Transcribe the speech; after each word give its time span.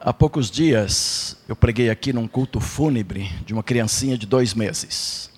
Há 0.00 0.12
poucos 0.12 0.48
dias 0.48 1.36
eu 1.48 1.56
preguei 1.56 1.90
aqui 1.90 2.12
num 2.12 2.28
culto 2.28 2.60
fúnebre 2.60 3.32
de 3.44 3.52
uma 3.52 3.64
criancinha 3.64 4.16
de 4.16 4.28
dois 4.28 4.54
meses. 4.54 5.28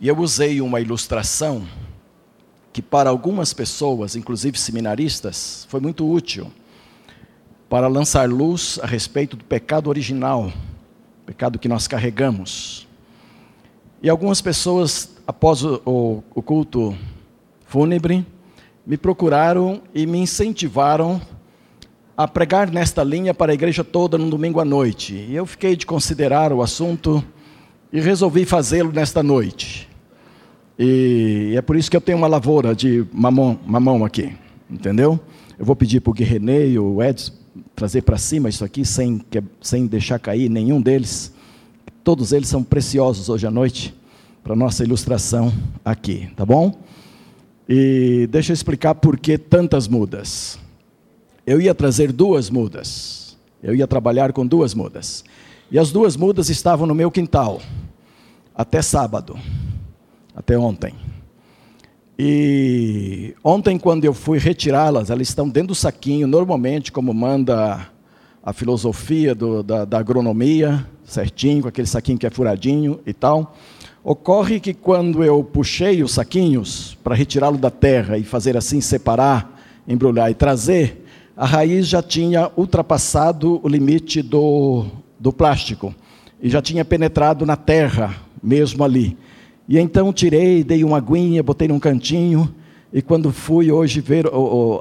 E 0.00 0.08
eu 0.08 0.16
usei 0.16 0.62
uma 0.62 0.80
ilustração 0.80 1.68
que, 2.72 2.80
para 2.80 3.10
algumas 3.10 3.52
pessoas, 3.52 4.16
inclusive 4.16 4.58
seminaristas, 4.58 5.66
foi 5.68 5.80
muito 5.80 6.10
útil 6.10 6.50
para 7.68 7.88
lançar 7.88 8.26
luz 8.26 8.80
a 8.82 8.86
respeito 8.86 9.36
do 9.36 9.44
pecado 9.44 9.90
original, 9.90 10.50
pecado 11.26 11.58
que 11.58 11.68
nós 11.68 11.86
carregamos. 11.86 12.88
E 14.02 14.08
algumas 14.08 14.40
pessoas, 14.40 15.10
após 15.26 15.62
o, 15.62 16.22
o, 16.34 16.40
culto 16.40 16.96
fúnebre, 17.66 18.26
me 18.86 18.96
procuraram 18.96 19.82
e 19.94 20.06
me 20.06 20.16
incentivaram 20.16 21.20
a 22.18 22.26
pregar 22.26 22.68
nesta 22.68 23.04
linha 23.04 23.32
para 23.32 23.52
a 23.52 23.54
igreja 23.54 23.84
toda 23.84 24.18
no 24.18 24.28
domingo 24.28 24.58
à 24.58 24.64
noite. 24.64 25.14
E 25.14 25.36
eu 25.36 25.46
fiquei 25.46 25.76
de 25.76 25.86
considerar 25.86 26.52
o 26.52 26.60
assunto 26.60 27.22
e 27.92 28.00
resolvi 28.00 28.44
fazê-lo 28.44 28.90
nesta 28.90 29.22
noite. 29.22 29.88
E 30.76 31.54
é 31.56 31.62
por 31.62 31.76
isso 31.76 31.88
que 31.88 31.96
eu 31.96 32.00
tenho 32.00 32.18
uma 32.18 32.26
lavoura 32.26 32.74
de 32.74 33.06
mamão, 33.12 33.56
mamão 33.64 34.04
aqui, 34.04 34.32
entendeu? 34.68 35.20
Eu 35.56 35.64
vou 35.64 35.76
pedir 35.76 36.00
para 36.00 36.10
o 36.10 36.12
Guerrené 36.12 36.66
e 36.66 36.76
o 36.76 37.00
Edson 37.00 37.34
trazer 37.76 38.02
para 38.02 38.18
cima 38.18 38.48
isso 38.48 38.64
aqui, 38.64 38.84
sem, 38.84 39.24
sem 39.60 39.86
deixar 39.86 40.18
cair 40.18 40.48
nenhum 40.48 40.80
deles. 40.80 41.32
Todos 42.02 42.32
eles 42.32 42.48
são 42.48 42.64
preciosos 42.64 43.28
hoje 43.28 43.46
à 43.46 43.50
noite 43.50 43.94
para 44.42 44.56
nossa 44.56 44.82
ilustração 44.82 45.52
aqui, 45.84 46.28
tá 46.34 46.44
bom? 46.44 46.82
E 47.68 48.26
deixa 48.28 48.50
eu 48.50 48.54
explicar 48.54 48.96
por 48.96 49.16
que 49.16 49.38
tantas 49.38 49.86
mudas 49.86 50.58
eu 51.48 51.58
ia 51.62 51.74
trazer 51.74 52.12
duas 52.12 52.50
mudas. 52.50 53.34
Eu 53.62 53.74
ia 53.74 53.86
trabalhar 53.86 54.34
com 54.34 54.46
duas 54.46 54.74
mudas. 54.74 55.24
E 55.70 55.78
as 55.78 55.90
duas 55.90 56.14
mudas 56.14 56.50
estavam 56.50 56.86
no 56.86 56.94
meu 56.94 57.10
quintal, 57.10 57.62
até 58.54 58.82
sábado, 58.82 59.34
até 60.36 60.58
ontem. 60.58 60.94
E 62.18 63.34
ontem, 63.42 63.78
quando 63.78 64.04
eu 64.04 64.12
fui 64.12 64.38
retirá-las, 64.38 65.08
elas 65.08 65.30
estão 65.30 65.48
dentro 65.48 65.68
do 65.68 65.74
saquinho, 65.74 66.26
normalmente, 66.26 66.92
como 66.92 67.14
manda 67.14 67.88
a 68.42 68.52
filosofia 68.52 69.34
do, 69.34 69.62
da, 69.62 69.86
da 69.86 69.98
agronomia, 69.98 70.86
certinho, 71.02 71.62
com 71.62 71.68
aquele 71.68 71.88
saquinho 71.88 72.18
que 72.18 72.26
é 72.26 72.30
furadinho 72.30 73.00
e 73.06 73.14
tal. 73.14 73.56
Ocorre 74.04 74.60
que 74.60 74.74
quando 74.74 75.24
eu 75.24 75.42
puxei 75.42 76.02
os 76.02 76.12
saquinhos 76.12 76.98
para 77.02 77.14
retirá-lo 77.14 77.56
da 77.56 77.70
terra 77.70 78.18
e 78.18 78.22
fazer 78.22 78.54
assim, 78.54 78.82
separar, 78.82 79.58
embrulhar 79.86 80.30
e 80.30 80.34
trazer, 80.34 81.07
a 81.38 81.46
raiz 81.46 81.86
já 81.86 82.02
tinha 82.02 82.50
ultrapassado 82.56 83.60
o 83.62 83.68
limite 83.68 84.22
do, 84.22 84.86
do 85.20 85.32
plástico 85.32 85.94
e 86.42 86.50
já 86.50 86.60
tinha 86.60 86.84
penetrado 86.84 87.46
na 87.46 87.54
terra, 87.54 88.16
mesmo 88.42 88.82
ali. 88.82 89.16
E 89.68 89.78
então 89.78 90.12
tirei, 90.12 90.64
dei 90.64 90.82
uma 90.82 90.96
aguinha, 90.96 91.40
botei 91.40 91.68
num 91.68 91.78
cantinho, 91.78 92.52
e 92.92 93.00
quando 93.00 93.30
fui 93.30 93.70
hoje 93.70 94.00
ver, 94.00 94.26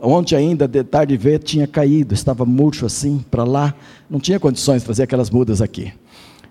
ontem 0.01 0.35
ainda, 0.35 0.67
de 0.67 0.83
tarde 0.83 1.15
ver, 1.15 1.43
tinha 1.43 1.67
caído, 1.67 2.15
estava 2.15 2.43
murcho 2.43 2.87
assim, 2.87 3.23
para 3.29 3.43
lá, 3.43 3.75
não 4.09 4.19
tinha 4.19 4.39
condições 4.39 4.81
de 4.81 4.85
trazer 4.85 5.03
aquelas 5.03 5.29
mudas 5.29 5.61
aqui. 5.61 5.93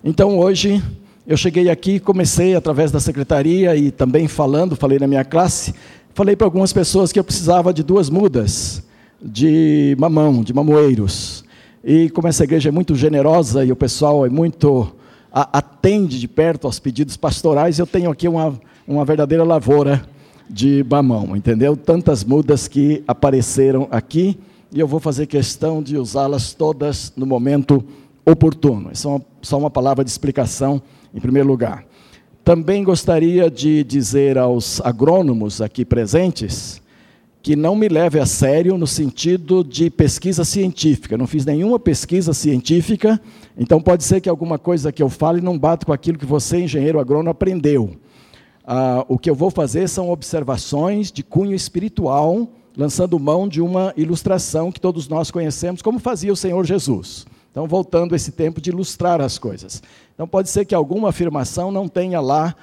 Então 0.05 0.39
hoje, 0.39 0.81
eu 1.27 1.37
cheguei 1.37 1.69
aqui, 1.69 1.99
comecei 1.99 2.55
através 2.55 2.93
da 2.93 3.01
secretaria 3.01 3.75
e 3.75 3.91
também 3.91 4.29
falando, 4.29 4.77
falei 4.77 5.01
na 5.01 5.09
minha 5.09 5.25
classe, 5.25 5.75
falei 6.15 6.37
para 6.37 6.47
algumas 6.47 6.73
pessoas 6.73 7.11
que 7.11 7.19
eu 7.19 7.25
precisava 7.25 7.75
de 7.75 7.83
duas 7.83 8.09
mudas 8.09 8.86
de 9.21 9.97
mamão, 9.99 10.43
de 10.43 10.53
mamoeiros. 10.53 11.45
E 11.85 12.11
como 12.11 12.29
essa 12.29 12.45
igreja 12.45 12.69
é 12.69 12.73
muito 12.73 12.95
generosa 12.95 13.65
e 13.65 13.73
o 13.73 13.77
pessoal 13.77 14.27
é 14.27 14.29
muito 14.29 14.93
a, 15.33 15.59
atende 15.59 16.19
de 16.19 16.27
perto 16.27 16.67
aos 16.67 16.79
pedidos 16.79 17.17
pastorais, 17.17 17.79
eu 17.79 17.87
tenho 17.87 18.11
aqui 18.11 18.27
uma, 18.27 18.59
uma 18.87 19.05
verdadeira 19.05 19.45
lavoura 19.45 20.03
de 20.49 20.85
mamão, 20.89 21.37
entendeu? 21.37 21.77
Tantas 21.77 22.25
mudas 22.25 22.69
que 22.69 23.03
apareceram 23.07 23.89
aqui 23.91 24.39
e 24.73 24.81
eu 24.81 24.87
vou 24.87 25.01
fazer 25.01 25.27
questão 25.27 25.83
de 25.83 25.97
usá-las 25.97 26.55
todas 26.55 27.13
no 27.17 27.27
momento 27.27 27.85
oportuno. 28.25 28.91
Isso 28.93 29.09
é 29.09 29.11
uma, 29.11 29.23
só 29.43 29.59
uma 29.59 29.71
palavra 29.71 30.05
de 30.05 30.11
explicação 30.11 30.83
em 31.15 31.21
primeiro 31.21 31.49
lugar. 31.49 31.85
Também 32.45 32.85
gostaria 32.85 33.51
de 33.51 33.83
dizer 33.85 34.39
aos 34.39 34.81
agrônomos 34.83 35.61
aqui 35.61 35.85
presentes 35.85 36.81
que 37.47 37.55
não 37.55 37.77
me 37.77 37.89
leve 37.89 38.19
a 38.19 38.27
sério 38.27 38.77
no 38.77 38.89
sentido 38.89 39.63
de 39.63 39.89
pesquisa 39.89 40.45
científica. 40.45 41.17
Não 41.17 41.29
fiz 41.29 41.47
nenhuma 41.47 41.79
pesquisa 41.79 42.35
científica, 42.35 43.21
então 43.57 43.81
pode 43.81 44.03
ser 44.03 44.21
que 44.21 44.29
alguma 44.29 44.59
coisa 44.59 44.91
que 44.91 45.01
eu 45.01 45.09
fale 45.09 45.41
não 45.41 45.57
bata 45.57 45.87
com 45.87 45.93
aquilo 45.93 46.19
que 46.19 46.27
você, 46.27 46.59
engenheiro 46.59 46.99
agrônomo, 46.99 47.31
aprendeu. 47.31 47.93
Ah, 48.67 49.05
o 49.09 49.17
que 49.17 49.31
eu 49.31 49.35
vou 49.37 49.49
fazer 49.49 49.89
são 49.89 50.11
observações 50.11 51.13
de 51.13 51.23
cunho 51.23 51.55
espiritual, 51.55 52.49
lançando 52.77 53.17
mão 53.17 53.47
de 53.47 53.61
uma 53.61 53.95
ilustração 53.97 54.73
que 54.73 54.81
todos 54.81 55.07
nós 55.07 55.31
conhecemos, 55.31 55.81
como 55.81 56.01
fazia 56.01 56.33
o 56.33 56.37
Senhor 56.37 56.67
Jesus. 56.67 57.27
Então, 57.53 57.69
voltando 57.69 58.17
esse 58.17 58.33
tempo 58.33 58.61
de 58.61 58.71
ilustrar 58.71 59.21
as 59.21 59.39
coisas. 59.39 59.81
Então, 60.13 60.27
pode 60.27 60.51
ser 60.51 60.65
que 60.65 60.75
alguma 60.75 61.11
afirmação 61.11 61.71
não 61.71 61.87
tenha 61.87 62.21
lá 62.21 62.57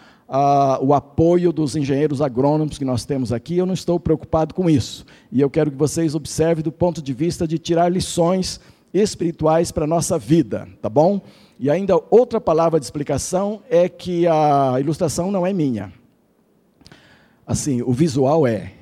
o 0.81 0.93
apoio 0.93 1.53
dos 1.53 1.75
engenheiros 1.75 2.21
agrônomos 2.21 2.77
que 2.77 2.85
nós 2.85 3.05
temos 3.05 3.31
aqui, 3.31 3.57
eu 3.57 3.65
não 3.65 3.73
estou 3.73 3.99
preocupado 3.99 4.55
com 4.55 4.69
isso. 4.69 5.05
E 5.31 5.39
eu 5.39 5.49
quero 5.49 5.69
que 5.69 5.77
vocês 5.77 6.15
observem 6.15 6.63
do 6.63 6.71
ponto 6.71 7.01
de 7.01 7.13
vista 7.13 7.47
de 7.47 7.59
tirar 7.59 7.89
lições 7.89 8.59
espirituais 8.91 9.71
para 9.71 9.83
a 9.83 9.87
nossa 9.87 10.17
vida, 10.17 10.67
tá 10.81 10.89
bom? 10.89 11.21
E 11.59 11.69
ainda 11.69 11.95
outra 12.09 12.41
palavra 12.41 12.79
de 12.79 12.85
explicação 12.85 13.61
é 13.69 13.87
que 13.87 14.27
a 14.27 14.75
ilustração 14.79 15.31
não 15.31 15.45
é 15.45 15.53
minha. 15.53 15.93
Assim, 17.45 17.81
o 17.81 17.91
visual 17.91 18.47
é. 18.47 18.73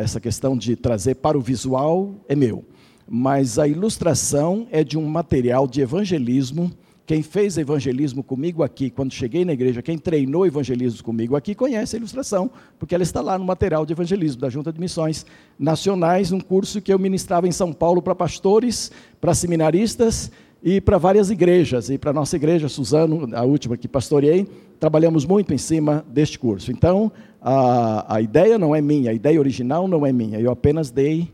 Essa 0.00 0.20
questão 0.20 0.56
de 0.56 0.76
trazer 0.76 1.16
para 1.16 1.38
o 1.38 1.40
visual 1.40 2.14
é 2.28 2.34
meu. 2.34 2.64
Mas 3.08 3.58
a 3.58 3.66
ilustração 3.66 4.66
é 4.70 4.84
de 4.84 4.98
um 4.98 5.06
material 5.06 5.66
de 5.66 5.80
evangelismo 5.80 6.70
quem 7.10 7.24
fez 7.24 7.58
evangelismo 7.58 8.22
comigo 8.22 8.62
aqui, 8.62 8.88
quando 8.88 9.12
cheguei 9.12 9.44
na 9.44 9.52
igreja, 9.52 9.82
quem 9.82 9.98
treinou 9.98 10.46
evangelismo 10.46 11.02
comigo 11.02 11.34
aqui, 11.34 11.56
conhece 11.56 11.96
a 11.96 11.98
ilustração, 11.98 12.48
porque 12.78 12.94
ela 12.94 13.02
está 13.02 13.20
lá 13.20 13.36
no 13.36 13.44
material 13.44 13.84
de 13.84 13.92
evangelismo 13.92 14.40
da 14.40 14.48
Junta 14.48 14.72
de 14.72 14.78
Missões 14.78 15.26
Nacionais, 15.58 16.30
um 16.30 16.38
curso 16.38 16.80
que 16.80 16.92
eu 16.92 17.00
ministrava 17.00 17.48
em 17.48 17.50
São 17.50 17.72
Paulo 17.72 18.00
para 18.00 18.14
pastores, 18.14 18.92
para 19.20 19.34
seminaristas 19.34 20.30
e 20.62 20.80
para 20.80 20.98
várias 20.98 21.30
igrejas. 21.30 21.90
E 21.90 21.98
para 21.98 22.12
a 22.12 22.14
nossa 22.14 22.36
igreja, 22.36 22.68
Suzano, 22.68 23.28
a 23.34 23.42
última 23.42 23.76
que 23.76 23.88
pastoreei, 23.88 24.46
trabalhamos 24.78 25.24
muito 25.24 25.52
em 25.52 25.58
cima 25.58 26.04
deste 26.06 26.38
curso. 26.38 26.70
Então, 26.70 27.10
a, 27.42 28.14
a 28.14 28.20
ideia 28.20 28.56
não 28.56 28.72
é 28.72 28.80
minha, 28.80 29.10
a 29.10 29.14
ideia 29.14 29.40
original 29.40 29.88
não 29.88 30.06
é 30.06 30.12
minha, 30.12 30.38
eu 30.38 30.52
apenas 30.52 30.92
dei 30.92 31.28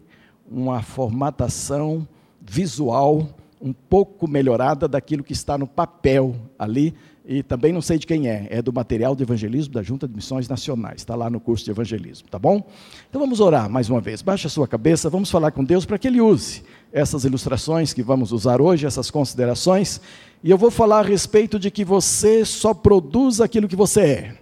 uma 0.51 0.81
formatação 0.81 2.09
visual 2.41 3.29
um 3.61 3.73
pouco 3.73 4.29
melhorada 4.29 4.87
daquilo 4.87 5.25
que 5.25 5.33
está 5.33 5.57
no 5.57 5.67
papel 5.67 6.37
ali, 6.59 6.95
e 7.29 7.43
também 7.43 7.73
não 7.73 7.83
sei 7.83 7.99
de 7.99 8.07
quem 8.07 8.29
é, 8.29 8.47
é 8.51 8.63
do 8.63 8.73
material 8.73 9.17
de 9.17 9.23
evangelismo 9.23 9.75
da 9.75 9.83
Junta 9.83 10.07
de 10.07 10.15
Missões 10.15 10.49
Nacionais, 10.49 11.01
está 11.01 11.17
lá 11.17 11.29
no 11.29 11.41
curso 11.41 11.65
de 11.65 11.71
evangelismo, 11.73 12.29
tá 12.29 12.39
bom? 12.39 12.63
Então 13.09 13.21
vamos 13.21 13.41
orar 13.41 13.69
mais 13.69 13.91
uma 13.91 14.01
vez, 14.01 14.23
baixa 14.23 14.47
a 14.47 14.51
sua 14.51 14.69
cabeça, 14.69 15.11
vamos 15.11 15.31
falar 15.31 15.51
com 15.51 15.65
Deus 15.65 15.85
para 15.85 15.99
que 15.99 16.07
Ele 16.07 16.21
use 16.21 16.63
essas 16.93 17.25
ilustrações 17.25 17.93
que 17.93 18.03
vamos 18.03 18.31
usar 18.31 18.61
hoje, 18.61 18.87
essas 18.87 19.11
considerações, 19.11 20.01
e 20.45 20.51
eu 20.51 20.57
vou 20.57 20.71
falar 20.71 21.01
a 21.01 21.09
respeito 21.09 21.59
de 21.59 21.71
que 21.71 21.85
você 21.85 22.45
só 22.45 22.73
produz 22.73 23.41
aquilo 23.41 23.67
que 23.67 23.77
você 23.77 24.01
é, 24.01 24.39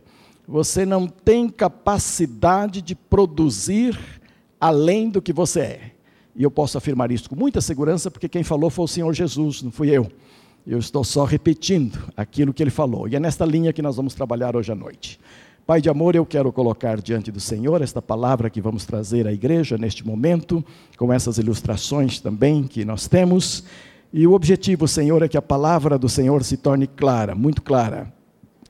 você 0.47 0.85
não 0.85 1.07
tem 1.07 1.49
capacidade 1.49 2.83
de 2.83 2.95
produzir 2.95 3.99
além 4.61 5.09
do 5.09 5.23
que 5.23 5.33
você 5.33 5.61
é. 5.61 5.94
E 6.37 6.43
eu 6.43 6.51
posso 6.51 6.77
afirmar 6.77 7.13
isso 7.13 7.31
com 7.31 7.37
muita 7.37 7.61
segurança, 7.61 8.11
porque 8.11 8.29
quem 8.29 8.43
falou 8.43 8.69
foi 8.69 8.85
o 8.85 8.89
Senhor 8.89 9.13
Jesus, 9.15 9.63
não 9.63 9.71
fui 9.71 9.91
eu. 9.91 10.11
Eu 10.67 10.79
estou 10.79 11.05
só 11.05 11.25
repetindo 11.25 11.99
aquilo 12.17 12.53
que 12.53 12.63
ele 12.63 12.71
falou. 12.71 13.07
E 13.07 13.15
é 13.15 13.21
nesta 13.21 13.45
linha 13.45 13.73
que 13.73 13.83
nós 13.83 13.97
vamos 13.97 14.15
trabalhar 14.15 14.57
hoje 14.57 14.73
à 14.73 14.75
noite. 14.75 15.21
Pai 15.67 15.81
de 15.81 15.89
amor, 15.89 16.17
eu 16.17 16.27
quero 16.27 16.53
colocar 16.53 17.01
diante 17.01 17.31
do 17.31 17.41
Senhor 17.41 17.81
esta 17.81 18.03
palavra 18.03 18.51
que 18.51 18.61
vamos 18.61 18.85
trazer 18.85 19.27
à 19.27 19.33
igreja 19.33 19.79
neste 19.79 20.07
momento, 20.07 20.65
com 20.97 21.13
essas 21.13 21.39
ilustrações 21.39 22.19
também 22.19 22.65
que 22.65 22.85
nós 22.85 23.07
temos. 23.07 23.65
E 24.13 24.27
o 24.27 24.33
objetivo, 24.33 24.89
Senhor, 24.89 25.23
é 25.23 25.29
que 25.29 25.39
a 25.39 25.43
palavra 25.43 25.99
do 25.99 26.09
Senhor 26.09 26.43
se 26.43 26.57
torne 26.57 26.87
clara, 26.87 27.35
muito 27.35 27.63
clara, 27.63 28.13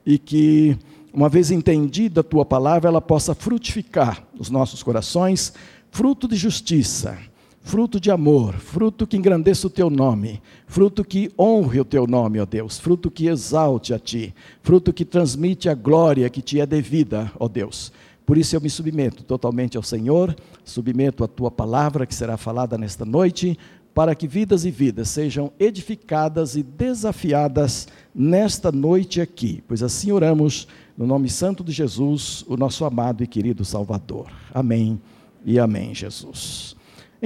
e 0.05 0.17
que, 0.17 0.77
uma 1.13 1.29
vez 1.29 1.51
entendida 1.51 2.21
a 2.21 2.23
tua 2.23 2.45
palavra, 2.45 2.89
ela 2.89 3.01
possa 3.01 3.33
frutificar 3.33 4.23
nos 4.37 4.49
nossos 4.49 4.83
corações 4.83 5.53
fruto 5.91 6.27
de 6.27 6.35
justiça 6.35 7.17
fruto 7.65 7.99
de 7.99 8.11
amor, 8.11 8.53
fruto 8.53 9.07
que 9.07 9.17
engrandeça 9.17 9.65
o 9.65 9.71
teu 9.71 9.89
nome, 9.89 10.39
fruto 10.67 11.03
que 11.03 11.31
honre 11.37 11.79
o 11.79 11.83
teu 11.83 12.05
nome, 12.05 12.39
ó 12.39 12.45
Deus, 12.45 12.77
fruto 12.77 13.09
que 13.09 13.25
exalte 13.25 13.91
a 13.91 13.97
ti, 13.97 14.35
fruto 14.61 14.93
que 14.93 15.03
transmite 15.03 15.67
a 15.67 15.73
glória 15.73 16.29
que 16.29 16.43
te 16.43 16.61
é 16.61 16.65
devida, 16.65 17.31
ó 17.39 17.47
Deus. 17.47 17.91
Por 18.23 18.37
isso 18.37 18.55
eu 18.55 18.61
me 18.61 18.69
submeto 18.69 19.23
totalmente 19.23 19.77
ao 19.77 19.81
Senhor, 19.81 20.35
submeto 20.63 21.23
a 21.23 21.27
tua 21.27 21.49
palavra 21.49 22.05
que 22.05 22.13
será 22.13 22.37
falada 22.37 22.77
nesta 22.77 23.03
noite, 23.03 23.57
para 23.95 24.13
que 24.13 24.27
vidas 24.27 24.63
e 24.63 24.69
vidas 24.69 25.09
sejam 25.09 25.51
edificadas 25.59 26.55
e 26.55 26.61
desafiadas 26.61 27.87
nesta 28.13 28.71
noite 28.71 29.19
aqui, 29.19 29.63
pois 29.67 29.81
assim 29.81 30.11
oramos 30.11 30.67
no 30.95 31.07
nome 31.07 31.29
santo 31.29 31.63
de 31.63 31.71
Jesus, 31.71 32.45
o 32.47 32.55
nosso 32.55 32.85
amado 32.85 33.23
e 33.23 33.27
querido 33.27 33.65
Salvador. 33.65 34.31
Amém 34.53 35.01
e 35.43 35.57
amém, 35.57 35.95
Jesus. 35.95 36.74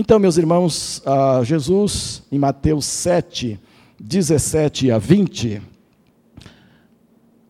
Então, 0.02 0.18
meus 0.18 0.38
irmãos, 0.38 1.04
Jesus, 1.44 2.24
em 2.32 2.40
Mateus 2.40 2.86
7, 2.86 3.60
17 4.00 4.92
a 4.92 4.98
20, 4.98 5.58
uh, 5.58 5.62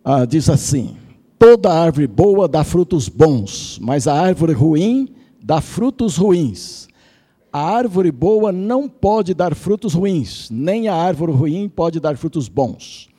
ah, 0.04 0.25
diz 0.25 0.50
assim: 0.50 0.98
Toda 1.38 1.72
árvore 1.72 2.07
boa 2.07 2.48
dá 2.48 2.63
frutos 2.63 3.07
bons, 3.07 3.78
mas 3.80 4.07
a 4.07 4.19
árvore 4.19 4.54
ruim 4.54 5.10
dá 5.40 5.62
frutos 5.62 6.18
ruins. 6.18 6.88
A 7.54 7.62
árvore 7.62 8.12
boa 8.12 8.51
não 8.51 8.90
pode 8.90 9.36
dar 9.36 9.54
frutos 9.54 9.94
ruins, 9.94 10.50
nem 10.50 10.88
a 10.88 10.96
árvore 10.96 11.31
ruim 11.31 11.69
pode 11.69 12.00
dar 12.00 12.18
frutos 12.18 12.50
bons. 12.50 13.10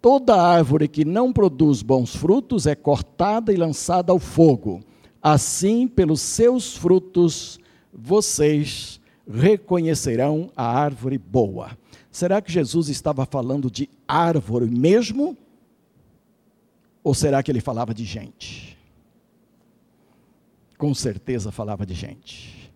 Toda 0.00 0.40
árvore 0.40 0.86
que 0.86 1.04
não 1.04 1.32
produz 1.32 1.82
bons 1.82 2.14
frutos 2.14 2.68
é 2.68 2.76
cortada 2.76 3.52
e 3.52 3.56
lançada 3.56 4.12
ao 4.12 4.20
fogo. 4.20 4.78
Assim, 5.20 5.88
pelos 5.88 6.20
seus 6.20 6.76
frutos, 6.76 7.59
vocês 7.92 9.00
reconhecerão 9.28 10.50
a 10.56 10.64
árvore 10.64 11.18
boa. 11.18 11.76
Será 12.10 12.40
que 12.40 12.50
Jesus 12.50 12.88
estava 12.88 13.24
falando 13.24 13.70
de 13.70 13.88
árvore 14.06 14.66
mesmo? 14.66 15.36
Ou 17.02 17.14
será 17.14 17.42
que 17.42 17.50
ele 17.50 17.60
falava 17.60 17.94
de 17.94 18.04
gente? 18.04 18.76
Com 20.76 20.94
certeza 20.94 21.52
falava 21.52 21.86
de 21.86 21.94
gente. 21.94 22.72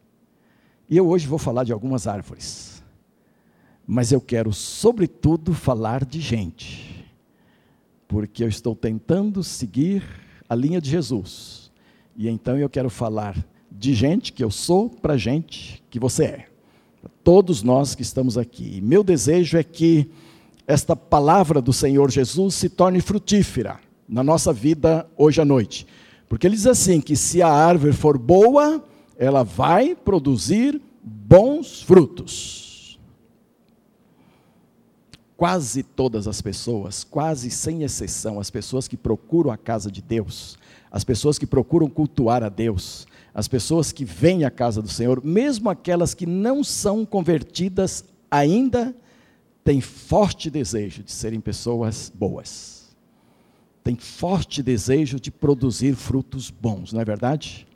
E 0.88 0.96
eu 0.96 1.08
hoje 1.08 1.26
vou 1.26 1.38
falar 1.38 1.64
de 1.64 1.72
algumas 1.72 2.06
árvores. 2.06 2.82
Mas 3.86 4.12
eu 4.12 4.20
quero, 4.20 4.52
sobretudo, 4.52 5.52
falar 5.52 6.04
de 6.04 6.20
gente. 6.20 7.04
Porque 8.06 8.44
eu 8.44 8.48
estou 8.48 8.74
tentando 8.74 9.42
seguir 9.42 10.02
a 10.48 10.54
linha 10.54 10.80
de 10.80 10.90
Jesus. 10.90 11.70
E 12.16 12.28
então 12.28 12.56
eu 12.56 12.70
quero 12.70 12.88
falar 12.88 13.36
de 13.84 13.94
gente 13.94 14.32
que 14.32 14.42
eu 14.42 14.50
sou 14.50 14.88
para 14.88 15.18
gente 15.18 15.82
que 15.90 16.00
você 16.00 16.24
é. 16.24 16.46
Todos 17.22 17.62
nós 17.62 17.94
que 17.94 18.00
estamos 18.00 18.38
aqui. 18.38 18.80
Meu 18.80 19.04
desejo 19.04 19.58
é 19.58 19.62
que 19.62 20.10
esta 20.66 20.96
palavra 20.96 21.60
do 21.60 21.72
Senhor 21.72 22.10
Jesus 22.10 22.54
se 22.54 22.70
torne 22.70 23.02
frutífera 23.02 23.78
na 24.08 24.24
nossa 24.24 24.54
vida 24.54 25.06
hoje 25.18 25.42
à 25.42 25.44
noite. 25.44 25.86
Porque 26.28 26.46
ele 26.46 26.56
diz 26.56 26.66
assim: 26.66 26.98
que 26.98 27.14
se 27.14 27.42
a 27.42 27.48
árvore 27.48 27.92
for 27.92 28.16
boa, 28.16 28.82
ela 29.18 29.42
vai 29.42 29.94
produzir 29.94 30.80
bons 31.02 31.82
frutos. 31.82 32.98
Quase 35.36 35.82
todas 35.82 36.26
as 36.26 36.40
pessoas, 36.40 37.04
quase 37.04 37.50
sem 37.50 37.82
exceção, 37.82 38.40
as 38.40 38.50
pessoas 38.50 38.88
que 38.88 38.96
procuram 38.96 39.50
a 39.50 39.58
casa 39.58 39.90
de 39.90 40.00
Deus, 40.00 40.56
as 40.90 41.04
pessoas 41.04 41.38
que 41.38 41.46
procuram 41.46 41.90
cultuar 41.90 42.42
a 42.42 42.48
Deus, 42.48 43.06
as 43.34 43.48
pessoas 43.48 43.90
que 43.90 44.04
vêm 44.04 44.44
à 44.44 44.50
casa 44.50 44.80
do 44.80 44.88
Senhor, 44.88 45.22
mesmo 45.24 45.68
aquelas 45.68 46.14
que 46.14 46.24
não 46.24 46.62
são 46.62 47.04
convertidas 47.04 48.04
ainda, 48.30 48.94
têm 49.64 49.80
forte 49.80 50.48
desejo 50.48 51.02
de 51.02 51.10
serem 51.10 51.40
pessoas 51.40 52.12
boas. 52.14 52.94
Tem 53.82 53.96
forte 53.96 54.62
desejo 54.62 55.18
de 55.18 55.30
produzir 55.30 55.94
frutos 55.94 56.48
bons, 56.48 56.92
não 56.92 57.00
é 57.00 57.04
verdade? 57.04 57.66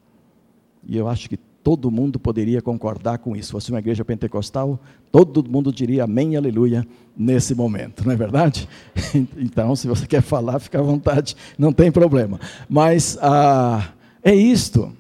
E 0.87 0.97
eu 0.97 1.09
acho 1.09 1.29
que 1.29 1.37
todo 1.37 1.91
mundo 1.91 2.19
poderia 2.21 2.63
concordar 2.63 3.19
com 3.19 3.37
isso. 3.37 3.49
Se 3.49 3.53
fosse 3.53 3.71
uma 3.71 3.81
igreja 3.81 4.05
pentecostal, 4.05 4.81
todo 5.11 5.45
mundo 5.51 5.73
diria 5.73 6.05
amém, 6.05 6.37
aleluia, 6.37 6.87
nesse 7.17 7.55
momento, 7.55 8.05
não 8.05 8.13
é 8.13 8.17
verdade? 8.17 8.69
Então, 9.37 9.75
se 9.75 9.89
você 9.89 10.07
quer 10.07 10.23
falar, 10.23 10.61
fica 10.61 10.79
à 10.79 10.83
vontade, 10.83 11.37
não 11.59 11.73
tem 11.73 11.91
problema. 11.91 12.39
Mas 12.69 13.19
ah, 13.21 13.93
é 14.23 14.35
isto. 14.35 14.93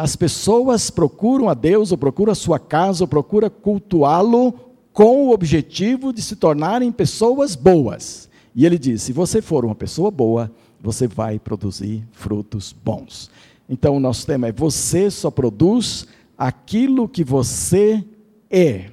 As 0.00 0.16
pessoas 0.16 0.88
procuram 0.88 1.50
a 1.50 1.52
Deus, 1.52 1.92
ou 1.92 1.98
procuram 1.98 2.32
a 2.32 2.34
sua 2.34 2.58
casa, 2.58 3.04
ou 3.04 3.08
procuram 3.08 3.50
cultuá-lo 3.50 4.54
com 4.94 5.26
o 5.26 5.30
objetivo 5.30 6.10
de 6.10 6.22
se 6.22 6.36
tornarem 6.36 6.90
pessoas 6.90 7.54
boas. 7.54 8.26
E 8.56 8.64
ele 8.64 8.78
diz: 8.78 9.02
se 9.02 9.12
você 9.12 9.42
for 9.42 9.62
uma 9.62 9.74
pessoa 9.74 10.10
boa, 10.10 10.50
você 10.80 11.06
vai 11.06 11.38
produzir 11.38 12.02
frutos 12.12 12.74
bons. 12.82 13.30
Então, 13.68 13.94
o 13.94 14.00
nosso 14.00 14.24
tema 14.24 14.48
é: 14.48 14.52
você 14.52 15.10
só 15.10 15.30
produz 15.30 16.06
aquilo 16.38 17.06
que 17.06 17.22
você 17.22 18.02
é. 18.50 18.86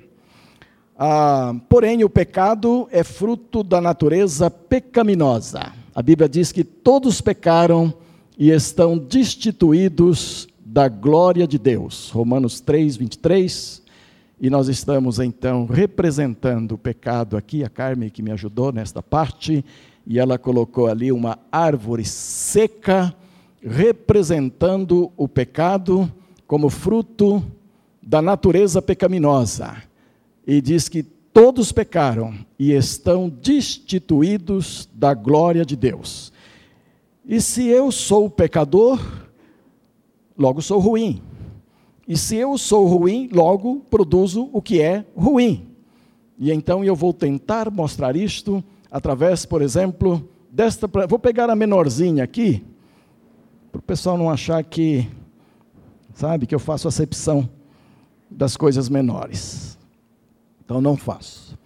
Ah, 0.99 1.55
porém, 1.69 2.03
o 2.03 2.09
pecado 2.09 2.85
é 2.91 3.01
fruto 3.01 3.63
da 3.63 3.79
natureza 3.79 4.51
pecaminosa. 4.51 5.71
A 5.95 6.01
Bíblia 6.01 6.27
diz 6.27 6.51
que 6.51 6.65
todos 6.65 7.21
pecaram 7.21 7.93
e 8.37 8.49
estão 8.49 8.97
destituídos 8.97 10.49
da 10.77 10.87
glória 10.87 11.47
de 11.47 11.57
Deus. 11.57 12.11
Romanos 12.11 12.61
3, 12.61 12.97
23. 12.97 13.81
E 14.39 14.47
nós 14.47 14.67
estamos 14.67 15.17
então 15.17 15.65
representando 15.65 16.73
o 16.73 16.77
pecado 16.77 17.35
aqui, 17.35 17.63
a 17.63 17.67
Carmen 17.67 18.11
que 18.11 18.21
me 18.21 18.29
ajudou 18.29 18.71
nesta 18.71 19.01
parte, 19.01 19.65
e 20.05 20.19
ela 20.19 20.37
colocou 20.37 20.85
ali 20.85 21.11
uma 21.11 21.39
árvore 21.51 22.05
seca 22.05 23.11
representando 23.59 25.11
o 25.17 25.27
pecado 25.27 26.13
como 26.45 26.69
fruto 26.69 27.43
da 27.99 28.21
natureza 28.21 28.79
pecaminosa. 28.79 29.77
E 30.45 30.61
diz 30.61 30.87
que 30.87 31.01
todos 31.01 31.71
pecaram 31.71 32.35
e 32.59 32.71
estão 32.71 33.27
destituídos 33.27 34.87
da 34.93 35.15
glória 35.15 35.65
de 35.65 35.75
Deus. 35.75 36.31
E 37.25 37.41
se 37.41 37.65
eu 37.65 37.91
sou 37.91 38.29
pecador, 38.29 39.26
logo 40.37 40.61
sou 40.61 40.79
ruim. 40.79 41.21
E 42.07 42.17
se 42.17 42.35
eu 42.35 42.57
sou 42.57 42.85
ruim, 42.87 43.29
logo 43.33 43.81
produzo 43.89 44.49
o 44.53 44.61
que 44.61 44.81
é 44.81 45.05
ruim. 45.15 45.67
E 46.37 46.51
então 46.51 46.83
eu 46.83 46.95
vou 46.95 47.11
tentar 47.11 47.69
mostrar 47.71 48.15
isto 48.15 48.63
através, 48.91 49.45
por 49.45 49.61
exemplo, 49.61 50.27
desta. 50.49 50.87
Vou 51.07 51.19
pegar 51.19 51.49
a 51.49 51.55
menorzinha 51.55 52.23
aqui, 52.23 52.63
para 53.71 53.79
o 53.79 53.81
pessoal 53.81 54.17
não 54.17 54.29
achar 54.29 54.63
que, 54.63 55.07
sabe, 56.13 56.45
que 56.45 56.55
eu 56.55 56.59
faço 56.59 56.87
acepção 56.87 57.49
das 58.29 58.55
coisas 58.55 58.87
menores. 58.87 59.77
Então 60.63 60.79
não 60.79 60.95
faço. 60.95 61.57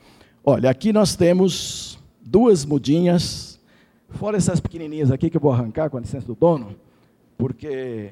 Olha, 0.44 0.69
aqui 0.69 0.91
nós 0.91 1.15
temos 1.15 2.00
duas 2.19 2.65
mudinhas, 2.65 3.60
fora 4.10 4.38
essas 4.38 4.60
pequenininhas 4.60 5.12
aqui 5.12 5.29
que 5.29 5.38
eu 5.38 5.41
vou 5.41 5.51
arrancar 5.51 5.89
com 5.89 5.98
a 5.98 6.01
licença 6.01 6.25
do 6.25 6.36
dono, 6.36 6.75
porque 7.38 8.12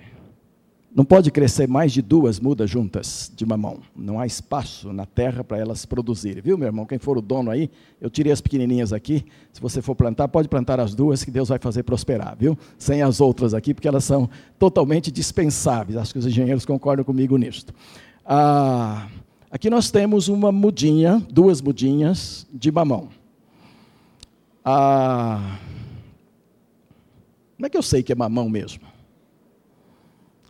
não 0.93 1.05
pode 1.05 1.29
crescer 1.29 1.67
mais 1.67 1.91
de 1.91 2.01
duas 2.01 2.39
mudas 2.39 2.69
juntas 2.69 3.31
de 3.35 3.45
mamão. 3.45 3.79
Não 3.95 4.19
há 4.19 4.25
espaço 4.25 4.91
na 4.91 5.05
terra 5.05 5.43
para 5.43 5.57
elas 5.57 5.85
produzirem. 5.85 6.41
Viu, 6.41 6.57
meu 6.57 6.67
irmão? 6.67 6.85
Quem 6.85 6.97
for 6.97 7.17
o 7.17 7.21
dono 7.21 7.51
aí, 7.51 7.69
eu 8.01 8.09
tirei 8.09 8.31
as 8.31 8.41
pequenininhas 8.41 8.91
aqui. 8.91 9.23
Se 9.53 9.61
você 9.61 9.81
for 9.81 9.93
plantar, 9.95 10.27
pode 10.27 10.47
plantar 10.47 10.79
as 10.79 10.95
duas 10.95 11.23
que 11.23 11.29
Deus 11.29 11.49
vai 11.49 11.59
fazer 11.59 11.83
prosperar, 11.83 12.35
viu? 12.37 12.57
Sem 12.77 13.03
as 13.03 13.21
outras 13.21 13.53
aqui, 13.53 13.73
porque 13.73 13.87
elas 13.87 14.03
são 14.03 14.27
totalmente 14.57 15.11
dispensáveis. 15.11 15.95
Acho 15.95 16.11
que 16.11 16.19
os 16.19 16.25
engenheiros 16.25 16.65
concordam 16.65 17.05
comigo 17.05 17.37
nisto. 17.37 17.71
Ah, 18.25 19.07
aqui 19.51 19.69
nós 19.69 19.91
temos 19.91 20.27
uma 20.27 20.51
mudinha, 20.51 21.23
duas 21.29 21.61
mudinhas 21.61 22.47
de 22.51 22.71
mamão. 22.71 23.09
Ah, 24.65 25.57
como 27.57 27.67
é 27.67 27.69
que 27.69 27.77
eu 27.77 27.83
sei 27.83 28.01
que 28.01 28.11
é 28.11 28.15
mamão 28.15 28.49
mesmo? 28.49 28.98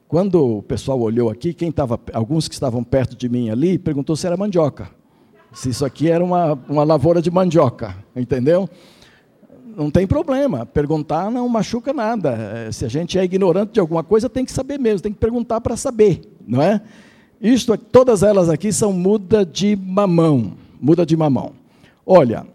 Quando 0.09 0.57
o 0.57 0.63
pessoal 0.63 0.99
olhou 0.99 1.29
aqui, 1.29 1.53
quem 1.53 1.69
estava, 1.69 1.99
alguns 2.13 2.47
que 2.47 2.55
estavam 2.55 2.83
perto 2.83 3.15
de 3.15 3.29
mim 3.29 3.51
ali, 3.51 3.77
perguntou 3.77 4.15
se 4.15 4.25
era 4.25 4.35
mandioca. 4.35 4.89
Se 5.53 5.69
isso 5.69 5.85
aqui 5.85 6.09
era 6.09 6.23
uma, 6.23 6.53
uma 6.67 6.83
lavoura 6.83 7.21
de 7.21 7.29
mandioca, 7.29 7.95
entendeu? 8.15 8.67
Não 9.77 9.91
tem 9.91 10.07
problema, 10.07 10.65
perguntar 10.65 11.29
não 11.29 11.47
machuca 11.47 11.93
nada. 11.93 12.31
É, 12.31 12.71
se 12.71 12.85
a 12.85 12.87
gente 12.87 13.19
é 13.19 13.23
ignorante 13.23 13.73
de 13.73 13.79
alguma 13.79 14.03
coisa, 14.03 14.27
tem 14.27 14.43
que 14.43 14.51
saber 14.51 14.79
mesmo, 14.79 15.01
tem 15.03 15.13
que 15.13 15.19
perguntar 15.19 15.61
para 15.61 15.77
saber, 15.77 16.21
não 16.47 16.59
é? 16.59 16.81
Isto, 17.39 17.77
todas 17.77 18.23
elas 18.23 18.49
aqui 18.49 18.73
são 18.73 18.91
muda 18.91 19.45
de 19.45 19.75
mamão, 19.75 20.53
muda 20.81 21.05
de 21.05 21.15
mamão. 21.15 21.51
Olha, 22.03 22.47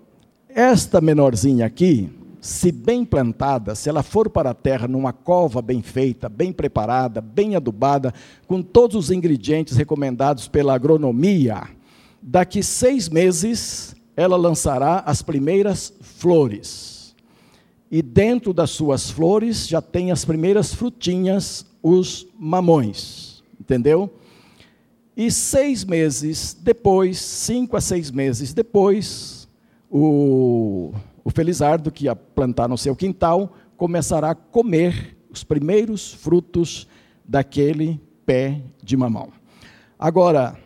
esta 0.48 1.00
menorzinha 1.00 1.66
aqui, 1.66 2.10
se 2.44 2.70
bem 2.70 3.06
plantada, 3.06 3.74
se 3.74 3.88
ela 3.88 4.02
for 4.02 4.28
para 4.28 4.50
a 4.50 4.54
terra 4.54 4.86
numa 4.86 5.14
cova 5.14 5.62
bem 5.62 5.80
feita, 5.80 6.28
bem 6.28 6.52
preparada, 6.52 7.22
bem 7.22 7.56
adubada, 7.56 8.12
com 8.46 8.60
todos 8.60 8.96
os 8.96 9.10
ingredientes 9.10 9.78
recomendados 9.78 10.46
pela 10.46 10.74
agronomia, 10.74 11.62
daqui 12.20 12.62
seis 12.62 13.08
meses 13.08 13.96
ela 14.14 14.36
lançará 14.36 15.02
as 15.06 15.22
primeiras 15.22 15.90
flores. 16.02 17.14
E 17.90 18.02
dentro 18.02 18.52
das 18.52 18.68
suas 18.68 19.08
flores 19.08 19.66
já 19.66 19.80
tem 19.80 20.12
as 20.12 20.22
primeiras 20.22 20.74
frutinhas, 20.74 21.64
os 21.82 22.26
mamões. 22.38 23.42
Entendeu? 23.58 24.12
E 25.16 25.30
seis 25.30 25.82
meses 25.82 26.54
depois, 26.60 27.18
cinco 27.18 27.74
a 27.74 27.80
seis 27.80 28.10
meses 28.10 28.52
depois, 28.52 29.48
o, 29.90 30.92
o 31.24 31.30
Felizardo, 31.30 31.90
que 31.90 32.04
ia 32.04 32.14
plantar 32.14 32.68
no 32.68 32.76
seu 32.76 32.94
quintal, 32.94 33.54
começará 33.76 34.30
a 34.30 34.34
comer 34.34 35.16
os 35.30 35.42
primeiros 35.42 36.12
frutos 36.12 36.86
daquele 37.24 37.98
pé 38.26 38.60
de 38.82 38.96
mamão. 38.96 39.30
Agora, 39.98 40.56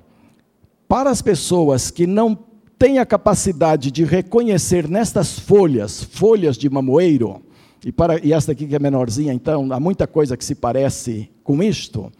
para 0.89 1.11
as 1.11 1.23
pessoas 1.23 1.91
que 1.91 2.07
não 2.07 2.37
têm 2.79 2.99
a 2.99 3.07
capacidade 3.07 3.91
de 3.91 4.05
reconhecer 4.05 4.89
nestas 4.89 5.39
folhas, 5.39 6.03
folhas 6.03 6.57
de 6.57 6.69
mamoeiro, 6.69 7.43
e, 7.85 7.93
para, 7.93 8.25
e 8.25 8.33
esta 8.33 8.53
aqui 8.53 8.67
que 8.67 8.75
é 8.75 8.79
menorzinha, 8.79 9.33
então, 9.33 9.73
há 9.73 9.79
muita 9.79 10.07
coisa 10.07 10.37
que 10.37 10.45
se 10.45 10.55
parece 10.55 11.31
com 11.45 11.63
isto, 11.63 12.13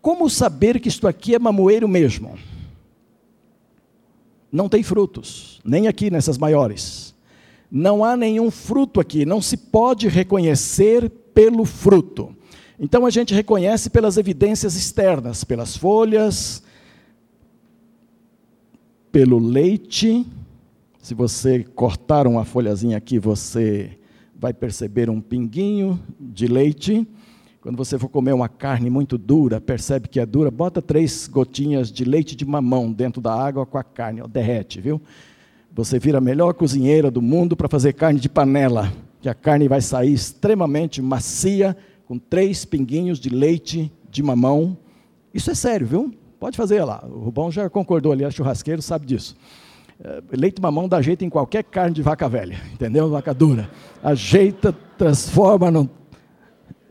como 0.00 0.28
saber 0.28 0.80
que 0.80 0.88
isto 0.88 1.06
aqui 1.06 1.34
é 1.34 1.38
mamoeiro 1.38 1.88
mesmo? 1.88 2.38
Não 4.50 4.68
tem 4.68 4.82
frutos, 4.82 5.60
nem 5.64 5.88
aqui 5.88 6.10
nessas 6.10 6.38
maiores. 6.38 7.13
Não 7.70 8.04
há 8.04 8.16
nenhum 8.16 8.50
fruto 8.50 9.00
aqui, 9.00 9.24
não 9.24 9.40
se 9.40 9.56
pode 9.56 10.08
reconhecer 10.08 11.10
pelo 11.34 11.64
fruto. 11.64 12.34
Então 12.78 13.06
a 13.06 13.10
gente 13.10 13.34
reconhece 13.34 13.90
pelas 13.90 14.16
evidências 14.16 14.74
externas, 14.76 15.44
pelas 15.44 15.76
folhas, 15.76 16.62
pelo 19.12 19.38
leite. 19.38 20.26
Se 21.00 21.14
você 21.14 21.62
cortar 21.62 22.26
uma 22.26 22.44
folhazinha 22.44 22.96
aqui, 22.96 23.18
você 23.18 23.98
vai 24.34 24.52
perceber 24.52 25.08
um 25.08 25.20
pinguinho 25.20 26.00
de 26.18 26.46
leite. 26.46 27.06
Quando 27.60 27.76
você 27.76 27.98
for 27.98 28.08
comer 28.08 28.34
uma 28.34 28.48
carne 28.48 28.90
muito 28.90 29.16
dura, 29.16 29.60
percebe 29.60 30.08
que 30.08 30.20
é 30.20 30.26
dura, 30.26 30.50
bota 30.50 30.82
três 30.82 31.26
gotinhas 31.26 31.90
de 31.90 32.04
leite 32.04 32.36
de 32.36 32.44
mamão 32.44 32.92
dentro 32.92 33.22
da 33.22 33.32
água 33.32 33.64
com 33.64 33.78
a 33.78 33.82
carne, 33.82 34.20
ó, 34.20 34.26
derrete, 34.26 34.80
viu? 34.80 35.00
Você 35.74 35.98
vira 35.98 36.18
a 36.18 36.20
melhor 36.20 36.54
cozinheira 36.54 37.10
do 37.10 37.20
mundo 37.20 37.56
para 37.56 37.68
fazer 37.68 37.92
carne 37.94 38.20
de 38.20 38.28
panela, 38.28 38.92
que 39.20 39.28
a 39.28 39.34
carne 39.34 39.66
vai 39.66 39.80
sair 39.80 40.12
extremamente 40.12 41.02
macia, 41.02 41.76
com 42.06 42.18
três 42.18 42.64
pinguinhos 42.64 43.18
de 43.18 43.28
leite 43.28 43.90
de 44.08 44.22
mamão. 44.22 44.76
Isso 45.32 45.50
é 45.50 45.54
sério, 45.54 45.86
viu? 45.86 46.14
Pode 46.38 46.56
fazer 46.56 46.84
lá. 46.84 47.04
O 47.04 47.18
Rubão 47.20 47.50
já 47.50 47.68
concordou 47.68 48.12
ali, 48.12 48.22
é 48.22 48.30
churrasqueiro, 48.30 48.80
sabe 48.80 49.06
disso. 49.06 49.34
É, 50.02 50.22
leite 50.32 50.60
mamão 50.60 50.88
dá 50.88 51.02
jeito 51.02 51.24
em 51.24 51.30
qualquer 51.30 51.64
carne 51.64 51.94
de 51.94 52.02
vaca 52.02 52.28
velha, 52.28 52.60
entendeu? 52.72 53.10
Vaca 53.10 53.34
dura. 53.34 53.68
Ajeita, 54.02 54.72
transforma, 54.96 55.70
não 55.70 55.90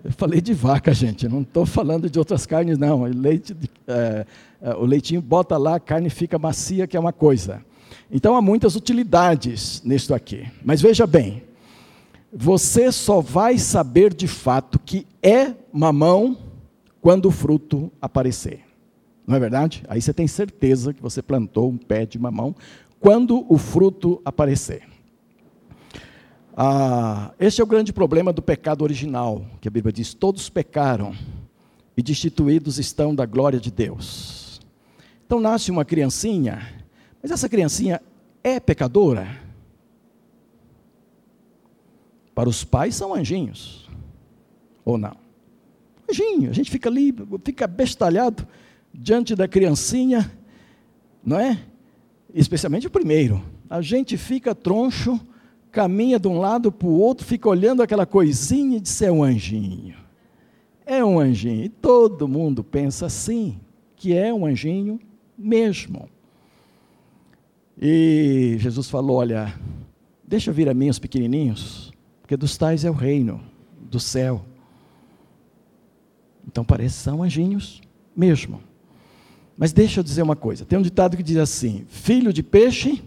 eu 0.03 0.11
falei 0.11 0.41
de 0.41 0.53
vaca, 0.53 0.93
gente, 0.93 1.29
não 1.29 1.43
estou 1.43 1.65
falando 1.65 2.09
de 2.09 2.19
outras 2.19 2.45
carnes, 2.45 2.77
não. 2.77 3.03
Leite, 3.03 3.55
é, 3.87 4.25
é, 4.61 4.75
o 4.75 4.83
leitinho 4.83 5.21
bota 5.21 5.55
lá, 5.57 5.75
a 5.75 5.79
carne 5.79 6.09
fica 6.09 6.37
macia, 6.37 6.85
que 6.85 6.97
é 6.97 6.99
uma 6.99 7.13
coisa. 7.13 7.63
Então 8.15 8.36
há 8.36 8.41
muitas 8.41 8.75
utilidades 8.75 9.82
nisto 9.84 10.13
aqui. 10.13 10.46
Mas 10.63 10.79
veja 10.79 11.08
bem, 11.08 11.41
você 12.32 12.91
só 12.91 13.20
vai 13.20 13.58
saber 13.58 14.13
de 14.13 14.27
fato 14.27 14.77
que 14.77 15.08
é 15.22 15.55
mamão 15.74 16.38
quando 17.01 17.25
o 17.25 17.32
fruto 17.32 17.91
aparecer. 18.00 18.62
Não 19.25 19.36
é 19.36 19.39
verdade? 19.39 19.84
Aí 19.88 20.00
você 20.00 20.13
tem 20.13 20.27
certeza 20.27 20.93
que 20.93 21.01
você 21.01 21.24
plantou 21.24 21.72
um 21.72 21.77
pé 21.77 22.05
de 22.05 22.20
mamão 22.20 22.55
quando 23.00 23.46
o 23.51 23.58
fruto 23.58 24.22
aparecer. 24.24 24.84
Ah, 26.55 27.34
este 27.39 27.62
é 27.62 27.63
o 27.63 27.67
grande 27.67 27.91
problema 27.91 28.32
do 28.32 28.43
pecado 28.43 28.84
original, 28.84 29.43
que 29.60 29.67
a 29.67 29.72
Bíblia 29.72 29.91
diz: 29.91 30.13
todos 30.13 30.50
pecaram 30.50 31.15
e 31.98 32.03
destituídos 32.03 32.77
estão 32.77 33.15
da 33.15 33.25
glória 33.25 33.60
de 33.60 33.72
Deus. 33.72 34.62
Então 35.25 35.39
nasce 35.39 35.72
uma 35.72 35.84
criancinha, 35.84 36.82
mas 37.23 37.31
essa 37.31 37.47
criancinha 37.47 38.01
é 38.43 38.59
pecadora? 38.59 39.41
Para 42.35 42.49
os 42.49 42.65
pais 42.65 42.95
são 42.95 43.13
anjinhos, 43.13 43.89
ou 44.83 44.97
não? 44.97 45.15
Anjinho, 46.09 46.49
a 46.49 46.53
gente 46.53 46.69
fica 46.69 46.89
ali, 46.89 47.15
fica 47.45 47.65
bestalhado 47.65 48.45
diante 48.93 49.35
da 49.35 49.47
criancinha, 49.47 50.29
não 51.23 51.39
é? 51.39 51.63
Especialmente 52.33 52.87
o 52.87 52.91
primeiro. 52.91 53.41
A 53.69 53.81
gente 53.81 54.17
fica 54.17 54.53
troncho 54.53 55.19
caminha 55.71 56.19
de 56.19 56.27
um 56.27 56.39
lado 56.39 56.71
para 56.71 56.87
o 56.87 56.99
outro, 56.99 57.25
fica 57.25 57.49
olhando 57.49 57.81
aquela 57.81 58.05
coisinha 58.05 58.77
e 58.77 58.79
diz: 58.81 59.01
é 59.01 59.11
um 59.11 59.23
anjinho. 59.23 59.95
É 60.85 61.03
um 61.03 61.19
anjinho. 61.19 61.63
E 61.63 61.69
todo 61.69 62.27
mundo 62.27 62.63
pensa 62.63 63.05
assim, 63.05 63.59
que 63.95 64.13
é 64.13 64.33
um 64.33 64.45
anjinho 64.45 64.99
mesmo. 65.37 66.09
E 67.81 68.55
Jesus 68.59 68.89
falou: 68.89 69.17
Olha, 69.17 69.53
deixa 70.23 70.51
vir 70.51 70.69
a 70.69 70.73
mim 70.73 70.89
os 70.89 70.99
pequenininhos, 70.99 71.91
porque 72.21 72.37
dos 72.37 72.57
tais 72.57 72.85
é 72.85 72.89
o 72.89 72.93
reino 72.93 73.41
do 73.89 73.99
céu. 73.99 74.45
Então 76.47 76.63
parece 76.63 76.95
são 76.95 77.23
anjinhos 77.23 77.81
mesmo. 78.15 78.61
Mas 79.57 79.71
deixa 79.71 79.99
eu 79.99 80.03
dizer 80.03 80.21
uma 80.21 80.35
coisa: 80.35 80.65
tem 80.65 80.77
um 80.77 80.81
ditado 80.83 81.17
que 81.17 81.23
diz 81.23 81.37
assim: 81.37 81.85
filho 81.87 82.33
de 82.33 82.43
peixe, 82.43 83.03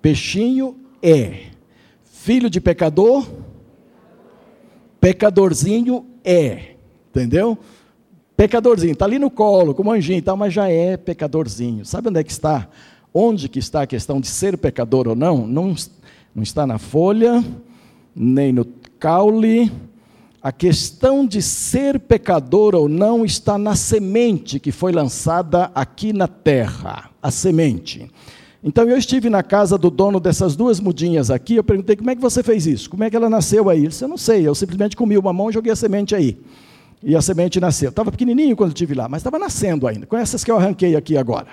peixinho 0.00 0.76
é. 1.02 1.46
Filho 2.04 2.48
de 2.48 2.60
pecador, 2.60 3.28
pecadorzinho 5.00 6.06
é. 6.24 6.76
Entendeu? 7.10 7.58
Pecadorzinho, 8.36 8.92
está 8.92 9.04
ali 9.04 9.18
no 9.18 9.30
colo, 9.30 9.74
como 9.74 9.92
anjinho 9.92 10.18
e 10.18 10.22
tal, 10.22 10.36
mas 10.36 10.54
já 10.54 10.68
é 10.68 10.96
pecadorzinho. 10.96 11.84
Sabe 11.84 12.08
onde 12.08 12.20
é 12.20 12.24
que 12.24 12.32
está? 12.32 12.68
Onde 13.14 13.48
que 13.48 13.58
está 13.58 13.82
a 13.82 13.86
questão 13.86 14.20
de 14.20 14.26
ser 14.26 14.56
pecador 14.56 15.08
ou 15.08 15.14
não? 15.14 15.46
Não, 15.46 15.74
não 16.34 16.42
está 16.42 16.66
na 16.66 16.78
folha, 16.78 17.44
nem 18.14 18.52
no 18.52 18.64
caule. 18.98 19.70
A 20.42 20.50
questão 20.50 21.26
de 21.26 21.42
ser 21.42 22.00
pecador 22.00 22.74
ou 22.74 22.88
não 22.88 23.24
está 23.24 23.58
na 23.58 23.76
semente 23.76 24.58
que 24.58 24.72
foi 24.72 24.92
lançada 24.92 25.70
aqui 25.74 26.12
na 26.12 26.26
terra. 26.26 27.10
A 27.22 27.30
semente. 27.30 28.10
Então 28.64 28.88
eu 28.88 28.96
estive 28.96 29.28
na 29.28 29.42
casa 29.42 29.76
do 29.76 29.90
dono 29.90 30.18
dessas 30.18 30.54
duas 30.54 30.78
mudinhas 30.80 31.30
aqui, 31.30 31.56
eu 31.56 31.64
perguntei 31.64 31.96
como 31.96 32.10
é 32.10 32.14
que 32.14 32.20
você 32.20 32.42
fez 32.44 32.64
isso? 32.66 32.88
Como 32.88 33.02
é 33.02 33.10
que 33.10 33.16
ela 33.16 33.28
nasceu 33.28 33.68
aí? 33.68 33.80
Ele 33.80 33.88
disse, 33.88 34.04
eu 34.04 34.08
não 34.08 34.16
sei, 34.16 34.46
eu 34.46 34.54
simplesmente 34.54 34.96
comi 34.96 35.18
uma 35.18 35.32
mão 35.32 35.50
e 35.50 35.52
joguei 35.52 35.72
a 35.72 35.76
semente 35.76 36.14
aí. 36.14 36.38
E 37.02 37.16
a 37.16 37.20
semente 37.20 37.58
nasceu. 37.58 37.90
Estava 37.90 38.12
pequenininho 38.12 38.54
quando 38.54 38.70
estive 38.70 38.94
lá, 38.94 39.08
mas 39.08 39.20
estava 39.20 39.38
nascendo 39.38 39.88
ainda, 39.88 40.06
com 40.06 40.16
essas 40.16 40.44
que 40.44 40.50
eu 40.50 40.56
arranquei 40.56 40.94
aqui 40.94 41.16
agora. 41.16 41.48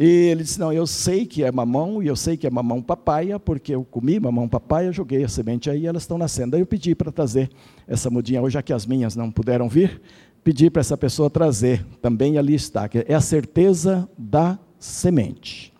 E 0.00 0.04
ele 0.04 0.44
disse, 0.44 0.60
não, 0.60 0.72
eu 0.72 0.86
sei 0.86 1.26
que 1.26 1.42
é 1.42 1.50
mamão, 1.50 2.00
e 2.00 2.06
eu 2.06 2.14
sei 2.14 2.36
que 2.36 2.46
é 2.46 2.50
mamão 2.50 2.80
papaya, 2.80 3.36
porque 3.40 3.74
eu 3.74 3.84
comi 3.84 4.20
mamão 4.20 4.48
papaya, 4.48 4.92
joguei 4.92 5.24
a 5.24 5.28
semente 5.28 5.68
aí 5.68 5.86
elas 5.86 6.04
estão 6.04 6.16
nascendo. 6.16 6.54
Aí 6.54 6.62
eu 6.62 6.66
pedi 6.66 6.94
para 6.94 7.10
trazer 7.10 7.50
essa 7.84 8.08
mudinha 8.08 8.40
hoje, 8.40 8.54
já 8.54 8.62
que 8.62 8.72
as 8.72 8.86
minhas 8.86 9.16
não 9.16 9.28
puderam 9.28 9.68
vir, 9.68 10.00
pedi 10.44 10.70
para 10.70 10.78
essa 10.78 10.96
pessoa 10.96 11.28
trazer, 11.28 11.84
também 12.00 12.38
ali 12.38 12.54
está, 12.54 12.88
que 12.88 13.04
é 13.08 13.12
a 13.12 13.20
certeza 13.20 14.08
da 14.16 14.56
semente. 14.78 15.72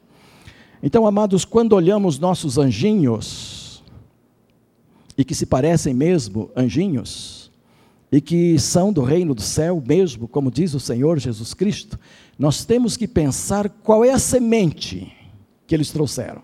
Então, 0.83 1.07
amados, 1.07 1.45
quando 1.45 1.75
olhamos 1.75 2.19
nossos 2.19 2.59
anjinhos, 2.59 3.85
e 5.17 5.25
que 5.25 5.35
se 5.35 5.47
parecem 5.47 5.95
mesmo 5.95 6.51
anjinhos, 6.57 7.48
e 8.11 8.21
que 8.21 8.59
são 8.59 8.93
do 8.93 9.03
reino 9.03 9.35
do 9.35 9.43
céu 9.43 9.83
mesmo, 9.87 10.27
como 10.27 10.51
diz 10.51 10.75
o 10.75 10.81
Senhor 10.81 11.19
Jesus 11.19 11.53
Cristo, 11.53 11.99
nós 12.39 12.65
temos 12.65 12.97
que 12.97 13.07
pensar 13.07 13.69
qual 13.69 14.05
é 14.05 14.11
a 14.11 14.19
semente 14.19 15.13
que 15.67 15.75
eles 15.75 15.91
trouxeram. 15.91 16.43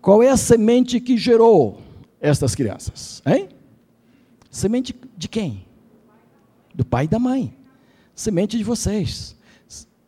Qual 0.00 0.22
é 0.22 0.28
a 0.28 0.36
semente 0.36 1.00
que 1.00 1.16
gerou 1.16 1.80
estas 2.20 2.54
crianças? 2.54 3.22
Hein? 3.26 3.48
Semente 4.50 4.94
de 5.16 5.28
quem? 5.28 5.64
Do 6.74 6.84
pai 6.84 7.04
e 7.04 7.08
da 7.08 7.18
mãe. 7.18 7.54
Semente 8.14 8.58
de 8.58 8.64
vocês. 8.64 9.36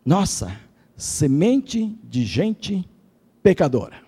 Nossa, 0.04 0.54
semente 0.96 1.98
de 2.04 2.24
gente 2.24 2.88
pecadora. 3.42 4.02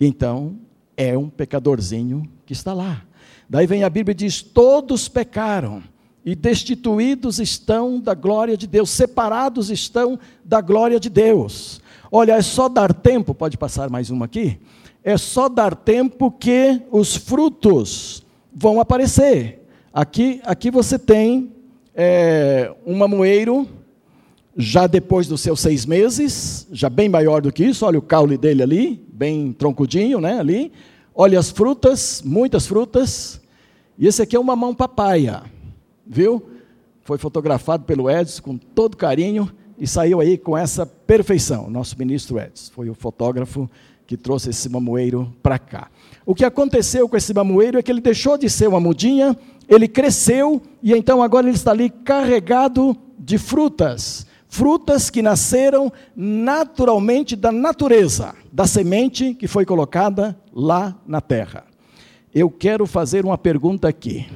Então, 0.00 0.58
é 0.96 1.16
um 1.16 1.28
pecadorzinho 1.28 2.28
que 2.44 2.52
está 2.52 2.72
lá. 2.72 3.04
Daí 3.48 3.66
vem 3.66 3.82
a 3.82 3.90
Bíblia 3.90 4.12
e 4.12 4.14
diz: 4.14 4.42
todos 4.42 5.08
pecaram 5.08 5.82
e 6.24 6.34
destituídos 6.34 7.38
estão 7.38 7.98
da 7.98 8.12
glória 8.12 8.56
de 8.56 8.66
Deus, 8.66 8.90
separados 8.90 9.70
estão 9.70 10.18
da 10.44 10.60
glória 10.60 11.00
de 11.00 11.08
Deus. 11.08 11.80
Olha, 12.12 12.32
é 12.32 12.42
só 12.42 12.68
dar 12.68 12.92
tempo, 12.92 13.34
pode 13.34 13.56
passar 13.56 13.88
mais 13.88 14.10
uma 14.10 14.26
aqui? 14.26 14.58
É 15.02 15.16
só 15.16 15.48
dar 15.48 15.74
tempo 15.74 16.30
que 16.30 16.82
os 16.90 17.16
frutos 17.16 18.22
vão 18.52 18.80
aparecer. 18.80 19.66
Aqui, 19.92 20.40
aqui 20.44 20.70
você 20.70 20.98
tem 20.98 21.52
é, 21.94 22.72
um 22.86 22.96
mamoeiro 22.96 23.66
já 24.56 24.86
depois 24.86 25.26
dos 25.28 25.40
seus 25.40 25.60
seis 25.60 25.86
meses, 25.86 26.66
já 26.72 26.90
bem 26.90 27.08
maior 27.08 27.40
do 27.40 27.52
que 27.52 27.64
isso, 27.64 27.86
olha 27.86 27.98
o 27.98 28.02
caule 28.02 28.36
dele 28.36 28.62
ali, 28.62 29.06
bem 29.12 29.52
troncudinho, 29.52 30.20
né, 30.20 30.38
ali. 30.40 30.72
Olha 31.20 31.38
as 31.38 31.50
frutas, 31.50 32.22
muitas 32.24 32.66
frutas. 32.66 33.40
E 33.98 34.06
esse 34.06 34.22
aqui 34.22 34.36
é 34.36 34.40
uma 34.40 34.54
mão 34.54 34.74
papaya, 34.74 35.42
viu? 36.06 36.58
foi 37.08 37.16
fotografado 37.16 37.84
pelo 37.84 38.10
Edson 38.10 38.42
com 38.42 38.58
todo 38.58 38.94
carinho 38.94 39.50
e 39.78 39.86
saiu 39.86 40.20
aí 40.20 40.36
com 40.36 40.54
essa 40.54 40.84
perfeição. 40.84 41.70
Nosso 41.70 41.98
ministro 41.98 42.38
Edson 42.38 42.70
foi 42.70 42.90
o 42.90 42.94
fotógrafo 42.94 43.66
que 44.06 44.14
trouxe 44.14 44.50
esse 44.50 44.68
mamoeiro 44.68 45.34
para 45.42 45.58
cá. 45.58 45.88
O 46.26 46.34
que 46.34 46.44
aconteceu 46.44 47.08
com 47.08 47.16
esse 47.16 47.32
mamoeiro 47.32 47.78
é 47.78 47.82
que 47.82 47.90
ele 47.90 48.02
deixou 48.02 48.36
de 48.36 48.50
ser 48.50 48.68
uma 48.68 48.78
mudinha, 48.78 49.34
ele 49.66 49.88
cresceu 49.88 50.60
e 50.82 50.92
então 50.92 51.22
agora 51.22 51.46
ele 51.48 51.56
está 51.56 51.70
ali 51.70 51.88
carregado 51.88 52.94
de 53.18 53.38
frutas. 53.38 54.26
Frutas 54.46 55.08
que 55.08 55.22
nasceram 55.22 55.90
naturalmente 56.14 57.34
da 57.34 57.50
natureza, 57.50 58.34
da 58.58 58.66
semente 58.66 59.34
que 59.34 59.46
foi 59.46 59.64
colocada 59.64 60.36
lá 60.52 61.00
na 61.06 61.20
terra. 61.20 61.64
Eu 62.34 62.50
quero 62.50 62.88
fazer 62.88 63.24
uma 63.24 63.38
pergunta 63.38 63.86
aqui. 63.86 64.26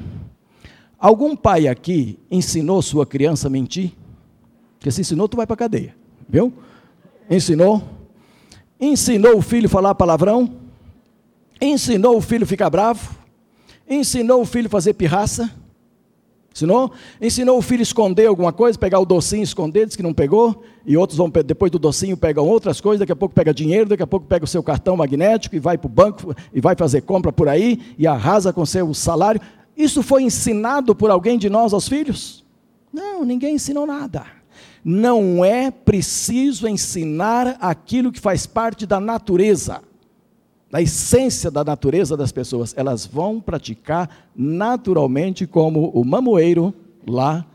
Algum 0.96 1.34
pai 1.34 1.66
aqui 1.66 2.20
ensinou 2.30 2.80
sua 2.82 3.04
criança 3.04 3.48
a 3.48 3.50
mentir? 3.50 3.90
Porque 4.78 4.92
se 4.92 5.00
ensinou, 5.00 5.28
tu 5.28 5.36
vai 5.36 5.44
para 5.44 5.54
a 5.54 5.56
cadeia. 5.56 5.96
Viu? 6.28 6.52
Ensinou? 7.28 7.82
Ensinou 8.80 9.38
o 9.38 9.42
filho 9.42 9.66
a 9.66 9.68
falar 9.68 9.92
palavrão? 9.96 10.54
Ensinou 11.60 12.16
o 12.16 12.20
filho 12.20 12.44
a 12.44 12.46
ficar 12.46 12.70
bravo? 12.70 13.16
Ensinou 13.90 14.42
o 14.42 14.46
filho 14.46 14.68
a 14.68 14.70
fazer 14.70 14.92
pirraça? 14.92 15.52
Ensinou? 16.54 16.92
Ensinou 17.20 17.58
o 17.58 17.62
filho 17.62 17.80
a 17.80 17.82
esconder 17.82 18.26
alguma 18.26 18.52
coisa, 18.52 18.78
pegar 18.78 19.00
o 19.00 19.04
docinho, 19.04 19.42
esconder, 19.42 19.86
diz 19.86 19.96
que 19.96 20.02
não 20.02 20.12
pegou, 20.12 20.62
e 20.84 20.96
outros 20.96 21.16
vão, 21.16 21.30
depois 21.30 21.70
do 21.70 21.78
docinho 21.78 22.16
pegam 22.16 22.46
outras 22.46 22.80
coisas, 22.80 23.00
daqui 23.00 23.12
a 23.12 23.16
pouco 23.16 23.34
pega 23.34 23.54
dinheiro, 23.54 23.88
daqui 23.88 24.02
a 24.02 24.06
pouco 24.06 24.26
pega 24.26 24.44
o 24.44 24.48
seu 24.48 24.62
cartão 24.62 24.96
magnético 24.96 25.56
e 25.56 25.58
vai 25.58 25.78
para 25.78 25.86
o 25.86 25.90
banco 25.90 26.34
e 26.52 26.60
vai 26.60 26.74
fazer 26.76 27.02
compra 27.02 27.32
por 27.32 27.48
aí 27.48 27.80
e 27.98 28.06
arrasa 28.06 28.52
com 28.52 28.64
seu 28.66 28.92
salário. 28.92 29.40
Isso 29.76 30.02
foi 30.02 30.22
ensinado 30.22 30.94
por 30.94 31.10
alguém 31.10 31.38
de 31.38 31.48
nós 31.48 31.72
aos 31.72 31.88
filhos? 31.88 32.44
Não, 32.92 33.24
ninguém 33.24 33.54
ensinou 33.54 33.86
nada. 33.86 34.26
Não 34.84 35.44
é 35.44 35.70
preciso 35.70 36.68
ensinar 36.68 37.56
aquilo 37.60 38.12
que 38.12 38.20
faz 38.20 38.46
parte 38.46 38.84
da 38.84 39.00
natureza, 39.00 39.80
da 40.72 40.80
essência 40.80 41.50
da 41.50 41.62
natureza 41.62 42.16
das 42.16 42.32
pessoas. 42.32 42.74
Elas 42.76 43.06
vão 43.06 43.40
praticar 43.40 44.28
naturalmente, 44.34 45.46
como 45.46 45.90
o 45.90 46.04
mamoeiro 46.04 46.74
lá 47.06 47.46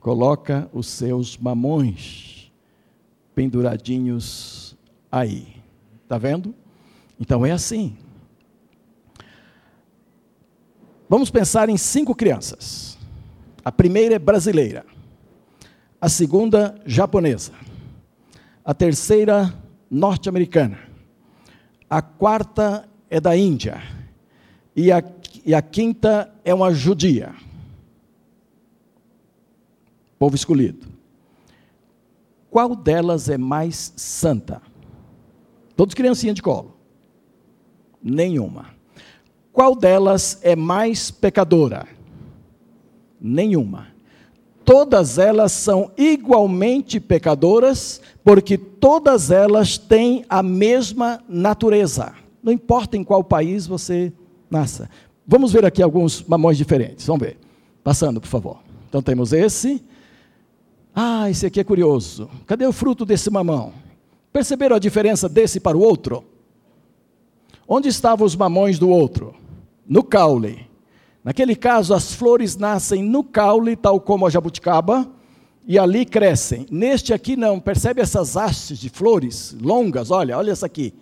coloca 0.00 0.70
os 0.72 0.86
seus 0.86 1.36
mamões 1.36 2.50
penduradinhos 3.34 4.76
aí. 5.10 5.48
Está 6.04 6.16
vendo? 6.16 6.54
Então 7.20 7.44
é 7.44 7.50
assim. 7.50 7.96
Vamos 11.08 11.30
pensar 11.30 11.68
em 11.68 11.76
cinco 11.76 12.14
crianças. 12.14 12.96
A 13.64 13.70
primeira 13.70 14.14
é 14.14 14.18
brasileira 14.18 14.86
a 16.02 16.08
segunda 16.08 16.74
japonesa, 16.84 17.52
a 18.64 18.74
terceira 18.74 19.54
norte-americana, 19.88 20.76
a 21.92 22.00
quarta 22.00 22.88
é 23.10 23.20
da 23.20 23.36
Índia 23.36 23.82
e 24.74 24.90
a, 24.90 25.04
e 25.44 25.54
a 25.54 25.60
quinta 25.60 26.34
é 26.42 26.54
uma 26.54 26.72
judia. 26.72 27.34
Povo 30.18 30.34
escolhido. 30.34 30.86
Qual 32.48 32.74
delas 32.74 33.28
é 33.28 33.36
mais 33.36 33.92
santa? 33.94 34.62
Todos 35.76 35.94
criancinhas 35.94 36.34
de 36.34 36.40
colo. 36.40 36.78
Nenhuma. 38.02 38.70
Qual 39.52 39.76
delas 39.76 40.38
é 40.40 40.56
mais 40.56 41.10
pecadora? 41.10 41.86
Nenhuma 43.20 43.91
todas 44.64 45.18
elas 45.18 45.52
são 45.52 45.90
igualmente 45.96 46.98
pecadoras, 46.98 48.00
porque 48.24 48.56
todas 48.56 49.30
elas 49.30 49.78
têm 49.78 50.24
a 50.28 50.42
mesma 50.42 51.22
natureza. 51.28 52.12
Não 52.42 52.52
importa 52.52 52.96
em 52.96 53.04
qual 53.04 53.22
país 53.22 53.66
você 53.66 54.12
nasça. 54.50 54.88
Vamos 55.26 55.52
ver 55.52 55.64
aqui 55.64 55.82
alguns 55.82 56.22
mamões 56.22 56.56
diferentes. 56.56 57.06
Vamos 57.06 57.26
ver. 57.26 57.38
Passando, 57.84 58.20
por 58.20 58.28
favor. 58.28 58.58
Então 58.88 59.00
temos 59.00 59.32
esse. 59.32 59.82
Ah, 60.94 61.30
esse 61.30 61.46
aqui 61.46 61.60
é 61.60 61.64
curioso. 61.64 62.28
Cadê 62.46 62.66
o 62.66 62.72
fruto 62.72 63.04
desse 63.04 63.30
mamão? 63.30 63.72
Perceberam 64.32 64.76
a 64.76 64.78
diferença 64.78 65.28
desse 65.28 65.60
para 65.60 65.76
o 65.76 65.80
outro? 65.80 66.24
Onde 67.66 67.88
estavam 67.88 68.26
os 68.26 68.36
mamões 68.36 68.78
do 68.78 68.88
outro? 68.88 69.34
No 69.86 70.02
caule. 70.02 70.66
Naquele 71.24 71.54
caso, 71.54 71.94
as 71.94 72.12
flores 72.12 72.56
nascem 72.56 73.02
no 73.02 73.22
caule, 73.22 73.76
tal 73.76 74.00
como 74.00 74.26
a 74.26 74.30
jabuticaba, 74.30 75.08
e 75.66 75.78
ali 75.78 76.04
crescem. 76.04 76.66
Neste 76.70 77.12
aqui 77.14 77.36
não, 77.36 77.60
percebe 77.60 78.00
essas 78.00 78.36
hastes 78.36 78.78
de 78.78 78.88
flores 78.88 79.56
longas? 79.60 80.10
Olha, 80.10 80.36
olha 80.36 80.50
essa 80.50 80.66
aqui. 80.66 80.92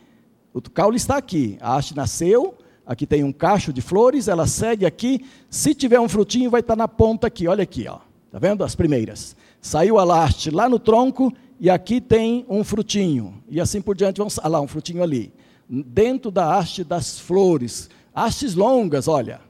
O 0.53 0.61
caule 0.61 0.97
está 0.97 1.17
aqui, 1.17 1.57
a 1.61 1.77
haste 1.77 1.97
nasceu, 1.97 2.55
aqui 2.85 3.07
tem 3.07 3.25
um 3.25 3.33
cacho 3.33 3.73
de 3.73 3.81
flores, 3.81 4.29
ela 4.29 4.47
segue 4.47 4.85
aqui. 4.85 5.25
Se 5.49 5.75
tiver 5.75 6.01
um 6.01 6.09
frutinho, 6.09 6.51
vai 6.51 6.61
estar 6.61 6.77
na 6.77 6.89
ponta 6.89 7.27
aqui, 7.27 7.49
olha 7.49 7.63
aqui, 7.63 7.87
ó. 7.89 7.99
Tá 8.31 8.39
vendo? 8.39 8.63
As 8.63 8.75
primeiras. 8.75 9.35
Saiu 9.61 9.99
a 9.99 10.25
haste 10.25 10.51
lá 10.51 10.69
no 10.69 10.79
tronco 10.79 11.33
e 11.59 11.69
aqui 11.69 12.01
tem 12.01 12.45
um 12.49 12.63
frutinho. 12.63 13.43
E 13.49 13.61
assim 13.61 13.81
por 13.81 13.97
diante, 13.97 14.19
vamos, 14.19 14.39
ah 14.39 14.49
lá, 14.49 14.61
um 14.61 14.69
frutinho 14.69 15.03
ali. 15.03 15.33
Dentro 15.69 16.31
da 16.31 16.57
haste 16.57 16.85
das 16.85 17.19
flores. 17.19 17.89
Hastes 18.15 18.55
longas, 18.55 19.09
olha. 19.09 19.41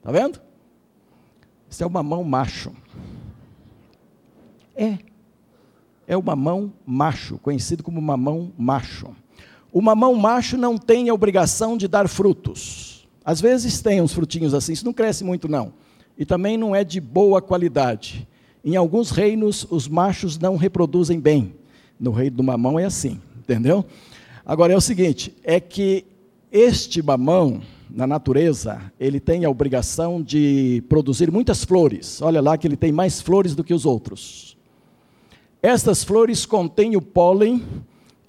Está 0.00 0.10
vendo? 0.10 0.40
Isso 1.68 1.84
é 1.84 1.86
o 1.86 1.90
mamão 1.90 2.24
macho. 2.24 2.72
É. 4.74 4.98
É 6.08 6.16
o 6.16 6.22
mamão 6.22 6.72
macho, 6.84 7.38
conhecido 7.38 7.84
como 7.84 8.02
mamão 8.02 8.50
macho. 8.58 9.14
O 9.72 9.80
mamão 9.80 10.14
macho 10.16 10.56
não 10.56 10.76
tem 10.76 11.08
a 11.08 11.14
obrigação 11.14 11.76
de 11.76 11.86
dar 11.86 12.08
frutos. 12.08 13.08
Às 13.24 13.40
vezes 13.40 13.80
tem 13.80 14.00
uns 14.00 14.12
frutinhos 14.12 14.54
assim, 14.54 14.72
isso 14.72 14.84
não 14.84 14.92
cresce 14.92 15.22
muito 15.22 15.46
não. 15.46 15.72
E 16.18 16.24
também 16.24 16.56
não 16.56 16.74
é 16.74 16.82
de 16.82 17.00
boa 17.00 17.40
qualidade. 17.40 18.26
Em 18.64 18.74
alguns 18.76 19.10
reinos, 19.10 19.66
os 19.70 19.86
machos 19.86 20.38
não 20.38 20.56
reproduzem 20.56 21.20
bem. 21.20 21.54
No 21.98 22.10
reino 22.10 22.38
do 22.38 22.42
mamão 22.42 22.78
é 22.78 22.86
assim, 22.86 23.20
entendeu? 23.38 23.84
Agora 24.44 24.72
é 24.72 24.76
o 24.76 24.80
seguinte, 24.80 25.36
é 25.44 25.60
que 25.60 26.06
este 26.50 27.02
mamão, 27.02 27.60
na 27.92 28.06
natureza, 28.06 28.80
ele 28.98 29.18
tem 29.18 29.44
a 29.44 29.50
obrigação 29.50 30.22
de 30.22 30.82
produzir 30.88 31.30
muitas 31.30 31.64
flores. 31.64 32.22
Olha 32.22 32.40
lá 32.40 32.56
que 32.56 32.66
ele 32.66 32.76
tem 32.76 32.92
mais 32.92 33.20
flores 33.20 33.54
do 33.54 33.64
que 33.64 33.74
os 33.74 33.84
outros. 33.84 34.56
Estas 35.62 36.02
flores 36.02 36.46
contêm 36.46 36.96
o 36.96 37.02
pólen 37.02 37.62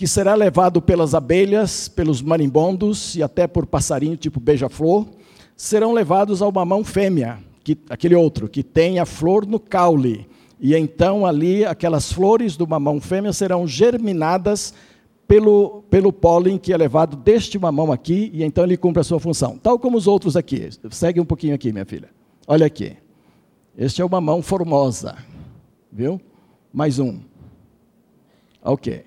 que 0.01 0.07
será 0.07 0.33
levado 0.33 0.81
pelas 0.81 1.13
abelhas, 1.13 1.87
pelos 1.87 2.23
marimbondos 2.23 3.15
e 3.15 3.21
até 3.21 3.45
por 3.45 3.67
passarinho 3.67 4.17
tipo 4.17 4.39
beija-flor, 4.39 5.05
serão 5.55 5.93
levados 5.93 6.41
ao 6.41 6.51
mamão 6.51 6.83
fêmea, 6.83 7.37
que, 7.63 7.77
aquele 7.87 8.15
outro, 8.15 8.49
que 8.49 8.63
tem 8.63 8.97
a 8.97 9.05
flor 9.05 9.45
no 9.45 9.59
caule. 9.59 10.27
E 10.59 10.75
então 10.75 11.23
ali 11.23 11.63
aquelas 11.63 12.11
flores 12.11 12.57
do 12.57 12.67
mamão 12.67 12.99
fêmea 12.99 13.31
serão 13.31 13.67
germinadas 13.67 14.73
pelo, 15.31 15.83
pelo 15.89 16.11
pólen 16.11 16.57
que 16.57 16.73
é 16.73 16.77
levado 16.77 17.15
deste 17.15 17.57
mamão 17.57 17.89
aqui, 17.89 18.29
e 18.33 18.43
então 18.43 18.65
ele 18.65 18.75
cumpre 18.75 18.99
a 18.99 19.03
sua 19.03 19.17
função. 19.17 19.57
Tal 19.57 19.79
como 19.79 19.95
os 19.95 20.05
outros 20.05 20.35
aqui. 20.35 20.69
Segue 20.89 21.21
um 21.21 21.25
pouquinho 21.25 21.55
aqui, 21.55 21.71
minha 21.71 21.85
filha. 21.85 22.09
Olha 22.45 22.65
aqui. 22.65 22.97
Este 23.77 24.01
é 24.01 24.05
o 24.05 24.09
mamão 24.09 24.41
formosa. 24.41 25.15
Viu? 25.89 26.19
Mais 26.73 26.99
um. 26.99 27.21
Ok. 28.61 29.05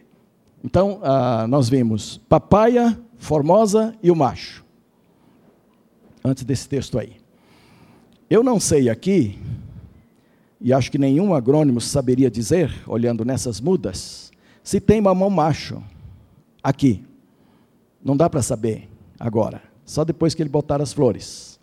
Então, 0.65 0.99
ah, 1.03 1.47
nós 1.47 1.69
vimos 1.69 2.17
papaya, 2.27 2.99
formosa 3.19 3.95
e 4.03 4.11
o 4.11 4.17
macho. 4.17 4.65
Antes 6.25 6.43
desse 6.43 6.67
texto 6.67 6.99
aí. 6.99 7.17
Eu 8.31 8.43
não 8.43 8.59
sei 8.59 8.89
aqui, 8.89 9.39
e 10.59 10.73
acho 10.73 10.91
que 10.91 10.97
nenhum 10.97 11.35
agrônomo 11.35 11.83
saberia 11.83 12.31
dizer, 12.31 12.73
olhando 12.87 13.27
nessas 13.27 13.61
mudas, 13.61 14.33
se 14.63 14.81
tem 14.81 15.03
mamão 15.03 15.29
macho 15.29 15.83
aqui. 16.65 17.05
Não 18.03 18.17
dá 18.17 18.31
para 18.31 18.41
saber 18.41 18.89
agora, 19.21 19.63
só 19.85 20.03
depois 20.03 20.35
que 20.35 20.43
ele 20.43 20.49
botar 20.49 20.81
as 20.81 20.95
flores. 20.95 21.61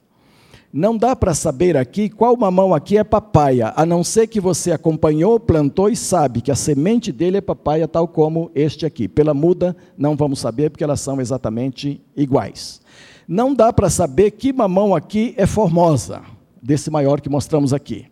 Não 0.73 0.95
dá 0.95 1.13
para 1.15 1.33
saber 1.33 1.75
aqui 1.75 2.07
qual 2.07 2.37
mamão 2.37 2.73
aqui 2.73 2.97
é 2.97 3.03
papaya, 3.03 3.73
a 3.75 3.85
não 3.85 4.05
ser 4.05 4.27
que 4.27 4.39
você 4.39 4.71
acompanhou, 4.71 5.37
plantou 5.37 5.89
e 5.89 5.97
sabe 5.97 6.39
que 6.39 6.49
a 6.49 6.55
semente 6.55 7.11
dele 7.11 7.37
é 7.37 7.41
papaya, 7.41 7.89
tal 7.89 8.07
como 8.07 8.49
este 8.55 8.85
aqui. 8.85 9.07
Pela 9.09 9.33
muda, 9.33 9.75
não 9.97 10.15
vamos 10.15 10.39
saber, 10.39 10.69
porque 10.69 10.83
elas 10.83 11.01
são 11.01 11.19
exatamente 11.19 12.01
iguais. 12.15 12.79
Não 13.27 13.53
dá 13.53 13.73
para 13.73 13.89
saber 13.89 14.31
que 14.31 14.53
mamão 14.53 14.95
aqui 14.95 15.33
é 15.35 15.45
formosa, 15.45 16.21
desse 16.63 16.89
maior 16.89 17.19
que 17.19 17.29
mostramos 17.29 17.73
aqui. 17.73 18.05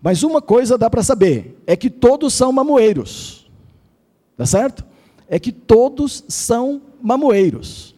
Mas 0.00 0.22
uma 0.22 0.40
coisa 0.40 0.78
dá 0.78 0.88
para 0.88 1.02
saber, 1.02 1.60
é 1.66 1.74
que 1.74 1.90
todos 1.90 2.32
são 2.32 2.52
mamoeiros. 2.52 3.50
Tá 4.36 4.46
certo? 4.46 4.84
É 5.28 5.38
que 5.38 5.52
todos 5.52 6.24
são 6.28 6.80
mamoeiros. 7.02 7.94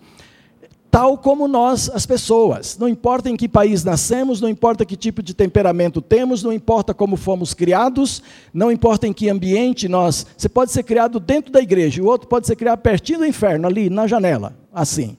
tal 0.90 1.16
como 1.16 1.46
nós, 1.46 1.88
as 1.88 2.04
pessoas. 2.04 2.76
Não 2.76 2.88
importa 2.88 3.30
em 3.30 3.36
que 3.36 3.48
país 3.48 3.84
nascemos, 3.84 4.40
não 4.40 4.48
importa 4.48 4.84
que 4.84 4.96
tipo 4.96 5.22
de 5.22 5.32
temperamento 5.32 6.02
temos, 6.02 6.42
não 6.42 6.52
importa 6.52 6.92
como 6.92 7.16
fomos 7.16 7.54
criados, 7.54 8.20
não 8.52 8.72
importa 8.72 9.06
em 9.06 9.12
que 9.12 9.30
ambiente 9.30 9.88
nós. 9.88 10.26
Você 10.36 10.48
pode 10.48 10.72
ser 10.72 10.82
criado 10.82 11.20
dentro 11.20 11.52
da 11.52 11.60
igreja, 11.60 12.02
o 12.02 12.06
outro 12.06 12.26
pode 12.26 12.48
ser 12.48 12.56
criado 12.56 12.80
pertinho 12.80 13.20
do 13.20 13.24
inferno, 13.24 13.68
ali 13.68 13.88
na 13.88 14.08
janela, 14.08 14.56
assim. 14.74 15.16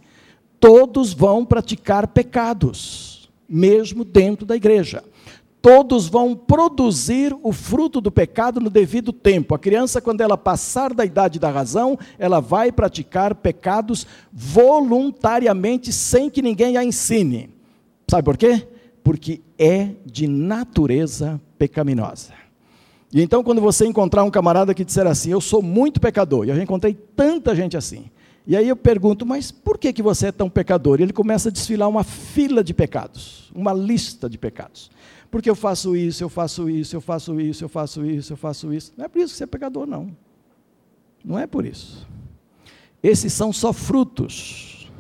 Todos 0.60 1.14
vão 1.14 1.46
praticar 1.46 2.06
pecados, 2.08 3.32
mesmo 3.48 4.04
dentro 4.04 4.46
da 4.46 4.58
igreja 4.58 5.02
todos 5.62 6.08
vão 6.08 6.36
produzir 6.36 7.36
o 7.44 7.54
fruto 7.54 8.02
do 8.02 8.12
pecado 8.12 8.60
no 8.60 8.70
devido 8.70 9.14
tempo. 9.14 9.54
A 9.54 9.60
criança, 9.60 10.02
quando 10.02 10.22
ela 10.22 10.38
passar 10.38 10.94
da 10.94 11.06
idade 11.06 11.40
da 11.40 11.52
razão, 11.52 11.98
ela 12.18 12.40
vai 12.40 12.72
praticar 12.72 13.36
pecados 13.36 14.08
voluntariamente, 14.34 15.94
sem 15.94 16.30
que 16.30 16.42
ninguém 16.42 16.78
a 16.78 16.84
ensine. 16.84 17.50
Sabe 18.10 18.24
por 18.24 18.38
quê? 18.38 18.68
Porque 19.04 19.42
é 19.58 19.92
de 20.06 20.28
natureza 20.28 21.40
pecaminosa. 21.60 22.34
E 23.14 23.22
então, 23.22 23.44
quando 23.44 23.62
você 23.62 23.86
encontrar 23.86 24.24
um 24.24 24.32
camarada 24.32 24.74
que 24.74 24.86
disser 24.86 25.06
assim, 25.06 25.32
eu 25.32 25.42
sou 25.42 25.62
muito 25.62 26.00
pecador, 26.00 26.46
e 26.46 26.50
eu 26.50 26.56
já 26.56 26.64
encontrei 26.64 26.94
tanta 27.16 27.56
gente 27.56 27.78
assim. 27.78 28.06
E 28.48 28.58
aí 28.58 28.68
eu 28.68 28.76
pergunto, 28.76 29.26
mas 29.26 29.52
por 29.52 29.78
que, 29.78 29.94
que 29.94 30.02
você 30.02 30.28
é 30.28 30.32
tão 30.32 30.50
pecador? 30.50 31.00
E 31.00 31.04
ele 31.04 31.14
começa 31.14 31.50
a 31.50 31.52
desfilar 31.52 31.88
uma 31.88 32.04
fila 32.04 32.64
de 32.64 32.74
pecados, 32.74 33.52
uma 33.54 33.74
lista 33.74 34.28
de 34.28 34.38
pecados 34.38 34.90
porque 35.32 35.50
eu 35.50 35.56
faço 35.56 35.96
isso, 35.96 36.22
eu 36.22 36.30
faço 36.30 36.70
isso, 36.70 36.96
eu 36.96 37.02
faço 37.02 37.40
isso, 37.40 37.64
eu 37.64 37.70
faço 37.70 38.06
isso, 38.06 38.34
eu 38.34 38.38
faço 38.38 38.74
isso. 38.74 38.94
Não 38.98 39.06
é 39.06 39.08
por 39.08 39.20
isso 39.20 39.34
que 39.34 39.38
você 39.38 39.46
é 39.46 39.48
pecador, 39.48 39.88
não. 39.88 40.16
Não 41.24 41.40
é 41.40 41.48
por 41.48 41.66
isso. 41.66 42.06
Esses 43.02 43.32
são 43.32 43.54
só 43.54 43.72
frutos 43.72 44.92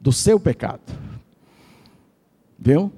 do 0.00 0.12
seu 0.12 0.38
pecado. 0.38 0.80
Viu? 2.56 2.92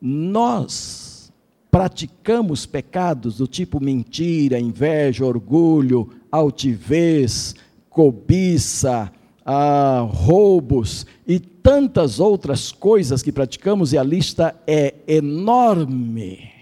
Nós 0.00 1.32
praticamos 1.70 2.66
pecados 2.66 3.36
do 3.36 3.46
tipo 3.46 3.78
mentira, 3.78 4.58
inveja, 4.58 5.24
orgulho, 5.24 6.10
altivez, 6.30 7.54
cobiça, 7.88 9.12
ah, 9.52 10.06
roubos 10.08 11.04
e 11.26 11.40
tantas 11.40 12.20
outras 12.20 12.70
coisas 12.70 13.20
que 13.20 13.32
praticamos, 13.32 13.92
e 13.92 13.98
a 13.98 14.02
lista 14.04 14.54
é 14.64 14.94
enorme, 15.08 16.52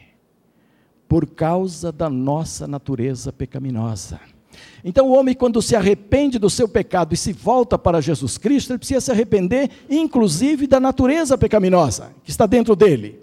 por 1.06 1.26
causa 1.26 1.92
da 1.92 2.08
nossa 2.08 2.66
natureza 2.66 3.30
pecaminosa. 3.30 4.18
Então, 4.82 5.06
o 5.06 5.12
homem, 5.12 5.34
quando 5.34 5.60
se 5.60 5.76
arrepende 5.76 6.38
do 6.38 6.48
seu 6.48 6.66
pecado 6.66 7.12
e 7.12 7.16
se 7.16 7.30
volta 7.30 7.78
para 7.78 8.00
Jesus 8.00 8.38
Cristo, 8.38 8.70
ele 8.70 8.78
precisa 8.78 9.02
se 9.02 9.10
arrepender, 9.10 9.68
inclusive, 9.90 10.66
da 10.66 10.80
natureza 10.80 11.36
pecaminosa 11.36 12.12
que 12.24 12.30
está 12.30 12.46
dentro 12.46 12.74
dele. 12.74 13.20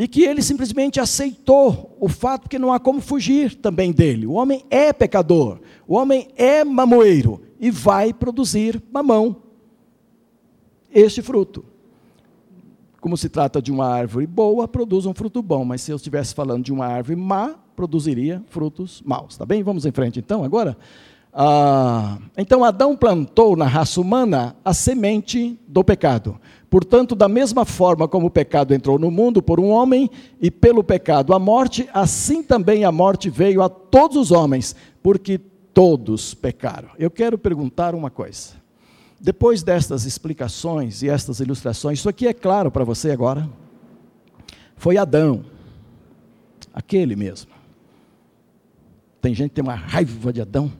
E 0.00 0.08
que 0.08 0.22
ele 0.22 0.40
simplesmente 0.40 0.98
aceitou 0.98 1.94
o 2.00 2.08
fato 2.08 2.48
que 2.48 2.58
não 2.58 2.72
há 2.72 2.80
como 2.80 3.02
fugir 3.02 3.54
também 3.56 3.92
dele. 3.92 4.26
O 4.26 4.32
homem 4.32 4.64
é 4.70 4.94
pecador, 4.94 5.60
o 5.86 5.94
homem 5.94 6.28
é 6.38 6.64
mamoeiro, 6.64 7.42
e 7.60 7.70
vai 7.70 8.14
produzir 8.14 8.82
mamão. 8.90 9.36
Este 10.90 11.20
fruto. 11.20 11.66
Como 12.98 13.14
se 13.14 13.28
trata 13.28 13.60
de 13.60 13.70
uma 13.70 13.88
árvore 13.88 14.26
boa, 14.26 14.66
produz 14.66 15.04
um 15.04 15.12
fruto 15.12 15.42
bom, 15.42 15.66
mas 15.66 15.82
se 15.82 15.90
eu 15.90 15.96
estivesse 15.96 16.34
falando 16.34 16.64
de 16.64 16.72
uma 16.72 16.86
árvore 16.86 17.16
má, 17.16 17.56
produziria 17.76 18.42
frutos 18.48 19.02
maus. 19.04 19.36
Tá 19.36 19.44
bem? 19.44 19.62
Vamos 19.62 19.84
em 19.84 19.92
frente 19.92 20.18
então 20.18 20.42
agora. 20.42 20.78
Ah, 21.30 22.18
então 22.38 22.64
Adão 22.64 22.96
plantou 22.96 23.54
na 23.54 23.66
raça 23.66 24.00
humana 24.00 24.56
a 24.64 24.72
semente 24.72 25.58
do 25.68 25.84
pecado. 25.84 26.40
Portanto, 26.70 27.16
da 27.16 27.28
mesma 27.28 27.64
forma 27.64 28.06
como 28.06 28.28
o 28.28 28.30
pecado 28.30 28.72
entrou 28.72 28.96
no 28.96 29.10
mundo 29.10 29.42
por 29.42 29.58
um 29.58 29.70
homem 29.70 30.08
e 30.40 30.52
pelo 30.52 30.84
pecado 30.84 31.34
a 31.34 31.38
morte, 31.38 31.90
assim 31.92 32.44
também 32.44 32.84
a 32.84 32.92
morte 32.92 33.28
veio 33.28 33.60
a 33.60 33.68
todos 33.68 34.16
os 34.16 34.30
homens, 34.30 34.76
porque 35.02 35.36
todos 35.74 36.32
pecaram. 36.32 36.90
Eu 36.96 37.10
quero 37.10 37.36
perguntar 37.36 37.92
uma 37.92 38.08
coisa. 38.08 38.52
Depois 39.20 39.64
destas 39.64 40.04
explicações 40.04 41.02
e 41.02 41.08
estas 41.08 41.40
ilustrações, 41.40 41.98
isso 41.98 42.08
aqui 42.08 42.28
é 42.28 42.32
claro 42.32 42.70
para 42.70 42.84
você 42.84 43.10
agora? 43.10 43.50
Foi 44.76 44.96
Adão, 44.96 45.44
aquele 46.72 47.16
mesmo. 47.16 47.50
Tem 49.20 49.34
gente 49.34 49.50
que 49.50 49.56
tem 49.56 49.64
uma 49.64 49.74
raiva 49.74 50.32
de 50.32 50.40
Adão, 50.40 50.72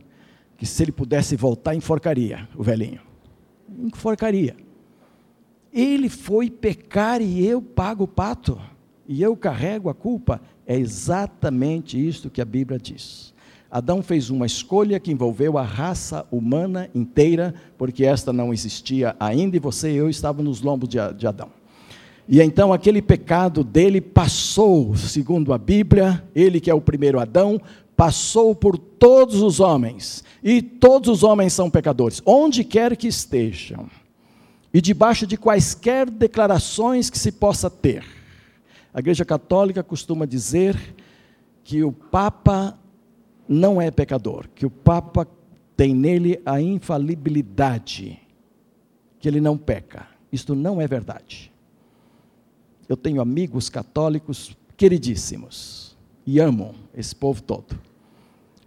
que 0.57 0.65
se 0.65 0.85
ele 0.85 0.93
pudesse 0.93 1.35
voltar, 1.35 1.75
enforcaria 1.75 2.49
o 2.57 2.63
velhinho. 2.63 3.01
Enforcaria. 3.69 4.70
Ele 5.73 6.09
foi 6.09 6.51
pecar 6.51 7.23
e 7.23 7.47
eu 7.47 7.63
pago 7.63 8.05
o 8.05 8.09
pato, 8.09 8.61
e 9.07 9.23
eu 9.23 9.37
carrego 9.37 9.89
a 9.89 9.95
culpa. 9.95 10.41
É 10.67 10.77
exatamente 10.77 11.97
isto 11.99 12.31
que 12.31 12.41
a 12.41 12.45
Bíblia 12.45 12.79
diz. 12.79 13.33
Adão 13.71 14.03
fez 14.03 14.31
uma 14.31 14.47
escolha 14.47 14.99
que 14.99 15.13
envolveu 15.13 15.57
a 15.57 15.63
raça 15.63 16.27
humana 16.31 16.91
inteira, 16.93 17.55
porque 17.79 18.05
esta 18.05 18.33
não 18.33 18.53
existia 18.53 19.15
ainda 19.21 19.57
e 19.57 19.61
você 19.61 19.93
e 19.93 19.97
eu 19.97 20.11
estavam 20.11 20.45
nos 20.45 20.61
lombos 20.61 20.89
de, 20.89 20.99
de 21.17 21.27
Adão. 21.27 21.49
E 22.29 22.41
então 22.41 22.73
aquele 22.73 23.01
pecado 23.01 23.63
dele 23.63 24.01
passou, 24.01 24.97
segundo 24.97 25.53
a 25.53 25.59
Bíblia, 25.59 26.25
ele 26.35 26.61
que 26.61 26.71
é 26.71 26.75
o 26.75 26.81
primeiro 26.81 27.21
Adão, 27.21 27.61
passou 27.97 28.55
por 28.55 28.77
todos 28.77 29.41
os 29.43 29.61
homens, 29.61 30.25
e 30.43 30.63
todos 30.63 31.09
os 31.09 31.23
homens 31.23 31.53
são 31.53 31.71
pecadores, 31.71 32.23
onde 32.25 32.65
quer 32.65 32.97
que 32.97 33.07
estejam, 33.07 33.89
e 34.73 34.81
debaixo 34.81 35.27
de 35.27 35.37
quaisquer 35.37 36.09
declarações 36.09 37.11
que 37.11 37.19
se 37.19 37.33
possa 37.33 37.69
ter. 37.69 38.05
A 38.93 39.01
Igreja 39.01 39.25
Católica 39.25 39.83
costuma 39.83 40.27
dizer 40.27 40.77
que 41.65 41.83
o 41.83 41.93
Papa 41.93 42.79
não 43.49 43.81
é 43.81 43.91
pecador, 43.91 44.49
que 44.55 44.65
o 44.65 44.71
Papa 44.71 45.27
tem 45.77 45.95
nele 45.95 46.41
a 46.45 46.61
infalibilidade, 46.61 48.19
que 49.19 49.29
ele 49.29 49.41
não 49.41 49.57
peca. 49.57 50.07
Isto 50.33 50.55
não 50.55 50.81
é 50.81 50.87
verdade. 50.87 51.53
Eu 52.89 52.97
tenho 52.97 53.21
amigos 53.21 53.69
católicos 53.69 54.57
queridíssimos 54.77 55.97
e 56.27 56.41
amam 56.41 56.75
esse 56.95 57.15
povo 57.15 57.43
todo. 57.43 57.79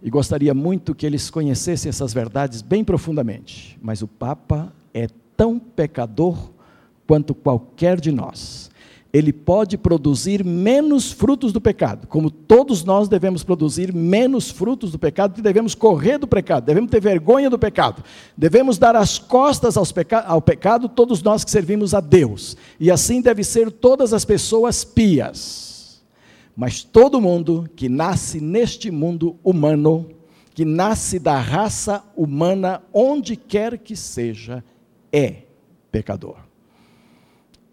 E 0.02 0.10
gostaria 0.10 0.52
muito 0.52 0.94
que 0.94 1.06
eles 1.06 1.30
conhecessem 1.30 1.88
essas 1.88 2.12
verdades 2.12 2.60
bem 2.60 2.84
profundamente. 2.84 3.78
Mas 3.82 4.02
o 4.02 4.08
Papa 4.08 4.72
é 4.92 5.06
tão 5.36 5.58
pecador 5.58 6.50
quanto 7.06 7.34
qualquer 7.34 8.00
de 8.00 8.10
nós 8.10 8.70
ele 9.14 9.32
pode 9.32 9.78
produzir 9.78 10.44
menos 10.44 11.12
frutos 11.12 11.52
do 11.52 11.60
pecado, 11.60 12.08
como 12.08 12.32
todos 12.32 12.82
nós 12.82 13.08
devemos 13.08 13.44
produzir 13.44 13.94
menos 13.94 14.50
frutos 14.50 14.90
do 14.90 14.98
pecado, 14.98 15.40
devemos 15.40 15.72
correr 15.72 16.18
do 16.18 16.26
pecado, 16.26 16.64
devemos 16.64 16.90
ter 16.90 17.00
vergonha 17.00 17.48
do 17.48 17.56
pecado, 17.56 18.02
devemos 18.36 18.76
dar 18.76 18.96
as 18.96 19.16
costas 19.16 19.76
peca 19.92 20.18
ao 20.18 20.42
pecado, 20.42 20.88
todos 20.88 21.22
nós 21.22 21.44
que 21.44 21.50
servimos 21.52 21.94
a 21.94 22.00
Deus, 22.00 22.56
e 22.80 22.90
assim 22.90 23.20
deve 23.20 23.44
ser 23.44 23.70
todas 23.70 24.12
as 24.12 24.24
pessoas 24.24 24.82
pias. 24.82 26.02
Mas 26.56 26.82
todo 26.82 27.20
mundo 27.20 27.70
que 27.76 27.88
nasce 27.88 28.40
neste 28.40 28.90
mundo 28.90 29.36
humano, 29.44 30.10
que 30.52 30.64
nasce 30.64 31.20
da 31.20 31.38
raça 31.38 32.02
humana, 32.16 32.82
onde 32.92 33.36
quer 33.36 33.78
que 33.78 33.94
seja, 33.94 34.64
é 35.14 35.44
pecador. 35.92 36.36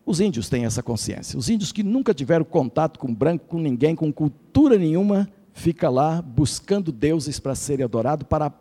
Os 0.05 0.19
índios 0.19 0.47
têm 0.47 0.65
essa 0.65 0.83
consciência. 0.83 1.39
Os 1.39 1.49
índios 1.49 1.71
que 1.71 1.81
nunca 1.81 2.13
tiveram 2.13 2.45
contato 2.45 2.99
com 2.99 3.13
branco, 3.13 3.45
com 3.47 3.59
ninguém, 3.59 3.95
com 3.95 4.11
cultura 4.11 4.77
nenhuma, 4.77 5.27
fica 5.53 5.89
lá 5.89 6.21
buscando 6.21 6.91
deuses 6.91 7.39
para 7.39 7.55
serem 7.55 7.83
adorados, 7.83 8.27
para 8.27 8.53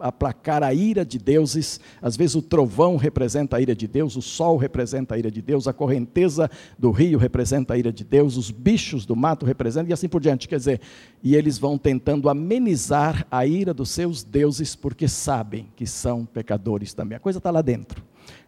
aplacar 0.00 0.62
a 0.62 0.74
ira 0.74 1.04
de 1.04 1.18
deuses. 1.18 1.80
Às 2.02 2.16
vezes 2.16 2.34
o 2.34 2.42
trovão 2.42 2.96
representa 2.96 3.56
a 3.56 3.60
ira 3.60 3.74
de 3.74 3.86
Deus, 3.86 4.16
o 4.16 4.22
sol 4.22 4.56
representa 4.56 5.14
a 5.14 5.18
ira 5.18 5.30
de 5.30 5.40
Deus, 5.40 5.68
a 5.68 5.72
correnteza 5.72 6.50
do 6.78 6.90
rio 6.90 7.18
representa 7.18 7.74
a 7.74 7.78
ira 7.78 7.92
de 7.92 8.04
Deus, 8.04 8.36
os 8.36 8.50
bichos 8.50 9.06
do 9.06 9.14
mato 9.14 9.46
representam, 9.46 9.90
e 9.90 9.92
assim 9.92 10.08
por 10.08 10.20
diante. 10.20 10.48
Quer 10.48 10.58
dizer, 10.58 10.80
e 11.22 11.34
eles 11.36 11.58
vão 11.58 11.78
tentando 11.78 12.28
amenizar 12.28 13.26
a 13.30 13.46
ira 13.46 13.72
dos 13.72 13.90
seus 13.90 14.22
deuses, 14.22 14.74
porque 14.74 15.08
sabem 15.08 15.68
que 15.76 15.86
são 15.86 16.24
pecadores 16.24 16.92
também. 16.94 17.16
A 17.16 17.20
coisa 17.20 17.38
está 17.38 17.50
lá 17.50 17.62
dentro. 17.62 18.02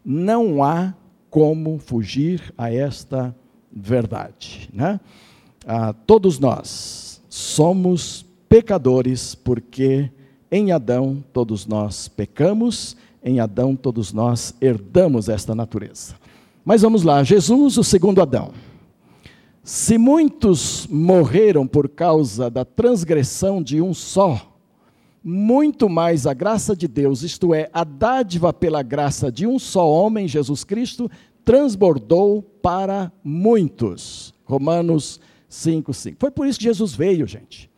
Não 0.09 0.63
há 0.63 0.95
como 1.29 1.81
fugir 1.81 2.55
a 2.57 2.73
esta 2.73 3.35
verdade. 3.73 4.71
Né? 4.73 5.01
Ah, 5.67 5.93
todos 5.93 6.39
nós 6.39 7.21
somos 7.29 8.25
pecadores 8.49 9.35
porque 9.35 10.09
em 10.49 10.71
Adão 10.71 11.25
todos 11.33 11.67
nós 11.67 12.07
pecamos, 12.07 12.97
em 13.21 13.41
Adão 13.41 13.75
todos 13.75 14.13
nós 14.13 14.55
herdamos 14.61 15.29
esta 15.29 15.57
natureza. 15.57 16.15
Mas 16.65 16.83
vamos 16.83 17.03
lá, 17.03 17.25
Jesus, 17.25 17.77
o 17.77 17.83
segundo 17.83 18.23
Adão. 18.23 18.53
Se 19.65 19.99
muitos 19.99 20.87
morreram 20.87 21.67
por 21.67 21.89
causa 21.89 22.49
da 22.49 22.65
transgressão 22.65 23.61
de 23.61 23.83
um 23.83 23.93
só, 23.93 24.56
muito 25.29 25.89
mais 25.89 26.25
a 26.25 26.33
graça 26.33 26.77
de 26.77 26.87
Deus, 26.87 27.25
isto 27.25 27.53
é, 27.53 27.69
a 27.73 27.83
dádiva 27.83 28.53
pela 28.53 28.81
graça 28.81 29.33
de 29.33 29.45
um 29.45 29.59
só 29.59 29.91
homem, 29.91 30.29
Jesus 30.29 30.63
Cristo, 30.63 31.11
transbordou 31.45 32.41
para 32.63 33.11
muitos. 33.25 34.33
Romanos 34.45 35.19
5, 35.49 35.93
5. 35.93 36.17
Foi 36.21 36.31
por 36.31 36.47
isso 36.47 36.61
que 36.61 36.67
Jesus 36.67 36.95
veio, 36.95 37.27
gente. 37.27 37.69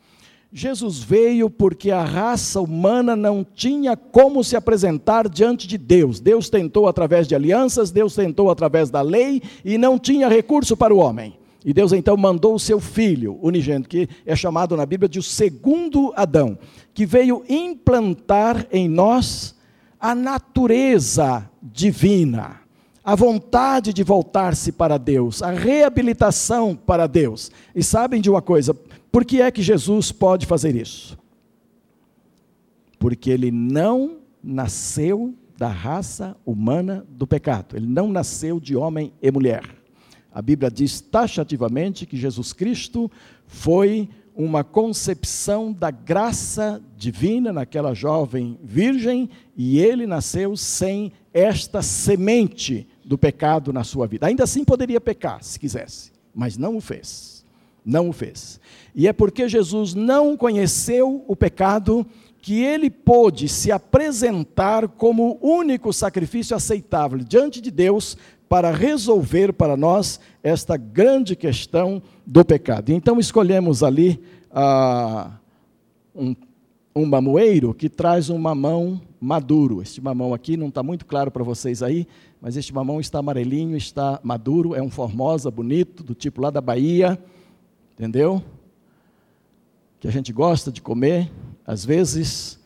Jesus 0.53 0.99
veio 0.99 1.49
porque 1.49 1.91
a 1.91 2.05
raça 2.05 2.61
humana 2.61 3.17
não 3.17 3.43
tinha 3.43 3.97
como 3.97 4.45
se 4.45 4.55
apresentar 4.55 5.27
diante 5.27 5.67
de 5.67 5.79
Deus. 5.79 6.21
Deus 6.21 6.51
tentou 6.51 6.87
através 6.87 7.27
de 7.27 7.35
alianças, 7.35 7.91
Deus 7.91 8.15
tentou 8.15 8.51
através 8.51 8.91
da 8.91 9.01
lei 9.01 9.41
e 9.65 9.79
não 9.79 9.99
tinha 9.99 10.29
recurso 10.29 10.77
para 10.77 10.93
o 10.93 10.99
homem. 10.99 11.39
E 11.69 11.73
Deus 11.75 11.93
então 11.93 12.17
mandou 12.17 12.55
o 12.55 12.59
seu 12.59 12.81
filho, 12.81 13.39
unigênito, 13.43 13.91
que 13.91 14.09
é 14.25 14.35
chamado 14.35 14.75
na 14.75 14.87
Bíblia 14.87 15.07
de 15.07 15.19
o 15.19 15.23
segundo 15.23 16.15
Adão, 16.17 16.59
que 16.95 17.05
veio 17.05 17.45
implantar 17.47 18.67
em 18.73 18.89
nós 18.89 19.55
a 20.01 20.15
natureza 20.15 21.47
divina, 21.63 22.63
a 23.05 23.15
vontade 23.15 23.93
de 23.93 24.03
voltar-se 24.03 24.73
para 24.73 24.97
Deus, 24.97 25.43
a 25.43 25.51
reabilitação 25.51 26.75
para 26.75 27.07
Deus. 27.07 27.51
E 27.75 27.83
sabem 27.83 28.23
de 28.23 28.31
uma 28.31 28.41
coisa, 28.41 28.73
por 29.13 29.23
que 29.23 29.43
é 29.43 29.51
que 29.51 29.61
Jesus 29.61 30.11
pode 30.11 30.47
fazer 30.47 30.75
isso? 30.75 31.19
Porque 32.99 33.29
ele 33.29 33.51
não 33.51 34.21
nasceu 34.43 35.35
da 35.59 35.69
raça 35.69 36.35
humana 36.47 37.07
do 37.11 37.27
pecado, 37.27 37.77
ele 37.77 37.87
não 37.87 38.09
nasceu 38.09 38.59
de 38.59 38.75
homem 38.75 39.13
e 39.21 39.31
mulher. 39.31 39.78
A 40.39 40.41
Bíblia 40.41 40.71
diz 40.71 41.01
taxativamente 41.01 42.07
que 42.07 42.17
Jesus 42.17 42.53
Cristo 42.53 43.11
foi 43.45 44.09
uma 44.37 44.63
concepção 44.63 45.73
da 45.73 45.91
graça 45.91 46.81
divina 46.97 47.53
naquela 47.53 47.93
jovem 47.93 48.57
virgem 48.63 49.29
e 49.57 49.81
ele 49.81 50.07
nasceu 50.07 50.57
sem 50.57 51.11
esta 51.35 51.83
semente 51.83 52.87
do 53.05 53.19
pecado 53.19 53.73
na 53.73 53.83
sua 53.83 54.07
vida. 54.07 54.29
Ainda 54.29 54.45
assim 54.45 54.63
poderia 54.63 55.01
pecar, 55.01 55.43
se 55.43 55.59
quisesse, 55.59 56.13
mas 56.33 56.57
não 56.57 56.77
o 56.77 56.81
fez. 56.81 57.45
Não 57.85 58.09
o 58.09 58.13
fez. 58.13 58.61
E 58.95 59.09
é 59.09 59.13
porque 59.13 59.49
Jesus 59.49 59.93
não 59.93 60.37
conheceu 60.37 61.25
o 61.27 61.35
pecado 61.35 62.07
que 62.41 62.63
ele 62.63 62.89
pôde 62.89 63.49
se 63.49 63.73
apresentar 63.73 64.87
como 64.87 65.37
único 65.43 65.93
sacrifício 65.93 66.57
aceitável 66.57 67.19
diante 67.19 67.61
de 67.61 67.73
Deus 67.73 68.17
para 68.49 68.71
resolver 68.71 69.53
para 69.53 69.77
nós 69.77 70.19
esta 70.43 70.77
grande 70.77 71.37
questão 71.37 72.03
do 72.27 72.45
pecado. 72.45 72.91
Então 72.91 73.21
escolhemos 73.21 73.83
ali 73.83 74.21
ah, 74.51 75.33
um, 76.15 76.35
um 76.97 77.05
mamoeiro 77.05 77.75
que 77.75 77.89
traz 77.89 78.31
um 78.31 78.39
mamão 78.39 79.01
maduro. 79.21 79.83
Este 79.83 80.01
mamão 80.01 80.33
aqui 80.33 80.57
não 80.57 80.69
está 80.69 80.83
muito 80.83 81.05
claro 81.05 81.31
para 81.31 81.45
vocês 81.45 81.83
aí, 81.83 82.07
mas 82.41 82.57
este 82.57 82.73
mamão 82.73 83.01
está 83.01 83.19
amarelinho, 83.19 83.77
está 83.77 84.19
maduro, 84.23 84.75
é 84.75 84.83
um 84.83 84.91
formosa, 84.91 85.51
bonito, 85.51 86.03
do 86.03 86.15
tipo 86.15 86.41
lá 86.41 86.51
da 86.51 86.61
Bahia, 86.61 87.19
entendeu? 87.95 88.43
Que 90.01 90.09
a 90.09 90.11
gente 90.11 90.33
gosta 90.33 90.73
de 90.73 90.81
comer, 90.81 91.31
às 91.67 91.85
vezes 91.85 92.58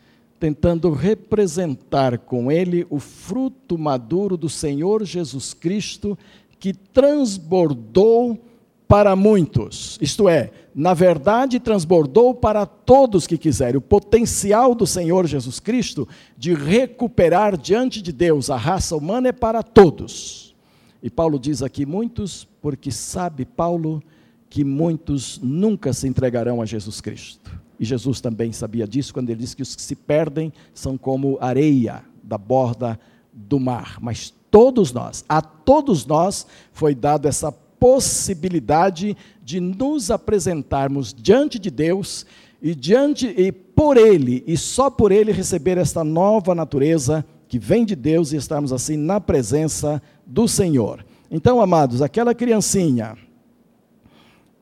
tentando 0.43 0.91
representar 0.91 2.19
com 2.19 2.51
ele 2.51 2.85
o 2.91 2.99
fruto 2.99 3.79
maduro 3.79 4.37
do 4.37 4.49
Senhor 4.49 5.05
Jesus 5.05 5.55
Cristo 5.55 6.19
que 6.59 6.75
transbordou 6.75 8.45
para 8.89 9.15
muitos, 9.15 9.97
isto 10.03 10.29
é, 10.29 10.51
na 10.75 10.95
verdade, 10.95 11.61
transbordou 11.61 12.35
para 12.35 12.67
todos 12.67 13.25
que 13.25 13.39
quiserem. 13.39 13.77
O 13.77 13.81
potencial 13.81 14.75
do 14.75 14.85
Senhor 14.85 15.29
Jesus 15.29 15.61
Cristo 15.61 16.09
de 16.37 16.53
recuperar 16.55 17.57
diante 17.57 18.03
de 18.03 18.13
Deus 18.13 18.51
a 18.51 18.57
raça 18.57 18.97
humana 18.97 19.29
é 19.29 19.33
para 19.33 19.63
todos. 19.63 20.57
E 21.01 21.09
Paulo 21.09 21.39
diz 21.39 21.63
aqui: 21.63 21.87
muitos, 21.87 22.49
porque 22.61 22.91
sabe 22.91 23.45
Paulo 23.45 24.03
que 24.51 24.65
muitos 24.65 25.39
nunca 25.41 25.93
se 25.93 26.09
entregarão 26.09 26.61
a 26.61 26.67
Jesus 26.67 27.01
Cristo. 27.01 27.42
E 27.79 27.85
Jesus 27.85 28.21
também 28.21 28.53
sabia 28.53 28.87
disso 28.87 29.13
quando 29.13 29.31
ele 29.31 29.41
disse 29.41 29.57
que 29.57 29.63
os 29.63 29.75
que 29.75 29.83
se 29.83 29.95
perdem 29.95 30.53
são 30.73 30.97
como 30.97 31.39
areia 31.41 32.05
da 32.23 32.39
borda 32.39 32.99
do 33.33 33.59
mar. 33.59 33.99
Mas 34.01 34.33
todos 34.51 34.93
nós, 34.93 35.25
a 35.29 35.41
todos 35.41 36.07
nós 36.07 36.47
foi 36.73 36.95
dado 36.95 37.27
essa 37.27 37.51
possibilidade 37.51 39.17
de 39.43 39.59
nos 39.59 40.11
apresentarmos 40.11 41.13
diante 41.13 41.59
de 41.59 41.71
Deus 41.71 42.25
e 42.63 42.75
diante 42.77 43.27
e 43.27 43.51
por 43.51 43.97
ele 43.97 44.45
e 44.47 44.57
só 44.57 44.89
por 44.89 45.11
ele 45.11 45.33
receber 45.33 45.79
esta 45.79 46.05
nova 46.05 46.55
natureza 46.55 47.25
que 47.49 47.59
vem 47.59 47.85
de 47.85 47.97
Deus 47.97 48.33
e 48.33 48.37
estarmos 48.37 48.73
assim 48.73 48.97
na 48.97 49.21
presença 49.21 50.01
do 50.25 50.47
Senhor. 50.47 51.05
Então, 51.31 51.61
amados, 51.61 52.01
aquela 52.01 52.35
criancinha 52.35 53.17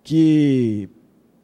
que 0.03 0.89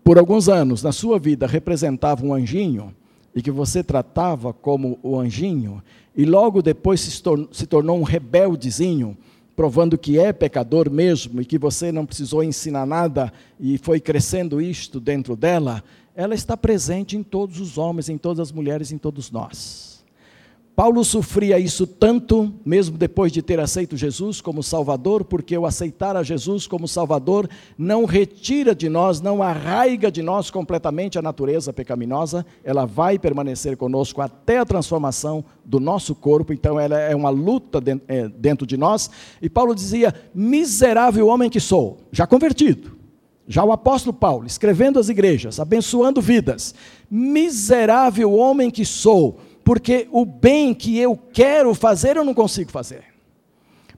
por 0.07 0.19
alguns 0.21 0.49
anos 0.49 0.85
na 0.85 0.93
sua 0.93 1.19
vida 1.19 1.49
representava 1.49 2.25
um 2.25 2.33
anjinho 2.33 2.95
e 3.35 3.43
que 3.43 3.51
você 3.51 3.83
tratava 3.83 4.53
como 4.53 5.01
o 5.03 5.19
anjinho, 5.19 5.83
e 6.17 6.25
logo 6.25 6.63
depois 6.63 7.01
se, 7.01 7.21
tornou, 7.21 7.49
se 7.51 7.67
tornou 7.67 7.99
um 7.99 8.05
rebeldezinho, 8.05 9.19
provando 9.57 9.99
que 9.99 10.17
é 10.17 10.33
pecador 10.33 10.89
mesmo 10.89 11.43
e 11.43 11.45
que 11.45 11.59
você 11.59 11.91
não 11.91 12.07
precisou 12.07 12.45
ensinar 12.45 12.87
nada 12.87 13.33
e 13.59 13.79
foi 13.79 13.99
crescendo 13.99 14.61
isto 14.61 15.01
dentro 15.01 15.35
dela, 15.35 15.83
ela 16.15 16.37
está 16.37 16.57
presente 16.57 17.17
em 17.17 17.23
todos 17.25 17.59
os 17.59 17.77
homens, 17.77 18.09
em 18.09 18.17
todas 18.17 18.39
as 18.39 18.53
mulheres, 18.53 18.93
em 18.93 18.99
todos 18.99 19.33
nós. 19.33 19.96
Paulo 20.77 21.03
sofria 21.03 21.59
isso 21.59 21.87
tanto, 21.87 22.53
mesmo 22.63 22.99
depois 22.99 23.33
de 23.33 23.41
ter 23.41 23.59
aceito 23.59 23.97
Jesus 23.97 24.43
como 24.43 24.63
Salvador, 24.63 25.25
porque 25.25 25.57
o 25.57 25.65
aceitar 25.65 26.15
a 26.15 26.23
Jesus 26.23 26.67
como 26.67 26.87
Salvador 26.87 27.49
não 27.79 28.05
retira 28.05 28.75
de 28.75 28.87
nós, 28.87 29.23
não 29.23 29.43
arraiga 29.43 30.13
de 30.13 30.21
nós 30.21 30.51
completamente 30.51 31.19
a 31.19 31.23
natureza 31.23 31.73
pecaminosa, 31.73 32.45
ela 32.63 32.85
vai 32.85 33.19
permanecer 33.19 33.75
conosco 33.75 34.21
até 34.21 34.59
a 34.59 34.67
transformação 34.67 35.43
do 35.65 35.81
nosso 35.81 36.15
corpo, 36.15 36.53
então 36.53 36.79
ela 36.79 37.01
é 37.01 37.17
uma 37.17 37.31
luta 37.31 37.83
é, 38.07 38.29
dentro 38.29 38.67
de 38.67 38.77
nós. 38.77 39.11
E 39.41 39.49
Paulo 39.49 39.75
dizia: 39.75 40.15
Miserável 40.35 41.29
homem 41.29 41.49
que 41.49 41.59
sou, 41.59 41.97
já 42.13 42.27
convertido. 42.27 42.97
Já 43.49 43.65
o 43.65 43.73
apóstolo 43.73 44.13
Paulo, 44.13 44.45
escrevendo 44.45 44.99
às 44.99 45.09
igrejas, 45.09 45.61
abençoando 45.61 46.21
vidas, 46.21 46.75
miserável 47.09 48.35
homem 48.35 48.71
que 48.71 48.85
sou, 48.85 49.39
porque 49.67 50.07
o 50.13 50.25
bem 50.25 50.73
que 50.73 50.97
eu 50.97 51.17
quero 51.17 51.75
fazer 51.75 52.17
eu 52.17 52.25
não 52.25 52.33
consigo 52.33 52.71
fazer. 52.71 53.03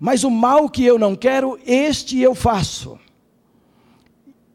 Mas 0.00 0.24
o 0.24 0.30
mal 0.30 0.66
que 0.66 0.82
eu 0.82 0.98
não 0.98 1.14
quero, 1.14 1.58
este 1.66 2.18
eu 2.18 2.34
faço. 2.34 2.98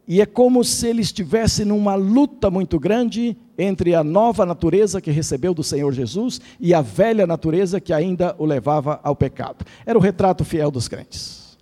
E 0.07 0.21
é 0.21 0.25
como 0.25 0.63
se 0.63 0.87
ele 0.87 1.03
estivesse 1.03 1.63
numa 1.63 1.93
luta 1.93 2.49
muito 2.49 2.79
grande 2.79 3.37
entre 3.55 3.93
a 3.93 4.03
nova 4.03 4.43
natureza 4.43 4.99
que 4.99 5.11
recebeu 5.11 5.53
do 5.53 5.63
Senhor 5.63 5.93
Jesus 5.93 6.41
e 6.59 6.73
a 6.73 6.81
velha 6.81 7.27
natureza 7.27 7.79
que 7.79 7.93
ainda 7.93 8.35
o 8.39 8.45
levava 8.45 8.99
ao 9.03 9.15
pecado. 9.15 9.63
Era 9.85 9.99
o 9.99 10.01
retrato 10.01 10.43
fiel 10.43 10.71
dos 10.71 10.87
crentes. 10.87 11.59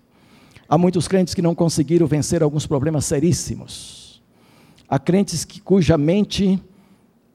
Há 0.69 0.77
muitos 0.77 1.09
crentes 1.09 1.33
que 1.33 1.41
não 1.41 1.53
conseguiram 1.53 2.07
vencer 2.07 2.41
alguns 2.41 2.65
problemas 2.65 3.03
seríssimos. 3.03 4.23
Há 4.87 4.97
crentes 4.97 5.43
que, 5.43 5.59
cuja 5.59 5.97
mente 5.97 6.57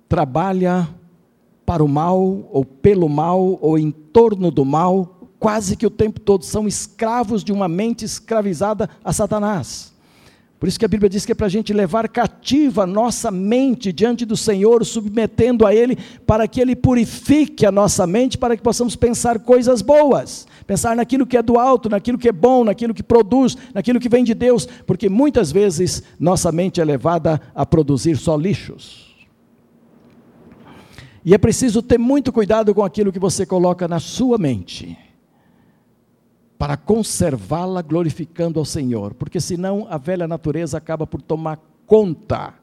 trabalha 0.09 0.89
para 1.67 1.85
o 1.85 1.89
mal, 1.89 2.49
ou 2.53 2.65
pelo 2.65 3.09
mal, 3.09 3.59
ou 3.61 3.77
em 3.77 3.91
torno 3.91 4.51
do 4.51 4.65
mal, 4.65 5.29
quase 5.39 5.77
que 5.77 5.87
o 5.87 5.91
tempo 5.91 6.21
todo 6.21 6.45
são 6.45 6.67
escravos 6.67 7.43
de 7.43 7.53
uma 7.53 7.69
mente 7.69 8.05
escravizada 8.05 8.89
a 9.05 9.13
Satanás. 9.13 9.95
Por 10.59 10.69
isso 10.69 10.79
que 10.79 10.87
a 10.87 10.89
Bíblia 10.89 11.11
diz 11.11 11.27
que 11.27 11.33
é 11.33 11.35
para 11.35 11.47
a 11.47 11.51
gente 11.51 11.73
levar 11.75 12.09
cativa 12.09 12.87
nossa 12.87 13.31
mente 13.31 13.93
diante 13.93 14.25
do 14.25 14.37
Senhor, 14.37 14.85
submetendo 14.87 15.67
a 15.67 15.75
Ele, 15.75 15.99
para 16.27 16.49
que 16.49 16.61
Ele 16.61 16.75
purifique 16.75 17.67
a 17.67 17.71
nossa 17.71 18.07
mente, 18.07 18.39
para 18.39 18.57
que 18.57 18.63
possamos 18.63 18.97
pensar 18.97 19.39
coisas 19.41 19.83
boas, 19.83 20.47
pensar 20.67 20.97
naquilo 20.97 21.27
que 21.27 21.37
é 21.37 21.43
do 21.43 21.59
alto, 21.59 21.91
naquilo 21.91 22.17
que 22.17 22.29
é 22.29 22.33
bom, 22.33 22.65
naquilo 22.65 22.95
que 22.95 23.03
produz, 23.03 23.55
naquilo 23.75 24.01
que 24.01 24.09
vem 24.09 24.25
de 24.25 24.33
Deus, 24.33 24.67
porque 24.87 25.11
muitas 25.11 25.53
vezes 25.53 26.03
nossa 26.19 26.51
mente 26.51 26.81
é 26.81 26.85
levada 26.85 27.39
a 27.55 27.67
produzir 27.67 28.17
só 28.17 28.35
lixos. 28.35 29.06
E 31.27 31.35
é 31.35 31.39
preciso 31.39 31.83
ter 31.83 31.99
muito 31.99 32.33
cuidado 32.33 32.73
com 32.73 32.85
aquilo 32.85 33.11
que 33.11 33.19
você 33.19 33.45
coloca 33.45 33.89
na 33.89 33.99
sua 33.99 34.39
mente, 34.39 34.97
para 36.57 36.77
conservá-la 36.77 37.83
glorificando 37.83 38.61
ao 38.61 38.65
Senhor, 38.65 39.13
porque 39.13 39.41
senão 39.41 39.89
a 39.91 39.99
velha 39.99 40.29
natureza 40.29 40.79
acaba 40.79 41.05
por 41.05 41.21
tomar 41.21 41.59
conta 41.85 42.55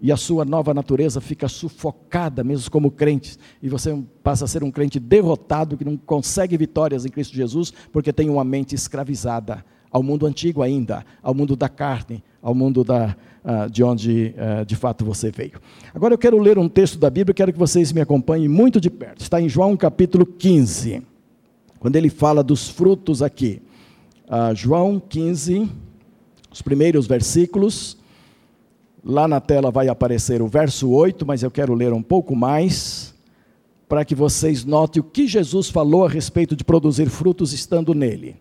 e 0.00 0.10
a 0.10 0.16
sua 0.16 0.42
nova 0.42 0.72
natureza 0.72 1.20
fica 1.20 1.46
sufocada, 1.48 2.42
mesmo 2.42 2.70
como 2.70 2.90
crente, 2.90 3.36
e 3.62 3.68
você 3.68 4.02
passa 4.22 4.46
a 4.46 4.48
ser 4.48 4.64
um 4.64 4.70
crente 4.70 4.98
derrotado 4.98 5.76
que 5.76 5.84
não 5.84 5.98
consegue 5.98 6.56
vitórias 6.56 7.04
em 7.04 7.10
Cristo 7.10 7.36
Jesus, 7.36 7.74
porque 7.92 8.10
tem 8.10 8.30
uma 8.30 8.42
mente 8.42 8.74
escravizada 8.74 9.62
ao 9.90 10.02
mundo 10.02 10.24
antigo 10.24 10.62
ainda, 10.62 11.04
ao 11.22 11.34
mundo 11.34 11.54
da 11.54 11.68
carne, 11.68 12.24
ao 12.40 12.54
mundo 12.54 12.82
da, 12.82 13.14
de 13.70 13.82
onde 13.82 14.34
ah, 14.38 14.64
de 14.64 14.76
fato 14.76 15.04
você 15.04 15.30
veio. 15.30 15.60
Agora 15.94 16.14
eu 16.14 16.18
quero 16.18 16.38
ler 16.38 16.58
um 16.58 16.68
texto 16.68 16.98
da 16.98 17.10
Bíblia, 17.10 17.34
quero 17.34 17.52
que 17.52 17.58
vocês 17.58 17.92
me 17.92 18.00
acompanhem 18.00 18.48
muito 18.48 18.80
de 18.80 18.88
perto. 18.88 19.20
Está 19.20 19.40
em 19.40 19.48
João 19.48 19.76
capítulo 19.76 20.24
15, 20.24 21.02
quando 21.80 21.96
ele 21.96 22.08
fala 22.08 22.42
dos 22.42 22.68
frutos 22.68 23.22
aqui. 23.22 23.60
Ah, 24.28 24.54
João 24.54 25.00
15, 25.00 25.68
os 26.52 26.62
primeiros 26.62 27.06
versículos. 27.06 27.98
Lá 29.04 29.26
na 29.26 29.40
tela 29.40 29.70
vai 29.72 29.88
aparecer 29.88 30.40
o 30.40 30.46
verso 30.46 30.88
8, 30.88 31.26
mas 31.26 31.42
eu 31.42 31.50
quero 31.50 31.74
ler 31.74 31.92
um 31.92 32.02
pouco 32.02 32.36
mais, 32.36 33.12
para 33.88 34.04
que 34.04 34.14
vocês 34.14 34.64
notem 34.64 35.00
o 35.00 35.04
que 35.04 35.26
Jesus 35.26 35.68
falou 35.68 36.06
a 36.06 36.08
respeito 36.08 36.54
de 36.54 36.62
produzir 36.62 37.10
frutos 37.10 37.52
estando 37.52 37.92
nele. 37.94 38.36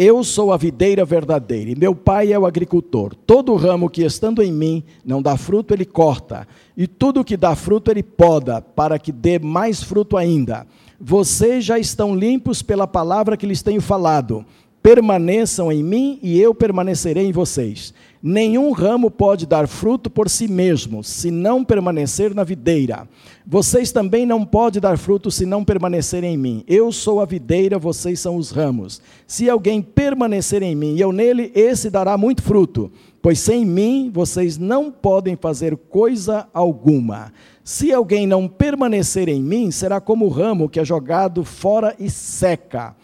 Eu 0.00 0.22
sou 0.22 0.52
a 0.52 0.56
videira 0.56 1.04
verdadeira, 1.04 1.72
e 1.72 1.74
meu 1.74 1.92
pai 1.92 2.32
é 2.32 2.38
o 2.38 2.46
agricultor. 2.46 3.16
Todo 3.26 3.56
ramo 3.56 3.90
que 3.90 4.04
estando 4.04 4.40
em 4.40 4.52
mim 4.52 4.84
não 5.04 5.20
dá 5.20 5.36
fruto, 5.36 5.74
ele 5.74 5.84
corta, 5.84 6.46
e 6.76 6.86
tudo 6.86 7.24
que 7.24 7.36
dá 7.36 7.56
fruto, 7.56 7.90
ele 7.90 8.04
poda, 8.04 8.60
para 8.62 8.96
que 8.96 9.10
dê 9.10 9.40
mais 9.40 9.82
fruto 9.82 10.16
ainda. 10.16 10.68
Vocês 11.00 11.64
já 11.64 11.80
estão 11.80 12.14
limpos 12.14 12.62
pela 12.62 12.86
palavra 12.86 13.36
que 13.36 13.44
lhes 13.44 13.60
tenho 13.60 13.80
falado. 13.80 14.46
Permaneçam 14.80 15.72
em 15.72 15.82
mim 15.82 16.20
e 16.22 16.40
eu 16.40 16.54
permanecerei 16.54 17.26
em 17.26 17.32
vocês. 17.32 17.92
Nenhum 18.20 18.72
ramo 18.72 19.12
pode 19.12 19.46
dar 19.46 19.68
fruto 19.68 20.10
por 20.10 20.28
si 20.28 20.48
mesmo, 20.48 21.04
se 21.04 21.30
não 21.30 21.64
permanecer 21.64 22.34
na 22.34 22.42
videira. 22.42 23.08
Vocês 23.46 23.92
também 23.92 24.26
não 24.26 24.44
podem 24.44 24.80
dar 24.80 24.98
fruto 24.98 25.30
se 25.30 25.46
não 25.46 25.64
permanecerem 25.64 26.34
em 26.34 26.36
mim. 26.36 26.64
Eu 26.66 26.90
sou 26.90 27.20
a 27.20 27.24
videira, 27.24 27.78
vocês 27.78 28.18
são 28.18 28.36
os 28.36 28.50
ramos. 28.50 29.00
Se 29.26 29.48
alguém 29.48 29.80
permanecer 29.80 30.64
em 30.64 30.74
mim 30.74 30.96
e 30.96 31.00
eu 31.00 31.12
nele, 31.12 31.52
esse 31.54 31.90
dará 31.90 32.18
muito 32.18 32.42
fruto, 32.42 32.90
pois 33.22 33.38
sem 33.38 33.64
mim 33.64 34.10
vocês 34.12 34.58
não 34.58 34.90
podem 34.90 35.36
fazer 35.36 35.76
coisa 35.76 36.48
alguma. 36.52 37.32
Se 37.62 37.92
alguém 37.92 38.26
não 38.26 38.48
permanecer 38.48 39.28
em 39.28 39.40
mim, 39.40 39.70
será 39.70 40.00
como 40.00 40.26
o 40.26 40.30
ramo 40.30 40.68
que 40.68 40.80
é 40.80 40.84
jogado 40.84 41.44
fora 41.44 41.94
e 42.00 42.10
seca. 42.10 42.96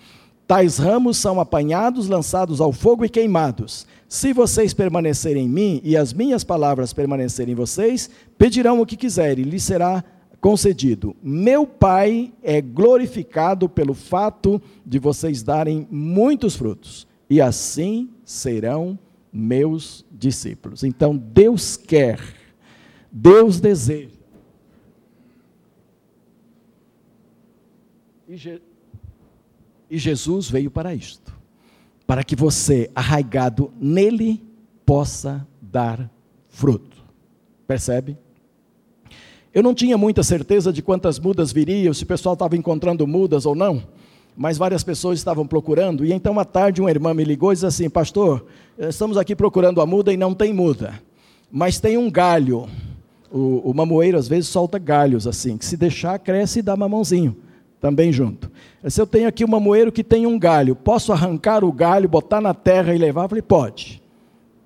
Tais 0.47 0.77
ramos 0.77 1.17
são 1.17 1.41
apanhados, 1.41 2.09
lançados 2.09 2.61
ao 2.61 2.73
fogo 2.73 3.05
e 3.05 3.09
queimados. 3.09 3.87
Se 4.15 4.33
vocês 4.33 4.73
permanecerem 4.73 5.47
em 5.47 5.49
mim 5.49 5.81
e 5.83 5.97
as 5.97 6.13
minhas 6.13 6.45
palavras 6.45 6.93
permanecerem 6.93 7.51
em 7.51 7.57
vocês, 7.57 8.09
pedirão 8.39 8.81
o 8.81 8.87
que 8.87 8.97
quiserem, 8.97 9.45
lhes 9.45 9.65
será 9.65 10.05
concedido. 10.41 11.17
Meu 11.21 11.67
Pai 11.67 12.33
é 12.41 12.61
glorificado 12.61 13.69
pelo 13.69 13.93
fato 13.93 14.63
de 14.87 15.01
vocês 15.01 15.43
darem 15.43 15.89
muitos 15.91 16.55
frutos, 16.55 17.09
e 17.29 17.41
assim 17.41 18.09
serão 18.25 18.97
meus 19.33 20.07
discípulos. 20.13 20.85
Então 20.85 21.17
Deus 21.17 21.77
quer, 21.77 22.21
Deus 23.11 23.59
deseja. 23.59 24.11
E 29.91 29.99
Jesus 29.99 30.49
veio 30.49 30.71
para 30.71 30.95
isto 30.95 31.34
para 32.07 32.23
que 32.23 32.37
você, 32.37 32.91
arraigado 32.95 33.73
nele, 33.81 34.43
possa 34.85 35.47
dar 35.61 36.11
fruto. 36.49 37.03
Percebe? 37.67 38.17
Eu 39.53 39.63
não 39.63 39.75
tinha 39.75 39.97
muita 39.97 40.23
certeza 40.23 40.73
de 40.73 40.83
quantas 40.83 41.19
mudas 41.19 41.53
viriam, 41.53 41.95
se 41.95 42.03
o 42.03 42.07
pessoal 42.07 42.35
estava 42.35 42.57
encontrando 42.57 43.07
mudas 43.07 43.47
ou 43.47 43.55
não, 43.55 43.83
mas 44.37 44.59
várias 44.59 44.83
pessoas 44.83 45.19
estavam 45.19 45.47
procurando, 45.47 46.05
e 46.05 46.13
então 46.13 46.39
à 46.39 46.45
tarde 46.45 46.81
uma 46.81 46.91
irmã 46.91 47.15
me 47.15 47.25
ligou 47.25 47.53
e 47.53 47.55
disse 47.55 47.67
assim: 47.67 47.89
Pastor, 47.89 48.47
estamos 48.77 49.17
aqui 49.17 49.35
procurando 49.37 49.81
a 49.81 49.87
muda 49.87 50.13
e 50.13 50.17
não 50.17 50.35
tem 50.35 50.53
muda, 50.53 51.01
mas 51.51 51.79
tem 51.79 51.97
um 51.97 52.11
galho. 52.11 52.69
O, 53.31 53.71
o 53.71 53.75
mamoeiro 53.75 54.17
às 54.17 54.29
vezes 54.29 54.49
solta 54.49 54.79
galhos 54.79 55.27
assim, 55.27 55.57
que 55.57 55.65
se 55.65 55.77
deixar 55.77 56.17
cresce 56.21 56.61
e 56.61 56.63
dá 56.63 56.77
mamãozinho 56.77 57.37
também 57.85 58.11
junto. 58.11 58.51
Se 58.89 58.99
eu 58.99 59.07
tenho 59.07 59.29
aqui 59.29 59.45
um 59.45 59.49
mamoeiro 59.49 59.93
que 59.93 60.03
tem 60.03 60.27
um 60.27 60.39
galho, 60.39 60.75
posso 60.75 61.13
arrancar 61.13 61.63
o 61.63 61.71
galho, 61.71 62.09
botar 62.09 62.41
na 62.41 62.55
terra 62.55 62.95
e 62.95 62.99
levar? 62.99 63.25
Eu 63.25 63.29
falei, 63.29 63.43
pode. 63.43 64.03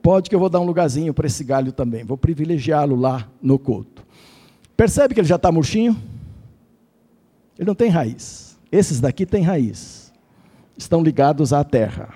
Pode 0.01 0.31
que 0.31 0.37
eu 0.37 0.39
vou 0.39 0.49
dar 0.49 0.61
um 0.61 0.65
lugarzinho 0.65 1.13
para 1.13 1.27
esse 1.27 1.43
galho 1.43 1.73
também. 1.73 2.05
Vou 2.05 2.17
privilegiá-lo 2.17 2.95
lá 2.95 3.29
no 3.43 3.59
culto. 3.59 4.07
Percebe 4.77 5.15
que 5.15 5.21
ele 5.21 5.27
já 5.27 5.35
está 5.35 5.51
murchinho? 5.51 5.97
Ele 7.59 7.67
não 7.67 7.75
tem 7.75 7.91
raiz. 7.91 8.57
Esses 8.71 9.01
daqui 9.01 9.27
têm 9.27 9.43
raiz. 9.43 10.13
Estão 10.77 11.03
ligados 11.03 11.53
à 11.53 11.65
terra. 11.65 12.11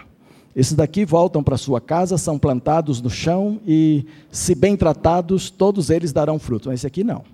Esses 0.55 0.75
daqui 0.75 1.05
voltam 1.05 1.43
para 1.43 1.57
sua 1.57 1.81
casa, 1.81 2.17
são 2.17 2.39
plantados 2.39 3.03
no 3.03 3.11
chão 3.11 3.61
e, 3.67 4.07
se 4.31 4.55
bem 4.55 4.77
tratados, 4.77 5.51
todos 5.51 5.91
eles 5.91 6.13
darão 6.13 6.39
fruto. 6.39 6.69
Mas 6.69 6.79
esse 6.79 6.87
aqui 6.87 7.03
não. 7.03 7.25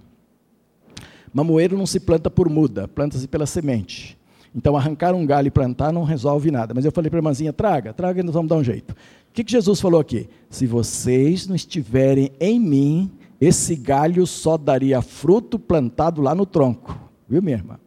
Mamoeiro 1.32 1.76
não 1.76 1.86
se 1.86 2.00
planta 2.00 2.30
por 2.30 2.48
muda, 2.48 2.88
planta-se 2.88 3.26
pela 3.28 3.46
semente. 3.46 4.18
Então, 4.54 4.76
arrancar 4.76 5.14
um 5.14 5.26
galho 5.26 5.48
e 5.48 5.50
plantar 5.50 5.92
não 5.92 6.04
resolve 6.04 6.50
nada. 6.50 6.72
Mas 6.74 6.84
eu 6.84 6.92
falei 6.92 7.10
para 7.10 7.18
a 7.18 7.20
irmãzinha: 7.20 7.52
traga, 7.52 7.92
traga 7.92 8.20
e 8.20 8.22
nós 8.22 8.34
vamos 8.34 8.48
dar 8.48 8.56
um 8.56 8.64
jeito. 8.64 8.92
O 8.92 9.32
que, 9.32 9.44
que 9.44 9.52
Jesus 9.52 9.80
falou 9.80 10.00
aqui? 10.00 10.28
Se 10.50 10.66
vocês 10.66 11.46
não 11.46 11.54
estiverem 11.54 12.32
em 12.40 12.58
mim, 12.58 13.10
esse 13.40 13.76
galho 13.76 14.26
só 14.26 14.56
daria 14.56 15.00
fruto 15.00 15.58
plantado 15.58 16.20
lá 16.20 16.34
no 16.34 16.46
tronco. 16.46 16.98
Viu, 17.28 17.42
minha 17.42 17.56
irmã? 17.56 17.78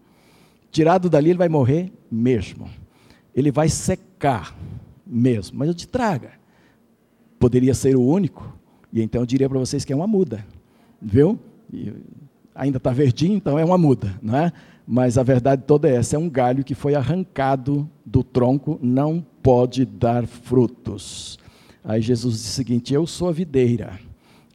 Tirado 0.72 1.10
dali, 1.10 1.32
ele 1.32 1.38
vai 1.38 1.50
morrer 1.50 1.92
mesmo. 2.10 2.70
Ele 3.36 3.52
vai 3.52 3.68
secar 3.68 4.56
mesmo. 5.06 5.60
Mas 5.60 5.68
eu 5.68 5.74
te 5.74 5.88
traga. 5.88 6.32
Poderia 7.38 7.74
ser 7.74 7.96
o 7.98 8.02
único. 8.02 8.58
E 8.94 9.02
então 9.02 9.22
eu 9.22 9.26
diria 9.26 9.50
para 9.50 9.60
vocês 9.60 9.84
que 9.84 9.92
é 9.92 9.96
uma 9.96 10.08
muda. 10.08 10.46
Viu? 11.02 11.40
E 11.74 11.92
ainda 12.56 12.78
está 12.78 12.92
verdinho, 12.92 13.36
então 13.36 13.58
é 13.58 13.66
uma 13.66 13.78
muda, 13.78 14.18
não 14.22 14.38
é? 14.38 14.52
Mas 14.88 15.18
a 15.18 15.24
verdade 15.24 15.64
toda 15.66 15.90
é 15.90 15.96
essa: 15.96 16.16
é 16.16 16.20
um 16.20 16.30
galho 16.30 16.64
que 16.64 16.76
foi 16.76 16.96
arrancado 16.96 17.90
do 18.06 18.24
tronco, 18.24 18.80
não 18.82 19.26
pode 19.42 19.86
dar 19.86 20.26
frutos. 20.26 21.40
Aí 21.84 22.02
Jesus 22.02 22.36
disse 22.36 22.50
o 22.50 22.54
seguinte: 22.54 22.94
Eu 22.94 23.08
sou 23.08 23.30
a 23.30 23.32
videira, 23.32 24.00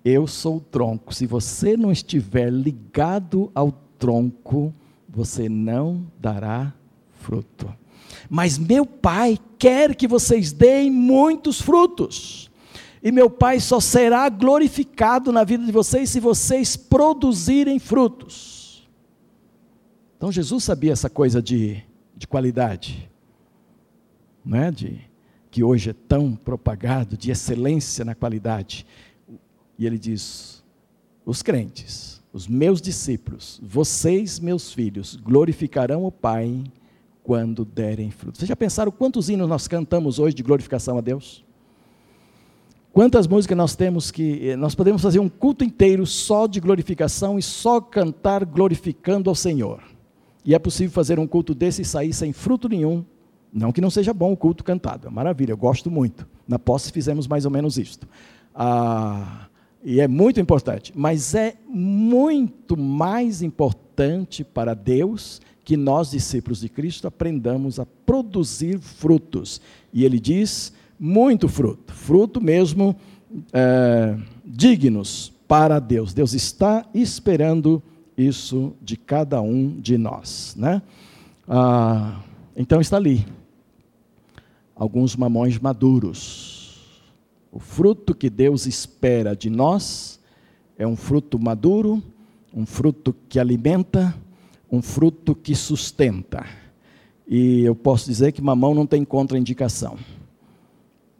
eu 0.04 0.26
sou 0.26 0.56
o 0.56 0.60
tronco. 0.60 1.14
Se 1.14 1.26
você 1.26 1.76
não 1.76 1.90
estiver 1.90 2.50
ligado 2.50 3.50
ao 3.54 3.72
tronco, 3.98 4.72
você 5.08 5.48
não 5.48 6.06
dará 6.20 6.72
fruto. 7.20 7.68
Mas 8.28 8.58
meu 8.58 8.84
Pai 8.84 9.38
quer 9.58 9.94
que 9.94 10.06
vocês 10.06 10.52
deem 10.52 10.90
muitos 10.90 11.60
frutos 11.60 12.50
e 13.06 13.12
meu 13.12 13.30
Pai 13.30 13.60
só 13.60 13.78
será 13.78 14.28
glorificado 14.28 15.30
na 15.30 15.44
vida 15.44 15.64
de 15.64 15.70
vocês 15.70 16.10
se 16.10 16.18
vocês 16.18 16.76
produzirem 16.76 17.78
frutos. 17.78 18.84
Então 20.16 20.32
Jesus 20.32 20.64
sabia 20.64 20.92
essa 20.92 21.08
coisa 21.08 21.40
de, 21.40 21.84
de 22.16 22.26
qualidade, 22.26 23.08
não 24.44 24.58
é? 24.58 24.72
de, 24.72 24.98
que 25.52 25.62
hoje 25.62 25.90
é 25.90 25.92
tão 25.92 26.34
propagado, 26.34 27.16
de 27.16 27.30
excelência 27.30 28.04
na 28.04 28.12
qualidade. 28.12 28.84
E 29.78 29.86
ele 29.86 30.00
diz: 30.00 30.64
os 31.24 31.44
crentes, 31.44 32.20
os 32.32 32.48
meus 32.48 32.80
discípulos, 32.80 33.60
vocês, 33.62 34.40
meus 34.40 34.72
filhos, 34.72 35.14
glorificarão 35.14 36.04
o 36.04 36.10
Pai 36.10 36.64
quando 37.22 37.64
derem 37.64 38.10
frutos. 38.10 38.40
Vocês 38.40 38.48
já 38.48 38.56
pensaram 38.56 38.90
quantos 38.90 39.28
hinos 39.28 39.48
nós 39.48 39.68
cantamos 39.68 40.18
hoje 40.18 40.34
de 40.34 40.42
glorificação 40.42 40.98
a 40.98 41.00
Deus? 41.00 41.45
Quantas 42.96 43.26
músicas 43.26 43.58
nós 43.58 43.76
temos 43.76 44.10
que. 44.10 44.48
Eh, 44.48 44.56
nós 44.56 44.74
podemos 44.74 45.02
fazer 45.02 45.18
um 45.18 45.28
culto 45.28 45.62
inteiro 45.62 46.06
só 46.06 46.46
de 46.46 46.58
glorificação 46.58 47.38
e 47.38 47.42
só 47.42 47.78
cantar 47.78 48.42
glorificando 48.42 49.28
ao 49.28 49.36
Senhor. 49.36 49.82
E 50.42 50.54
é 50.54 50.58
possível 50.58 50.90
fazer 50.90 51.18
um 51.18 51.26
culto 51.26 51.54
desse 51.54 51.82
e 51.82 51.84
sair 51.84 52.14
sem 52.14 52.32
fruto 52.32 52.70
nenhum. 52.70 53.04
Não 53.52 53.70
que 53.70 53.82
não 53.82 53.90
seja 53.90 54.14
bom 54.14 54.32
o 54.32 54.36
culto 54.36 54.64
cantado, 54.64 55.08
é 55.08 55.10
maravilha, 55.10 55.52
eu 55.52 55.58
gosto 55.58 55.90
muito. 55.90 56.26
Na 56.48 56.58
posse 56.58 56.90
fizemos 56.90 57.26
mais 57.26 57.44
ou 57.44 57.50
menos 57.50 57.76
isto. 57.76 58.08
Ah, 58.54 59.46
e 59.84 60.00
é 60.00 60.08
muito 60.08 60.40
importante, 60.40 60.90
mas 60.96 61.34
é 61.34 61.54
muito 61.68 62.78
mais 62.78 63.42
importante 63.42 64.42
para 64.42 64.72
Deus 64.72 65.42
que 65.62 65.76
nós, 65.76 66.12
discípulos 66.12 66.60
de 66.60 66.70
Cristo, 66.70 67.06
aprendamos 67.06 67.78
a 67.78 67.84
produzir 67.84 68.80
frutos. 68.80 69.60
E 69.92 70.02
ele 70.02 70.18
diz 70.18 70.72
muito 70.98 71.48
fruto, 71.48 71.92
fruto 71.92 72.40
mesmo 72.40 72.96
é, 73.52 74.16
dignos 74.44 75.32
para 75.46 75.78
Deus. 75.78 76.12
Deus 76.12 76.32
está 76.32 76.86
esperando 76.94 77.82
isso 78.16 78.72
de 78.80 78.96
cada 78.96 79.40
um 79.42 79.68
de 79.80 79.98
nós, 79.98 80.54
né? 80.56 80.80
Ah, 81.48 82.20
então 82.56 82.80
está 82.80 82.96
ali, 82.96 83.26
alguns 84.74 85.14
mamões 85.14 85.58
maduros. 85.58 87.02
O 87.52 87.58
fruto 87.58 88.14
que 88.14 88.28
Deus 88.28 88.66
espera 88.66 89.36
de 89.36 89.48
nós 89.48 90.18
é 90.78 90.86
um 90.86 90.96
fruto 90.96 91.38
maduro, 91.38 92.02
um 92.52 92.66
fruto 92.66 93.14
que 93.28 93.38
alimenta, 93.38 94.14
um 94.70 94.82
fruto 94.82 95.34
que 95.34 95.54
sustenta. 95.54 96.44
E 97.28 97.62
eu 97.62 97.74
posso 97.74 98.06
dizer 98.06 98.32
que 98.32 98.42
mamão 98.42 98.74
não 98.74 98.86
tem 98.86 99.04
contraindicação 99.04 99.96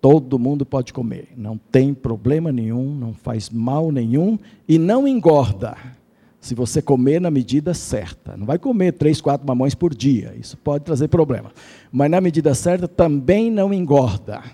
Todo 0.09 0.39
mundo 0.39 0.65
pode 0.65 0.93
comer, 0.93 1.31
não 1.37 1.59
tem 1.59 1.93
problema 1.93 2.53
nenhum, 2.53 2.95
não 2.95 3.13
faz 3.13 3.51
mal 3.51 3.91
nenhum 3.91 4.39
e 4.69 4.79
não 4.79 5.09
engorda. 5.09 5.77
Se 6.41 6.55
você 6.55 6.81
comer 6.81 7.21
na 7.21 7.29
medida 7.29 7.75
certa, 7.75 8.37
não 8.37 8.47
vai 8.47 8.57
comer 8.57 8.93
três, 8.93 9.21
quatro 9.21 9.45
mamões 9.45 9.75
por 9.75 9.93
dia, 9.93 10.33
isso 10.39 10.57
pode 10.59 10.85
trazer 10.85 11.09
problema. 11.09 11.51
Mas 11.91 12.09
na 12.09 12.21
medida 12.21 12.55
certa 12.55 12.87
também 12.87 13.51
não 13.51 13.75
engorda. 13.75 14.45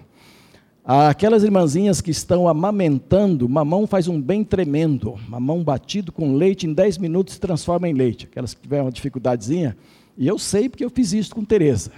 Aquelas 0.83 1.45
irmãzinhas 1.45 2.01
que 2.01 2.11
estão 2.11 2.49
amamentando, 2.49 3.47
mamão 3.47 3.87
faz 3.87 4.09
um 4.09 4.19
bem 4.19 4.43
tremendo. 4.43 5.17
Mamão 5.29 5.63
batido 5.63 6.11
com 6.13 6.35
leite, 6.35 6.67
em 6.67 6.73
10 6.73 6.97
minutos 6.97 7.35
se 7.35 7.41
transforma 7.41 7.87
em 7.87 7.93
leite. 7.93 8.25
Aquelas 8.25 8.55
que 8.55 8.63
tiveram 8.63 8.87
uma 8.87 8.91
dificuldadezinha. 8.91 9.77
E 10.17 10.27
eu 10.27 10.39
sei 10.39 10.71
porque 10.71 10.83
eu 10.83 10.89
fiz 10.89 11.13
isso 11.13 11.35
com 11.35 11.45
Tereza. 11.45 11.93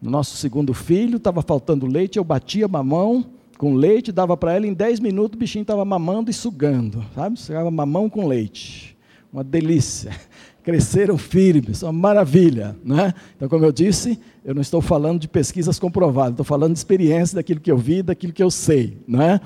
No 0.00 0.10
nosso 0.10 0.36
segundo 0.36 0.72
filho, 0.72 1.16
estava 1.16 1.42
faltando 1.42 1.86
leite, 1.86 2.18
eu 2.18 2.24
batia 2.24 2.68
mamão 2.68 3.24
com 3.58 3.74
leite, 3.74 4.12
dava 4.12 4.36
para 4.36 4.54
ela, 4.54 4.66
em 4.66 4.72
10 4.72 5.00
minutos 5.00 5.36
o 5.36 5.38
bichinho 5.38 5.62
estava 5.62 5.84
mamando 5.84 6.30
e 6.30 6.34
sugando, 6.34 7.04
sabe? 7.14 7.38
Chegava 7.40 7.68
mamão 7.70 8.08
com 8.08 8.26
leite. 8.26 8.96
Uma 9.32 9.42
delícia 9.42 10.12
cresceram 10.62 11.18
firmes, 11.18 11.82
uma 11.82 11.92
maravilha. 11.92 12.76
Né? 12.84 13.12
Então, 13.36 13.48
como 13.48 13.64
eu 13.64 13.72
disse, 13.72 14.20
eu 14.44 14.54
não 14.54 14.62
estou 14.62 14.80
falando 14.80 15.20
de 15.20 15.26
pesquisas 15.26 15.78
comprovadas, 15.78 16.32
estou 16.32 16.44
falando 16.44 16.72
de 16.72 16.78
experiência, 16.78 17.34
daquilo 17.34 17.60
que 17.60 17.70
eu 17.70 17.76
vi, 17.76 18.02
daquilo 18.02 18.32
que 18.32 18.42
eu 18.42 18.50
sei. 18.50 18.96
Né? 19.06 19.40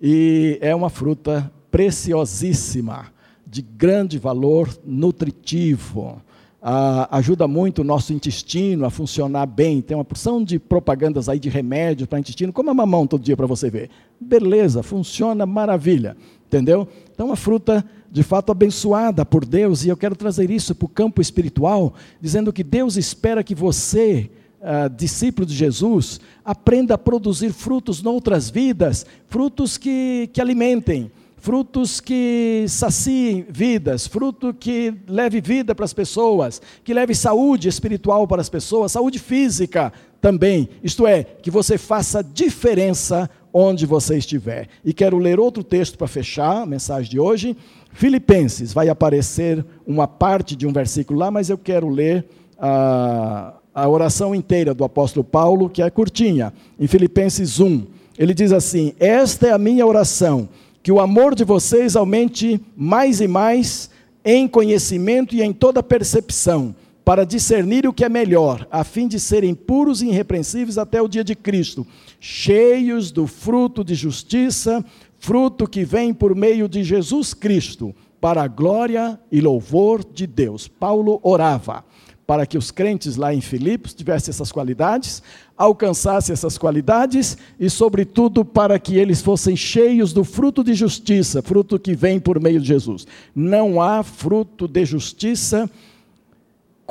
E 0.00 0.58
é 0.60 0.74
uma 0.74 0.90
fruta 0.90 1.50
preciosíssima, 1.70 3.06
de 3.46 3.62
grande 3.62 4.18
valor 4.18 4.68
nutritivo. 4.84 6.20
Ah, 6.64 7.08
ajuda 7.18 7.48
muito 7.48 7.80
o 7.80 7.84
nosso 7.84 8.12
intestino 8.12 8.84
a 8.84 8.90
funcionar 8.90 9.46
bem. 9.46 9.80
Tem 9.80 9.96
uma 9.96 10.04
porção 10.04 10.44
de 10.44 10.60
propagandas 10.60 11.28
aí 11.28 11.40
de 11.40 11.48
remédios 11.48 12.08
para 12.08 12.20
intestino. 12.20 12.52
Como 12.52 12.70
a 12.70 12.74
mamão 12.74 13.04
todo 13.04 13.24
dia 13.24 13.36
para 13.36 13.46
você 13.46 13.68
ver. 13.68 13.90
Beleza, 14.20 14.80
funciona 14.80 15.44
maravilha. 15.44 16.16
Entendeu? 16.46 16.86
Então, 17.12 17.26
uma 17.26 17.36
fruta 17.36 17.84
de 18.12 18.22
fato 18.22 18.52
abençoada 18.52 19.24
por 19.24 19.44
Deus, 19.44 19.84
e 19.84 19.88
eu 19.88 19.96
quero 19.96 20.14
trazer 20.14 20.50
isso 20.50 20.74
para 20.74 20.84
o 20.84 20.88
campo 20.88 21.22
espiritual, 21.22 21.94
dizendo 22.20 22.52
que 22.52 22.62
Deus 22.62 22.98
espera 22.98 23.42
que 23.42 23.54
você, 23.54 24.30
uh, 24.60 24.94
discípulo 24.94 25.46
de 25.46 25.54
Jesus, 25.54 26.20
aprenda 26.44 26.94
a 26.94 26.98
produzir 26.98 27.54
frutos 27.54 28.02
noutras 28.02 28.50
vidas, 28.50 29.06
frutos 29.28 29.78
que, 29.78 30.28
que 30.30 30.42
alimentem, 30.42 31.10
frutos 31.42 32.00
que 32.00 32.66
saciem 32.68 33.44
vidas, 33.48 34.06
fruto 34.06 34.54
que 34.54 34.94
leve 35.08 35.40
vida 35.40 35.74
para 35.74 35.84
as 35.84 35.92
pessoas, 35.92 36.62
que 36.84 36.94
leve 36.94 37.16
saúde 37.16 37.68
espiritual 37.68 38.28
para 38.28 38.40
as 38.40 38.48
pessoas, 38.48 38.92
saúde 38.92 39.18
física 39.18 39.92
também, 40.20 40.68
isto 40.84 41.04
é, 41.04 41.24
que 41.24 41.50
você 41.50 41.76
faça 41.76 42.22
diferença 42.22 43.28
onde 43.52 43.84
você 43.86 44.18
estiver. 44.18 44.68
E 44.84 44.94
quero 44.94 45.18
ler 45.18 45.40
outro 45.40 45.64
texto 45.64 45.98
para 45.98 46.06
fechar 46.06 46.62
a 46.62 46.66
mensagem 46.66 47.10
de 47.10 47.18
hoje. 47.18 47.56
Filipenses, 47.92 48.72
vai 48.72 48.88
aparecer 48.88 49.66
uma 49.84 50.06
parte 50.06 50.54
de 50.54 50.64
um 50.64 50.72
versículo 50.72 51.18
lá, 51.18 51.28
mas 51.28 51.50
eu 51.50 51.58
quero 51.58 51.88
ler 51.88 52.24
a, 52.56 53.54
a 53.74 53.88
oração 53.88 54.32
inteira 54.32 54.72
do 54.72 54.84
apóstolo 54.84 55.24
Paulo, 55.24 55.68
que 55.68 55.82
é 55.82 55.90
curtinha, 55.90 56.52
em 56.78 56.86
Filipenses 56.86 57.58
1. 57.58 57.84
Ele 58.16 58.32
diz 58.32 58.52
assim: 58.52 58.94
Esta 59.00 59.48
é 59.48 59.50
a 59.50 59.58
minha 59.58 59.84
oração, 59.84 60.48
que 60.82 60.90
o 60.90 61.00
amor 61.00 61.34
de 61.34 61.44
vocês 61.44 61.94
aumente 61.94 62.60
mais 62.76 63.20
e 63.20 63.28
mais 63.28 63.90
em 64.24 64.48
conhecimento 64.48 65.34
e 65.34 65.42
em 65.42 65.52
toda 65.52 65.82
percepção 65.82 66.74
para 67.04 67.26
discernir 67.26 67.86
o 67.86 67.92
que 67.92 68.04
é 68.04 68.08
melhor, 68.08 68.66
a 68.70 68.84
fim 68.84 69.08
de 69.08 69.18
serem 69.18 69.54
puros 69.54 70.02
e 70.02 70.08
irrepreensíveis 70.08 70.78
até 70.78 71.02
o 71.02 71.08
dia 71.08 71.24
de 71.24 71.34
Cristo, 71.34 71.86
cheios 72.20 73.10
do 73.10 73.26
fruto 73.26 73.82
de 73.82 73.94
justiça, 73.94 74.84
fruto 75.18 75.66
que 75.66 75.84
vem 75.84 76.14
por 76.14 76.34
meio 76.34 76.68
de 76.68 76.84
Jesus 76.84 77.34
Cristo, 77.34 77.94
para 78.20 78.44
a 78.44 78.48
glória 78.48 79.18
e 79.32 79.40
louvor 79.40 80.04
de 80.04 80.28
Deus. 80.28 80.68
Paulo 80.68 81.18
orava 81.24 81.84
para 82.26 82.46
que 82.46 82.56
os 82.56 82.70
crentes 82.70 83.16
lá 83.16 83.34
em 83.34 83.40
Filipos 83.40 83.94
tivessem 83.94 84.30
essas 84.30 84.52
qualidades, 84.52 85.22
alcançassem 85.56 86.32
essas 86.32 86.56
qualidades 86.56 87.36
e, 87.58 87.68
sobretudo, 87.68 88.44
para 88.44 88.78
que 88.78 88.96
eles 88.96 89.20
fossem 89.20 89.56
cheios 89.56 90.12
do 90.12 90.24
fruto 90.24 90.62
de 90.64 90.74
justiça, 90.74 91.42
fruto 91.42 91.78
que 91.78 91.94
vem 91.94 92.18
por 92.18 92.40
meio 92.40 92.60
de 92.60 92.66
Jesus. 92.66 93.06
Não 93.34 93.80
há 93.80 94.02
fruto 94.02 94.66
de 94.66 94.84
justiça 94.84 95.68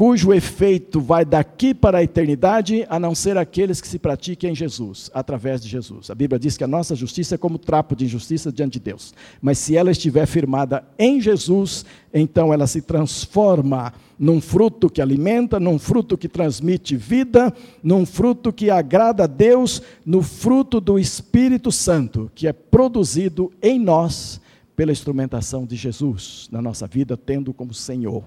cujo 0.02 0.34
efeito 0.34 1.00
vai 1.00 1.24
daqui 1.24 1.76
para 1.76 2.00
a 2.00 2.04
eternidade, 2.04 2.88
a 2.90 3.00
não 3.00 3.14
ser 3.14 3.38
aqueles 3.38 3.80
que 3.80 3.88
se 3.88 4.00
pratiquem 4.00 4.50
em 4.50 4.56
Jesus, 4.56 5.12
através 5.14 5.62
de 5.62 5.70
Jesus. 5.70 6.10
A 6.10 6.16
Bíblia 6.16 6.40
diz 6.40 6.58
que 6.58 6.64
a 6.64 6.68
nossa 6.68 6.96
justiça 6.96 7.36
é 7.36 7.38
como 7.38 7.60
trapo 7.60 7.96
de 7.96 8.06
injustiça 8.06 8.52
diante 8.52 8.74
de 8.74 8.80
Deus. 8.80 9.14
Mas 9.40 9.60
se 9.60 9.78
ela 9.78 9.92
estiver 9.92 10.26
firmada 10.26 10.84
em 10.98 11.22
Jesus, 11.22 11.86
então 12.12 12.52
ela 12.52 12.66
se 12.66 12.82
transforma 12.82 13.94
num 14.18 14.42
fruto 14.42 14.90
que 14.90 15.04
alimenta, 15.04 15.60
num 15.60 15.78
fruto 15.78 16.18
que 16.18 16.28
transmite 16.28 16.96
vida, 16.96 17.54
num 17.84 18.04
fruto 18.04 18.52
que 18.52 18.72
agrada 18.72 19.26
a 19.26 19.28
Deus, 19.28 19.84
no 20.04 20.24
fruto 20.24 20.82
do 20.82 20.98
Espírito 20.98 21.72
Santo, 21.72 22.32
que 22.34 22.48
é 22.48 22.54
produzido 22.54 23.52
em 23.62 23.80
nós 23.80 24.42
pela 24.76 24.92
instrumentação 24.92 25.64
de 25.64 25.76
Jesus 25.76 26.50
na 26.52 26.60
nossa 26.60 26.88
vida, 26.88 27.16
tendo 27.16 27.54
como 27.54 27.72
Senhor 27.72 28.24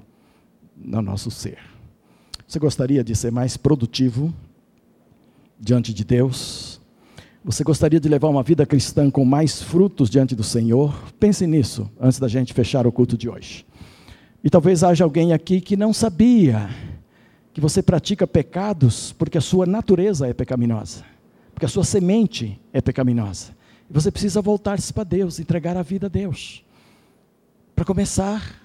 no 0.77 1.03
nosso 1.03 1.31
ser. 1.31 1.59
Você 2.47 2.59
gostaria 2.59 3.03
de 3.03 3.15
ser 3.15 3.33
mais 3.33 3.57
produtivo 3.57 4.33
diante 5.59 5.93
de 5.95 6.05
Deus? 6.05 6.81
Você 7.45 7.63
gostaria 7.63 8.01
de 8.01 8.09
levar 8.09 8.29
uma 8.29 8.43
vida 8.43 8.65
cristã 8.65 9.11
com 9.11 9.25
mais 9.25 9.63
frutos 9.63 10.09
diante 10.09 10.35
do 10.35 10.43
Senhor? 10.43 11.13
Pense 11.19 11.47
nisso 11.47 11.91
antes 12.01 12.19
da 12.19 12.29
gente 12.29 12.55
fechar 12.55 12.87
o 12.87 12.93
culto 12.93 13.19
de 13.19 13.29
hoje. 13.29 13.67
E 14.43 14.51
talvez 14.51 14.83
haja 14.85 15.05
alguém 15.05 15.33
aqui 15.33 15.61
que 15.61 15.77
não 15.77 15.93
sabia 15.93 16.69
que 17.53 17.61
você 17.61 17.83
pratica 17.83 18.27
pecados 18.27 19.13
porque 19.13 19.39
a 19.39 19.41
sua 19.41 19.67
natureza 19.67 20.27
é 20.27 20.35
pecaminosa, 20.35 21.05
porque 21.55 21.67
a 21.67 21.69
sua 21.69 21.85
semente 21.85 22.61
é 22.73 22.81
pecaminosa. 22.81 23.53
E 23.89 23.93
você 23.93 24.11
precisa 24.11 24.43
voltar-se 24.43 24.93
para 24.93 25.05
Deus, 25.05 25.39
entregar 25.39 25.77
a 25.77 25.83
vida 25.83 26.07
a 26.07 26.11
Deus. 26.11 26.65
Para 27.75 27.85
começar, 27.85 28.64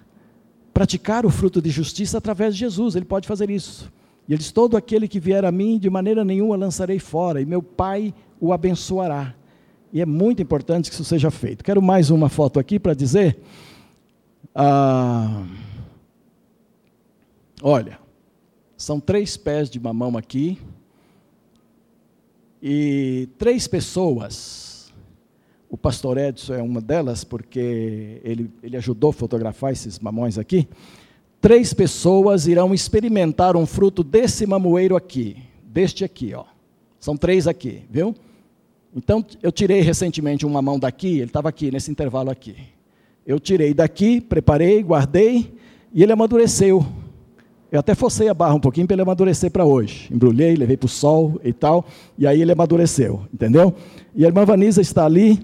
praticar 0.80 1.26
o 1.26 1.30
fruto 1.30 1.62
de 1.62 1.70
justiça 1.70 2.18
através 2.20 2.54
de 2.54 2.62
Jesus, 2.62 2.96
ele 2.96 3.04
pode 3.04 3.28
fazer 3.28 3.50
isso. 3.50 3.92
E 4.26 4.32
ele 4.32 4.38
diz: 4.38 4.50
Todo 4.50 4.78
aquele 4.78 5.10
que 5.10 5.20
vier 5.20 5.44
a 5.44 5.52
mim, 5.52 5.78
de 5.78 5.90
maneira 5.90 6.24
nenhuma 6.24 6.56
lançarei 6.56 7.00
fora, 7.00 7.42
e 7.42 7.46
meu 7.46 7.62
Pai 7.62 8.14
o 8.40 8.54
abençoará. 8.54 9.36
E 9.92 10.00
é 10.00 10.06
muito 10.06 10.42
importante 10.42 10.90
que 10.90 10.96
isso 10.96 11.04
seja 11.04 11.30
feito. 11.30 11.66
Quero 11.66 11.82
mais 11.82 12.10
uma 12.10 12.30
foto 12.30 12.62
aqui 12.62 12.80
para 12.80 12.94
dizer. 12.94 13.42
Ah, 14.56 15.44
olha, 17.62 18.00
são 18.78 19.02
três 19.02 19.36
pés 19.36 19.70
de 19.70 19.82
mamão 19.82 20.16
aqui, 20.16 20.58
e 22.64 23.28
três 23.38 23.68
pessoas 23.68 24.69
o 25.70 25.78
pastor 25.78 26.18
Edson 26.18 26.56
é 26.56 26.62
uma 26.62 26.82
delas, 26.82 27.24
porque 27.24 28.20
ele, 28.24 28.50
ele 28.64 28.76
ajudou 28.76 29.12
a 29.12 29.14
fotografar 29.14 29.72
esses 29.72 30.00
mamões 30.00 30.38
aqui. 30.38 30.68
Três 31.40 31.74
pessoas 31.74 32.48
irão 32.48 32.74
experimentar 32.74 33.56
um 33.56 33.66
fruto 33.66 34.04
desse 34.04 34.48
mamoeiro 34.48 34.96
aqui, 34.96 35.38
deste 35.64 36.04
aqui, 36.04 36.34
ó. 36.34 36.44
São 37.00 37.16
três 37.16 37.48
aqui, 37.48 37.84
viu? 37.90 38.16
Então, 38.96 39.24
eu 39.44 39.52
tirei 39.52 39.82
recentemente 39.82 40.46
um 40.46 40.50
mamão 40.50 40.80
daqui, 40.80 41.18
ele 41.18 41.26
estava 41.26 41.48
aqui, 41.48 41.72
nesse 41.72 41.92
intervalo 41.92 42.32
aqui. 42.32 42.56
Eu 43.26 43.40
tirei 43.40 43.74
daqui, 43.74 44.20
preparei, 44.20 44.82
guardei, 44.82 45.54
e 45.94 46.02
ele 46.02 46.12
amadureceu. 46.12 46.84
Eu 47.72 47.80
até 47.80 47.94
forcei 47.94 48.28
a 48.28 48.34
barra 48.34 48.56
um 48.56 48.60
pouquinho 48.60 48.88
para 48.88 48.96
ele 48.96 49.04
amadurecer 49.04 49.52
para 49.52 49.64
hoje. 49.64 50.12
Embrulhei, 50.12 50.56
levei 50.56 50.76
para 50.76 50.88
o 50.88 50.90
sol 50.90 51.40
e 51.44 51.54
tal, 51.54 51.86
e 52.18 52.26
aí 52.26 52.42
ele 52.42 52.52
amadureceu, 52.52 53.22
entendeu? 53.32 53.76
E 54.16 54.26
a 54.26 54.28
irmã 54.28 54.44
Vanisa 54.44 54.82
está 54.82 55.06
ali, 55.06 55.40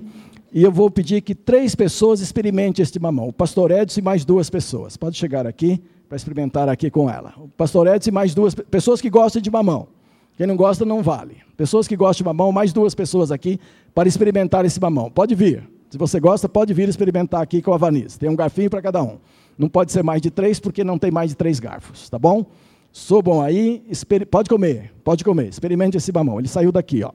e 0.56 0.64
eu 0.64 0.72
vou 0.72 0.90
pedir 0.90 1.20
que 1.20 1.36
três 1.36 1.76
pessoas 1.76 2.22
experimentem 2.22 2.82
este 2.82 2.98
mamão. 2.98 3.28
O 3.28 3.34
pastor 3.34 3.72
Edson 3.72 4.00
e 4.00 4.04
mais 4.04 4.24
duas 4.24 4.50
pessoas. 4.50 4.96
Pode 4.96 5.18
chegar 5.18 5.46
aqui 5.46 5.84
para 6.08 6.16
experimentar 6.16 6.70
aqui 6.70 6.90
com 6.90 7.10
ela. 7.10 7.34
O 7.38 7.50
pastor 7.50 7.88
Edson 7.88 8.10
e 8.10 8.14
mais 8.14 8.34
duas 8.34 8.56
pessoas 8.56 9.02
que 9.02 9.10
gostam 9.10 9.42
de 9.42 9.52
mamão. 9.52 9.90
Quem 10.38 10.48
não 10.48 10.56
gosta 10.56 10.86
não 10.86 11.04
vale. 11.04 11.40
Pessoas 11.58 11.90
que 11.90 11.98
gostam 11.98 12.24
de 12.24 12.28
mamão, 12.30 12.54
mais 12.54 12.72
duas 12.72 12.96
pessoas 12.96 13.34
aqui 13.34 13.60
para 13.94 14.08
experimentar 14.08 14.64
esse 14.64 14.80
mamão. 14.80 15.12
Pode 15.12 15.36
vir. 15.36 15.70
Se 15.90 15.98
você 15.98 16.22
gosta, 16.22 16.48
pode 16.48 16.74
vir 16.74 16.88
experimentar 16.88 17.42
aqui 17.42 17.62
com 17.62 17.74
a 17.74 17.78
Vanessa. 17.78 18.18
Tem 18.18 18.30
um 18.30 18.36
garfinho 18.36 18.70
para 18.70 18.82
cada 18.82 19.04
um. 19.04 19.18
Não 19.58 19.68
pode 19.68 19.92
ser 19.92 20.06
mais 20.06 20.22
de 20.22 20.32
três, 20.32 20.58
porque 20.58 20.86
não 20.86 20.98
tem 20.98 21.12
mais 21.12 21.32
de 21.32 21.36
três 21.36 21.60
garfos, 21.60 22.10
tá 22.10 22.18
bom? 22.18 22.46
Subam 22.94 23.42
aí, 23.42 23.84
pode 24.32 24.50
comer, 24.50 24.94
pode 25.04 25.22
comer. 25.22 25.50
Experimente 25.50 25.98
esse 25.98 26.14
mamão. 26.14 26.40
Ele 26.40 26.48
saiu 26.48 26.72
daqui, 26.72 27.04
ó. 27.04 27.12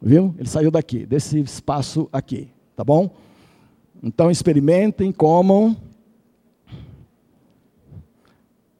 Viu? 0.00 0.32
Ele 0.38 0.48
saiu 0.48 0.70
daqui, 0.70 1.04
desse 1.04 1.40
espaço 1.40 2.08
aqui. 2.12 2.54
Tá 2.76 2.84
bom? 2.84 3.10
Então 4.02 4.30
experimentem, 4.30 5.10
comam. 5.10 5.74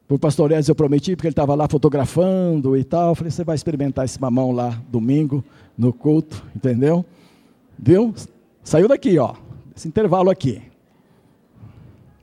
Para 0.07 0.15
o 0.15 0.19
pastor 0.19 0.53
Edson 0.53 0.71
eu 0.71 0.77
prometi, 0.77 1.17
porque 1.17 1.27
ele 1.27 1.33
estava 1.33 1.55
lá 1.55 1.67
fotografando 1.67 2.77
e 2.77 2.85
tal. 2.85 3.09
Eu 3.09 3.15
falei, 3.15 3.31
você 3.31 3.43
vai 3.43 3.57
experimentar 3.57 4.05
esse 4.05 4.21
mamão 4.21 4.53
lá 4.53 4.81
domingo, 4.89 5.43
no 5.77 5.93
culto, 5.93 6.45
entendeu? 6.55 7.05
Viu? 7.79 8.15
Saiu 8.63 8.87
daqui, 8.87 9.19
ó. 9.19 9.35
Esse 9.75 9.89
intervalo 9.89 10.31
aqui. 10.31 10.63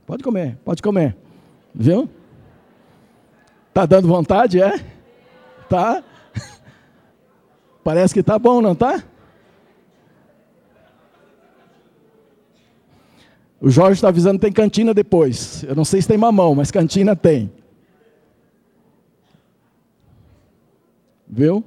Pode 0.05 0.23
comer, 0.23 0.57
pode 0.63 0.81
comer. 0.81 1.17
Viu? 1.73 2.07
Tá 3.73 3.85
dando 3.87 4.07
vontade, 4.07 4.61
é? 4.61 4.79
Tá? 5.67 6.03
Parece 7.83 8.13
que 8.13 8.21
tá 8.21 8.37
bom, 8.37 8.61
não 8.61 8.75
tá? 8.75 9.03
O 13.63 13.69
Jorge 13.69 13.93
está 13.93 14.09
avisando 14.09 14.39
tem 14.39 14.51
cantina 14.51 14.93
depois. 14.93 15.63
Eu 15.63 15.73
não 15.73 15.85
sei 15.85 16.01
se 16.01 16.07
tem 16.09 16.17
mamão, 16.17 16.53
mas 16.53 16.69
cantina 16.69 17.15
tem. 17.15 17.49
Viu? 21.25 21.63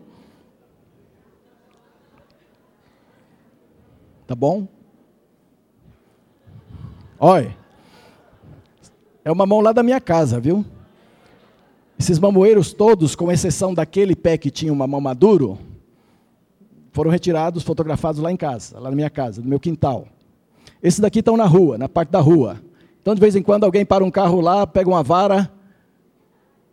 Tá 4.26 4.34
bom? 4.34 4.68
Olha. 7.18 7.56
É 9.24 9.32
uma 9.32 9.46
mão 9.46 9.62
lá 9.62 9.72
da 9.72 9.82
minha 9.82 9.98
casa, 9.98 10.38
viu? 10.38 10.66
Esses 11.98 12.18
mamoeiros 12.18 12.74
todos, 12.74 13.16
com 13.16 13.32
exceção 13.32 13.72
daquele 13.72 14.14
pé 14.14 14.36
que 14.36 14.50
tinha 14.50 14.70
uma 14.70 14.86
mão 14.86 15.00
maduro, 15.00 15.58
foram 16.92 17.10
retirados, 17.10 17.62
fotografados 17.62 18.20
lá 18.20 18.30
em 18.30 18.36
casa, 18.36 18.78
lá 18.78 18.90
na 18.90 18.96
minha 18.96 19.08
casa, 19.08 19.40
no 19.40 19.48
meu 19.48 19.58
quintal. 19.58 20.06
Esses 20.82 21.00
daqui 21.00 21.20
estão 21.20 21.36
na 21.36 21.46
rua, 21.46 21.78
na 21.78 21.88
parte 21.88 22.10
da 22.10 22.20
rua. 22.20 22.60
Então, 23.00 23.14
de 23.14 23.20
vez 23.20 23.36
em 23.36 23.42
quando, 23.42 23.64
alguém 23.64 23.84
para 23.84 24.04
um 24.04 24.10
carro 24.10 24.40
lá, 24.40 24.66
pega 24.66 24.88
uma 24.88 25.02
vara, 25.02 25.50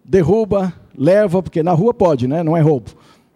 derruba, 0.04 0.74
leva, 0.98 1.42
porque 1.42 1.64
na 1.64 1.72
rua 1.72 1.94
pode, 1.94 2.28
né? 2.28 2.44
Não 2.44 2.58
é 2.58 2.62
roubo. 2.62 2.92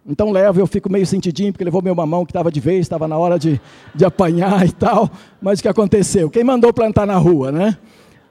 Então 0.08 0.30
leva, 0.30 0.58
eu 0.58 0.66
fico 0.66 0.90
meio 0.90 1.06
sentidinho, 1.06 1.52
porque 1.52 1.64
levou 1.64 1.82
meu 1.82 1.94
mamão 1.94 2.24
que 2.24 2.30
estava 2.30 2.50
de 2.50 2.60
vez, 2.60 2.80
estava 2.80 3.06
na 3.06 3.18
hora 3.18 3.38
de, 3.38 3.60
de 3.94 4.04
apanhar 4.06 4.64
e 4.66 4.72
tal. 4.72 5.10
Mas 5.40 5.58
o 5.58 5.62
que 5.62 5.68
aconteceu? 5.68 6.30
Quem 6.30 6.42
mandou 6.42 6.72
plantar 6.72 7.06
na 7.06 7.18
rua, 7.18 7.52
né? 7.52 7.76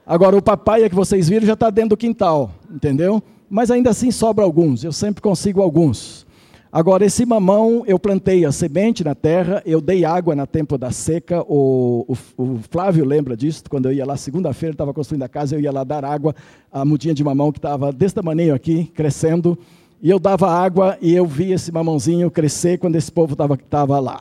Agora 0.04 0.36
o 0.36 0.42
papai 0.42 0.88
que 0.88 0.94
vocês 0.94 1.28
viram 1.28 1.46
já 1.46 1.52
está 1.52 1.70
dentro 1.70 1.90
do 1.90 1.96
quintal, 1.96 2.50
entendeu? 2.68 3.22
Mas 3.48 3.70
ainda 3.70 3.90
assim 3.90 4.10
sobra 4.10 4.44
alguns, 4.44 4.82
eu 4.82 4.90
sempre 4.90 5.22
consigo 5.22 5.62
alguns. 5.62 6.26
Agora, 6.70 7.02
esse 7.02 7.24
mamão, 7.24 7.82
eu 7.86 7.98
plantei 7.98 8.44
a 8.44 8.52
semente 8.52 9.02
na 9.02 9.14
terra, 9.14 9.62
eu 9.64 9.80
dei 9.80 10.04
água 10.04 10.36
na 10.36 10.46
tempo 10.46 10.76
da 10.76 10.90
seca. 10.90 11.42
O, 11.48 12.04
o, 12.36 12.42
o 12.42 12.60
Flávio 12.70 13.06
lembra 13.06 13.34
disso, 13.34 13.62
quando 13.70 13.86
eu 13.86 13.92
ia 13.92 14.04
lá, 14.04 14.18
segunda-feira, 14.18 14.74
estava 14.74 14.92
construindo 14.92 15.22
a 15.22 15.28
casa, 15.28 15.56
eu 15.56 15.60
ia 15.60 15.72
lá 15.72 15.82
dar 15.82 16.04
água 16.04 16.34
à 16.70 16.84
mudinha 16.84 17.14
de 17.14 17.24
mamão 17.24 17.50
que 17.50 17.58
estava 17.58 17.90
desse 17.90 18.14
tamanho 18.14 18.54
aqui, 18.54 18.84
crescendo. 18.94 19.58
E 20.02 20.10
eu 20.10 20.18
dava 20.18 20.50
água 20.50 20.98
e 21.00 21.14
eu 21.14 21.24
vi 21.24 21.52
esse 21.52 21.72
mamãozinho 21.72 22.30
crescer 22.30 22.78
quando 22.78 22.96
esse 22.96 23.10
povo 23.10 23.32
estava 23.32 23.98
lá. 23.98 24.20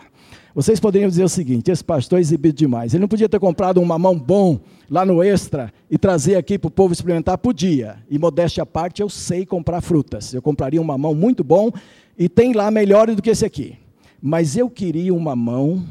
Vocês 0.56 0.80
poderiam 0.80 1.10
dizer 1.10 1.24
o 1.24 1.30
seguinte: 1.30 1.70
esse 1.70 1.84
pastor 1.84 2.18
é 2.18 2.22
exibido 2.22 2.58
demais. 2.58 2.94
Ele 2.94 3.02
não 3.02 3.08
podia 3.08 3.30
ter 3.30 3.40
comprado 3.40 3.80
um 3.80 3.86
mamão 3.86 4.18
bom 4.18 4.60
lá 4.90 5.06
no 5.06 5.22
extra 5.22 5.72
e 5.92 6.00
trazer 6.00 6.36
aqui 6.36 6.58
para 6.58 6.70
o 6.70 6.72
povo 6.72 6.94
experimentar? 6.94 7.38
Podia. 7.38 7.98
E 8.10 8.18
modéstia 8.18 8.64
à 8.64 8.66
parte, 8.66 9.02
eu 9.02 9.10
sei 9.10 9.46
comprar 9.46 9.82
frutas. 9.82 10.34
Eu 10.34 10.42
compraria 10.42 10.82
um 10.82 10.86
mamão 10.86 11.14
muito 11.14 11.44
bom 11.44 11.72
e 12.18 12.28
tem 12.28 12.54
lá 12.54 12.72
melhores 12.72 13.16
do 13.16 13.22
que 13.22 13.30
esse 13.30 13.46
aqui. 13.46 13.78
Mas 14.22 14.58
eu 14.58 14.70
queria 14.70 15.14
uma 15.14 15.36
mão 15.36 15.86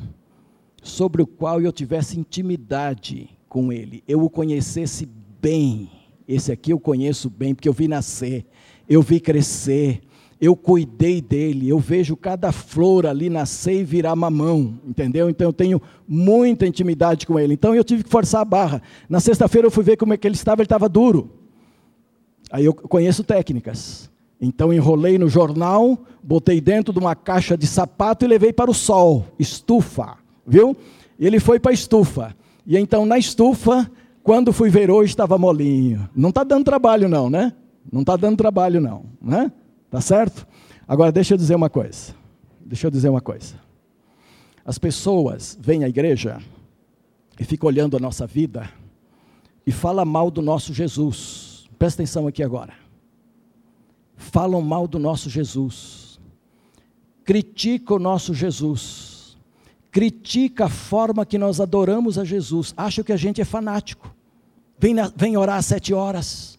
sobre 0.83 1.23
o 1.23 1.27
qual 1.27 1.61
eu 1.61 1.73
tivesse 1.73 2.19
intimidade 2.19 3.31
com 3.49 3.73
ele, 3.73 4.03
eu 4.07 4.23
o 4.23 4.31
conhecesse 4.31 5.09
bem. 5.41 5.91
Esse 6.29 6.51
aqui 6.51 6.73
eu 6.73 6.81
conheço 6.81 7.31
bem, 7.31 7.55
porque 7.55 7.69
eu 7.69 7.73
vi 7.73 7.87
nascer, 7.87 8.45
eu 8.89 9.01
vi 9.01 9.21
crescer, 9.21 10.01
eu 10.41 10.55
cuidei 10.55 11.21
dele, 11.21 11.69
eu 11.69 11.79
vejo 11.79 12.17
cada 12.17 12.51
flor 12.53 13.07
ali 13.07 13.31
nascer 13.31 13.81
e 13.81 13.85
virar 13.85 14.15
mamão, 14.17 14.79
entendeu? 14.85 15.31
Então 15.31 15.49
eu 15.49 15.53
tenho 15.53 15.81
muita 16.07 16.67
intimidade 16.67 17.27
com 17.27 17.39
ele. 17.39 17.55
Então 17.55 17.75
eu 17.75 17.85
tive 17.85 18.03
que 18.05 18.11
forçar 18.11 18.43
a 18.43 18.45
barra. 18.45 18.83
Na 19.09 19.21
sexta-feira 19.21 19.67
eu 19.67 19.71
fui 19.71 19.85
ver 19.85 19.97
como 19.97 20.13
é 20.13 20.17
que 20.17 20.27
ele 20.27 20.35
estava, 20.35 20.61
ele 20.61 20.67
estava 20.67 20.89
duro. 20.89 21.31
Aí 22.51 22.65
eu 22.65 22.75
conheço 22.75 23.25
técnicas. 23.25 24.11
Então 24.41 24.73
enrolei 24.73 25.19
no 25.19 25.29
jornal, 25.29 25.99
botei 26.23 26.61
dentro 26.61 26.93
de 26.93 26.99
uma 26.99 27.15
caixa 27.15 27.57
de 27.57 27.67
sapato 27.67 28.25
e 28.25 28.29
levei 28.29 28.53
para 28.53 28.71
o 28.71 28.75
sol, 28.75 29.27
estufa, 29.39 30.19
viu? 30.47 30.77
Ele 31.19 31.41
foi 31.41 31.59
para 31.59 31.71
a 31.71 31.75
estufa. 31.75 32.37
E 32.67 32.77
então 32.77 33.07
na 33.07 33.17
estufa, 33.17 33.91
quando 34.23 34.53
fui 34.53 34.69
ver 34.69 34.91
hoje, 34.91 35.13
estava 35.13 35.39
molinho. 35.39 36.09
Não 36.15 36.29
está 36.29 36.45
dando 36.45 36.65
trabalho 36.65 37.09
não, 37.09 37.31
né? 37.31 37.55
Não 37.91 38.03
está 38.03 38.17
dando 38.17 38.37
trabalho 38.37 38.81
não, 38.81 39.07
né? 39.21 39.51
Tá 39.91 40.01
certo? 40.01 40.47
Agora 40.87 41.11
deixa 41.11 41.35
eu 41.35 41.39
dizer 41.39 41.55
uma 41.55 41.71
coisa. 41.71 42.15
Deixa 42.61 42.87
eu 42.87 42.91
dizer 42.91 43.09
uma 43.09 43.21
coisa. 43.21 43.55
As 44.65 44.79
pessoas 44.79 45.57
vêm 45.61 45.85
à 45.85 45.89
igreja 45.89 46.39
e 47.39 47.45
ficam 47.45 47.69
olhando 47.69 47.97
a 47.97 48.01
nossa 48.01 48.27
vida 48.27 48.69
e 49.67 49.73
falam 49.73 50.05
mal 50.05 50.31
do 50.31 50.43
nosso 50.43 50.75
Jesus. 50.75 51.65
Presta 51.79 52.03
atenção 52.03 52.27
aqui 52.27 52.43
agora 52.43 52.86
falam 54.17 54.61
mal 54.63 54.89
do 54.89 54.99
nosso 54.99 55.29
Jesus, 55.29 56.19
critica 57.25 57.95
o 57.95 57.99
nosso 57.99 58.33
Jesus, 58.33 59.37
critica 59.91 60.67
a 60.67 60.69
forma 60.69 61.27
que 61.27 61.39
nós 61.39 61.61
adoramos 61.61 62.19
a 62.19 62.25
Jesus, 62.25 62.73
acham 62.77 63.05
que 63.05 63.13
a 63.13 63.17
gente 63.17 63.41
é 63.41 63.45
fanático, 63.45 64.15
vem, 64.79 64.95
na, 64.95 65.13
vem 65.15 65.37
orar 65.37 65.59
às 65.59 65.67
sete 65.67 65.93
horas, 65.93 66.59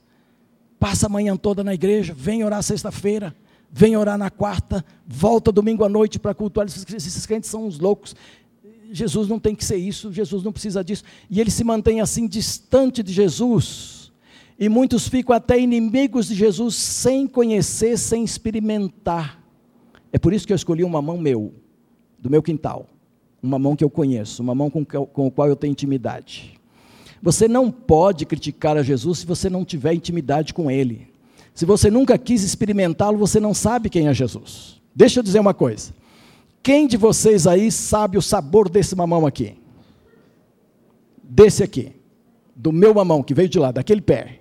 passa 0.80 1.08
a 1.08 1.10
manhã 1.10 1.36
toda 1.36 1.64
na 1.64 1.74
igreja, 1.74 2.14
vem 2.14 2.43
orar 2.43 2.62
sexta-feira, 2.62 3.36
vem 3.72 3.97
orar 3.97 4.18
na 4.18 4.30
quarta, 4.30 4.86
volta 5.05 5.51
domingo 5.51 5.84
à 5.84 5.89
noite 5.89 6.20
para 6.20 6.34
cultuar, 6.34 6.68
esses, 6.68 6.86
esses 6.93 7.26
crentes 7.26 7.49
são 7.49 7.66
uns 7.66 7.80
loucos, 7.80 8.16
Jesus 8.91 9.28
não 9.28 9.39
tem 9.39 9.53
que 9.53 9.66
ser 9.66 9.78
isso, 9.78 10.14
Jesus 10.14 10.43
não 10.43 10.51
precisa 10.51 10.84
disso, 10.84 11.03
e 11.30 11.41
ele 11.41 11.51
se 11.51 11.64
mantém 11.64 12.01
assim 12.01 12.28
distante 12.28 13.03
de 13.03 13.12
Jesus, 13.12 13.97
e 14.60 14.68
muitos 14.68 15.08
ficam 15.08 15.36
até 15.36 15.60
inimigos 15.60 16.28
de 16.28 16.36
Jesus 16.36 16.76
sem 16.76 17.28
conhecer, 17.28 17.97
sem 17.97 18.24
experimentar. 18.24 19.39
É 20.12 20.18
por 20.18 20.34
isso 20.34 20.47
que 20.47 20.53
eu 20.53 20.55
escolhi 20.55 20.84
uma 20.84 21.01
mão 21.01 21.18
meu, 21.18 21.53
do 22.18 22.30
meu 22.30 22.41
quintal. 22.41 22.88
Uma 23.41 23.60
mão 23.60 23.76
que 23.76 23.84
eu 23.84 23.89
conheço, 23.89 24.41
uma 24.41 24.55
mão 24.55 24.70
com, 24.70 24.82
a 24.82 25.32
qual 25.32 25.47
eu 25.47 25.55
tenho 25.55 25.72
intimidade. 25.72 26.60
Você 27.22 27.47
não 27.47 27.70
pode 27.70 28.26
criticar 28.26 28.78
a 28.78 28.84
Jesus 28.84 29.20
se 29.20 29.26
você 29.28 29.49
não 29.49 29.64
tiver 29.64 29.93
intimidade 29.93 30.53
com 30.53 30.72
Ele. 30.72 31.08
Se 31.53 31.66
você 31.66 31.91
nunca 31.91 32.18
quis 32.18 32.43
experimentá-lo, 32.43 33.18
você 33.18 33.39
não 33.39 33.53
sabe 33.53 33.89
quem 33.89 34.08
é 34.08 34.14
Jesus. 34.14 34.82
Deixa 34.95 35.20
eu 35.20 35.24
dizer 35.24 35.39
uma 35.39 35.53
coisa. 35.53 35.93
Quem 36.64 36.88
de 36.88 36.97
vocês 36.97 37.45
aí 37.45 37.72
sabe 37.72 38.18
o 38.18 38.22
sabor 38.22 38.70
desse 38.70 38.95
mamão 38.95 39.26
aqui? 39.26 39.55
Desse 41.24 41.64
aqui. 41.64 41.93
Do 42.55 42.72
meu 42.72 42.93
mamão 42.93 43.22
que 43.22 43.34
veio 43.34 43.47
de 43.47 43.60
lá, 43.60 43.72
daquele 43.72 44.01
pé. 44.01 44.39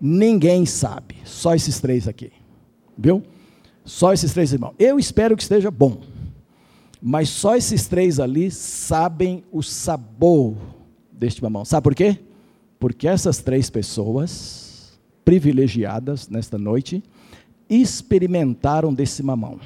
Ninguém 0.00 0.64
sabe, 0.64 1.16
só 1.24 1.54
esses 1.54 1.80
três 1.80 2.06
aqui. 2.06 2.30
Viu? 2.96 3.22
Só 3.84 4.12
esses 4.12 4.32
três 4.32 4.52
irmãos. 4.52 4.74
Eu 4.78 4.98
espero 4.98 5.36
que 5.36 5.42
esteja 5.42 5.70
bom. 5.70 6.00
Mas 7.00 7.28
só 7.28 7.56
esses 7.56 7.86
três 7.86 8.18
ali 8.18 8.50
sabem 8.50 9.44
o 9.52 9.62
sabor 9.62 10.56
deste 11.12 11.42
mamão. 11.42 11.64
Sabe 11.64 11.84
por 11.84 11.94
quê? 11.94 12.18
Porque 12.78 13.08
essas 13.08 13.38
três 13.38 13.70
pessoas 13.70 14.98
privilegiadas 15.24 16.28
nesta 16.28 16.58
noite 16.58 17.02
experimentaram 17.68 18.92
desse 18.92 19.22
mamão. 19.22 19.60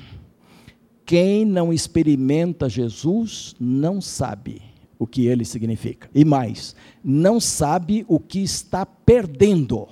Quem 1.04 1.44
não 1.44 1.72
experimenta 1.72 2.68
Jesus 2.68 3.54
não 3.58 4.00
sabe 4.00 4.62
o 4.98 5.06
que 5.06 5.26
ele 5.26 5.44
significa. 5.44 6.08
E 6.14 6.24
mais, 6.24 6.76
não 7.02 7.40
sabe 7.40 8.04
o 8.08 8.20
que 8.20 8.40
está 8.40 8.86
perdendo 8.86 9.88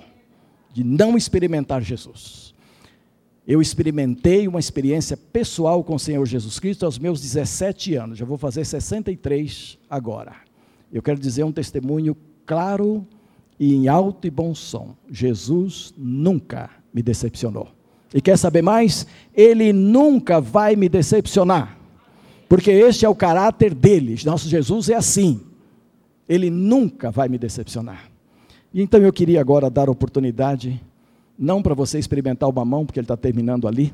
de 0.73 0.83
não 0.83 1.17
experimentar 1.17 1.81
Jesus. 1.81 2.53
Eu 3.47 3.61
experimentei 3.61 4.47
uma 4.47 4.59
experiência 4.59 5.17
pessoal 5.17 5.83
com 5.83 5.95
o 5.95 5.99
Senhor 5.99 6.25
Jesus 6.25 6.59
Cristo 6.59 6.85
aos 6.85 6.99
meus 6.99 7.19
17 7.21 7.95
anos, 7.95 8.17
já 8.17 8.25
vou 8.25 8.37
fazer 8.37 8.63
63 8.65 9.77
agora. 9.89 10.35
Eu 10.91 11.01
quero 11.01 11.19
dizer 11.19 11.43
um 11.43 11.51
testemunho 11.51 12.15
claro 12.45 13.05
e 13.59 13.73
em 13.73 13.87
alto 13.87 14.27
e 14.27 14.29
bom 14.29 14.53
som. 14.53 14.95
Jesus 15.09 15.93
nunca 15.97 16.69
me 16.93 17.01
decepcionou. 17.01 17.69
E 18.13 18.21
quer 18.21 18.37
saber 18.37 18.61
mais? 18.61 19.07
Ele 19.33 19.71
nunca 19.71 20.41
vai 20.41 20.75
me 20.75 20.89
decepcionar. 20.89 21.77
Porque 22.49 22.69
este 22.69 23.05
é 23.05 23.09
o 23.09 23.15
caráter 23.15 23.73
dele. 23.73 24.19
Nosso 24.25 24.49
Jesus 24.49 24.89
é 24.89 24.95
assim. 24.95 25.39
Ele 26.27 26.49
nunca 26.49 27.09
vai 27.09 27.29
me 27.29 27.37
decepcionar. 27.37 28.10
E 28.73 28.81
então 28.81 29.01
eu 29.01 29.11
queria 29.11 29.41
agora 29.41 29.69
dar 29.69 29.89
oportunidade, 29.89 30.81
não 31.37 31.61
para 31.61 31.73
você 31.73 31.99
experimentar 31.99 32.49
o 32.49 32.53
mamão, 32.53 32.85
porque 32.85 32.99
ele 32.99 33.05
está 33.05 33.17
terminando 33.17 33.67
ali, 33.67 33.93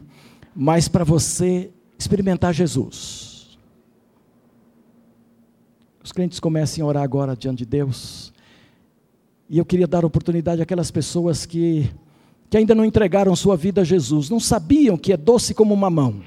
mas 0.56 0.88
para 0.88 1.04
você 1.04 1.70
experimentar 1.98 2.54
Jesus. 2.54 3.58
Os 6.04 6.12
crentes 6.12 6.40
comecem 6.40 6.84
a 6.84 6.88
orar 6.88 7.04
agora 7.04 7.36
diante 7.36 7.60
de 7.60 7.66
Deus. 7.66 8.32
E 9.50 9.58
eu 9.58 9.66
queria 9.66 9.88
dar 9.88 10.06
oportunidade 10.06 10.62
àquelas 10.62 10.92
pessoas 10.92 11.46
que 11.46 11.90
que 12.50 12.58
ainda 12.58 12.74
não 12.74 12.86
entregaram 12.86 13.36
sua 13.36 13.58
vida 13.58 13.82
a 13.82 13.84
Jesus, 13.84 14.30
não 14.30 14.40
sabiam 14.40 14.98
que 14.98 15.12
é 15.12 15.18
doce 15.18 15.54
como 15.54 15.76
mamão, 15.76 16.22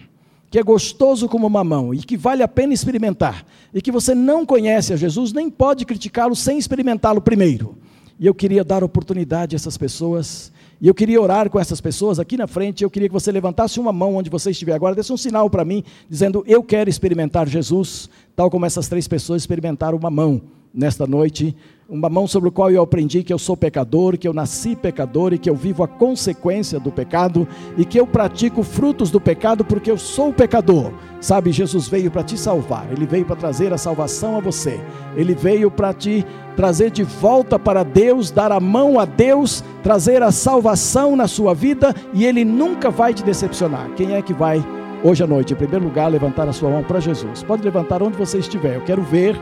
que 0.50 0.58
é 0.58 0.62
gostoso 0.62 1.28
como 1.28 1.48
mamão 1.48 1.94
e 1.94 1.98
que 1.98 2.16
vale 2.16 2.42
a 2.42 2.48
pena 2.48 2.74
experimentar, 2.74 3.46
e 3.72 3.80
que 3.80 3.92
você 3.92 4.14
não 4.14 4.44
conhece 4.44 4.92
a 4.92 4.96
Jesus, 4.96 5.32
nem 5.32 5.48
pode 5.48 5.84
criticá-lo 5.86 6.36
sem 6.36 6.58
experimentá-lo 6.58 7.20
primeiro. 7.20 7.78
E 8.20 8.26
eu 8.26 8.34
queria 8.34 8.62
dar 8.62 8.84
oportunidade 8.84 9.56
a 9.56 9.56
essas 9.56 9.78
pessoas 9.78 10.52
e 10.80 10.88
eu 10.88 10.94
queria 10.94 11.20
orar 11.20 11.50
com 11.50 11.60
essas 11.60 11.78
pessoas 11.78 12.18
aqui 12.18 12.38
na 12.38 12.46
frente. 12.46 12.82
Eu 12.82 12.90
queria 12.90 13.08
que 13.08 13.12
você 13.12 13.30
levantasse 13.30 13.78
uma 13.78 13.92
mão 13.92 14.16
onde 14.16 14.30
você 14.30 14.50
estiver 14.50 14.72
agora, 14.72 14.94
desse 14.94 15.12
um 15.12 15.16
sinal 15.16 15.50
para 15.50 15.64
mim, 15.64 15.84
dizendo: 16.08 16.42
Eu 16.46 16.62
quero 16.62 16.88
experimentar 16.88 17.46
Jesus, 17.46 18.08
tal 18.40 18.48
como 18.48 18.64
essas 18.64 18.88
três 18.88 19.06
pessoas 19.06 19.42
experimentaram 19.42 19.98
uma 19.98 20.08
mão 20.08 20.40
nesta 20.72 21.06
noite 21.06 21.54
uma 21.90 22.08
mão 22.08 22.26
sobre 22.26 22.48
o 22.48 22.52
qual 22.52 22.70
eu 22.70 22.80
aprendi 22.80 23.24
que 23.24 23.32
eu 23.32 23.38
sou 23.38 23.56
pecador, 23.56 24.16
que 24.16 24.26
eu 24.26 24.32
nasci 24.32 24.76
pecador 24.76 25.32
e 25.32 25.38
que 25.38 25.50
eu 25.50 25.56
vivo 25.56 25.82
a 25.82 25.88
consequência 25.88 26.78
do 26.78 26.92
pecado 26.92 27.48
e 27.76 27.84
que 27.84 27.98
eu 27.98 28.06
pratico 28.06 28.62
frutos 28.62 29.10
do 29.10 29.20
pecado 29.20 29.64
porque 29.64 29.90
eu 29.90 29.98
sou 29.98 30.32
pecador. 30.32 30.92
Sabe, 31.20 31.50
Jesus 31.50 31.88
veio 31.88 32.10
para 32.10 32.22
te 32.22 32.38
salvar, 32.38 32.86
ele 32.92 33.06
veio 33.06 33.26
para 33.26 33.34
trazer 33.34 33.72
a 33.72 33.76
salvação 33.76 34.36
a 34.36 34.40
você, 34.40 34.80
ele 35.16 35.34
veio 35.34 35.70
para 35.70 35.92
te 35.92 36.24
trazer 36.54 36.90
de 36.90 37.02
volta 37.02 37.58
para 37.58 37.82
Deus, 37.82 38.30
dar 38.30 38.52
a 38.52 38.60
mão 38.60 38.98
a 38.98 39.04
Deus, 39.04 39.64
trazer 39.82 40.22
a 40.22 40.30
salvação 40.30 41.16
na 41.16 41.26
sua 41.26 41.52
vida 41.52 41.94
e 42.14 42.24
ele 42.24 42.44
nunca 42.44 42.88
vai 42.88 43.12
te 43.12 43.24
decepcionar. 43.24 43.90
Quem 43.96 44.14
é 44.14 44.22
que 44.22 44.32
vai 44.32 44.64
hoje 45.02 45.22
à 45.22 45.26
noite, 45.26 45.52
em 45.52 45.56
primeiro 45.56 45.84
lugar, 45.84 46.08
levantar 46.08 46.48
a 46.48 46.52
sua 46.52 46.70
mão 46.70 46.82
para 46.82 47.00
Jesus? 47.00 47.42
Pode 47.42 47.62
levantar 47.62 48.02
onde 48.02 48.16
você 48.16 48.38
estiver, 48.38 48.76
eu 48.76 48.82
quero 48.82 49.02
ver 49.02 49.36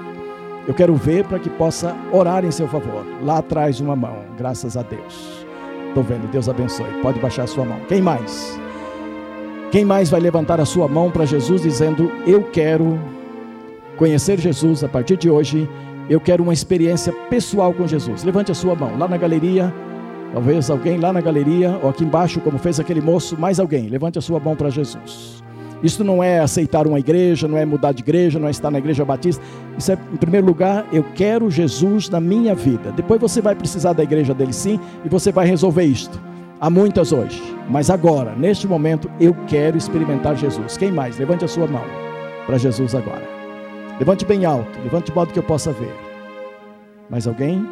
eu 0.69 0.75
quero 0.75 0.95
ver 0.95 1.25
para 1.25 1.39
que 1.39 1.49
possa 1.49 1.97
orar 2.13 2.45
em 2.45 2.51
seu 2.51 2.69
favor. 2.69 3.03
Lá 3.25 3.39
atrás 3.39 3.81
uma 3.81 3.97
mão, 3.97 4.19
graças 4.37 4.77
a 4.77 4.83
Deus. 4.83 5.47
Estou 5.89 6.03
vendo, 6.03 6.31
Deus 6.31 6.47
abençoe. 6.47 6.93
Pode 7.01 7.19
baixar 7.19 7.45
a 7.45 7.47
sua 7.47 7.65
mão. 7.65 7.81
Quem 7.89 8.03
mais? 8.03 8.61
Quem 9.73 9.83
mais 9.83 10.11
vai 10.11 10.21
levantar 10.21 10.61
a 10.61 10.67
sua 10.67 10.87
mão 10.87 11.11
para 11.11 11.25
Jesus 11.25 11.63
dizendo: 11.63 12.13
Eu 12.27 12.43
quero 12.43 13.01
conhecer 13.97 14.39
Jesus 14.39 14.85
a 14.85 14.89
partir 14.89 15.17
de 15.17 15.31
hoje. 15.31 15.67
Eu 16.11 16.21
quero 16.21 16.43
uma 16.43 16.53
experiência 16.53 17.15
pessoal 17.31 17.73
com 17.73 17.87
Jesus. 17.87 18.23
Levante 18.23 18.53
a 18.53 18.55
sua 18.55 18.75
mão. 18.75 18.95
Lá 18.99 19.09
na 19.09 19.17
galeria, 19.17 19.73
talvez 20.35 20.69
alguém 20.69 20.99
lá 20.99 21.15
na 21.15 21.23
galeria, 21.23 21.81
ou 21.83 21.89
aqui 21.89 22.05
embaixo, 22.05 22.41
como 22.41 22.59
fez 22.59 22.79
aquele 22.79 23.01
moço, 23.01 23.39
mais 23.41 23.59
alguém. 23.59 23.89
Levante 23.89 24.19
a 24.19 24.23
sua 24.23 24.39
mão 24.39 24.55
para 24.55 24.69
Jesus. 24.69 25.43
Isso 25.83 26.03
não 26.03 26.23
é 26.23 26.41
aceitar 26.41 26.87
uma 26.87 26.99
igreja, 26.99 27.47
não 27.47 27.57
é 27.57 27.65
mudar 27.65 27.93
de 27.93 28.03
igreja, 28.03 28.39
não 28.39 28.49
é 28.49 28.51
estar 28.51 28.71
na 28.71 28.79
igreja 28.79 29.05
batista. 29.05 29.43
Isso 29.77 29.93
é, 29.93 29.99
em 30.13 30.17
primeiro 30.17 30.47
lugar, 30.47 30.87
eu 30.93 31.05
quero 31.15 31.51
Jesus 31.51 32.09
na 32.09 32.21
minha 32.21 32.55
vida. 32.55 32.93
Depois 32.93 33.21
você 33.21 33.41
vai 33.41 33.55
precisar 33.55 33.93
da 33.93 34.03
igreja 34.03 34.35
dele 34.35 34.53
sim, 34.53 34.81
e 35.05 35.09
você 35.09 35.31
vai 35.31 35.47
resolver 35.47 35.85
isto. 35.85 36.21
Há 36.61 36.69
muitas 36.69 37.13
hoje, 37.13 37.41
mas 37.71 37.89
agora, 37.89 38.35
neste 38.35 38.67
momento, 38.67 39.09
eu 39.21 39.35
quero 39.47 39.79
experimentar 39.79 40.37
Jesus. 40.37 40.77
Quem 40.77 40.91
mais? 40.91 41.17
Levante 41.17 41.45
a 41.45 41.49
sua 41.49 41.69
mão 41.69 41.85
para 42.47 42.59
Jesus 42.59 42.97
agora. 42.97 43.23
Levante 44.01 44.25
bem 44.25 44.45
alto, 44.45 44.79
levante 44.83 45.07
de 45.07 45.15
modo 45.15 45.33
que 45.33 45.39
eu 45.39 45.43
possa 45.45 45.73
ver. 45.73 45.95
Mais 47.09 47.29
alguém? 47.29 47.65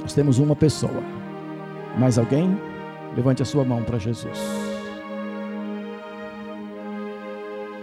Nós 0.00 0.14
temos 0.14 0.38
uma 0.38 0.56
pessoa. 0.56 1.02
Mais 1.98 2.18
alguém? 2.18 2.58
Levante 3.14 3.42
a 3.42 3.44
sua 3.44 3.64
mão 3.64 3.82
para 3.82 3.98
Jesus. 3.98 4.69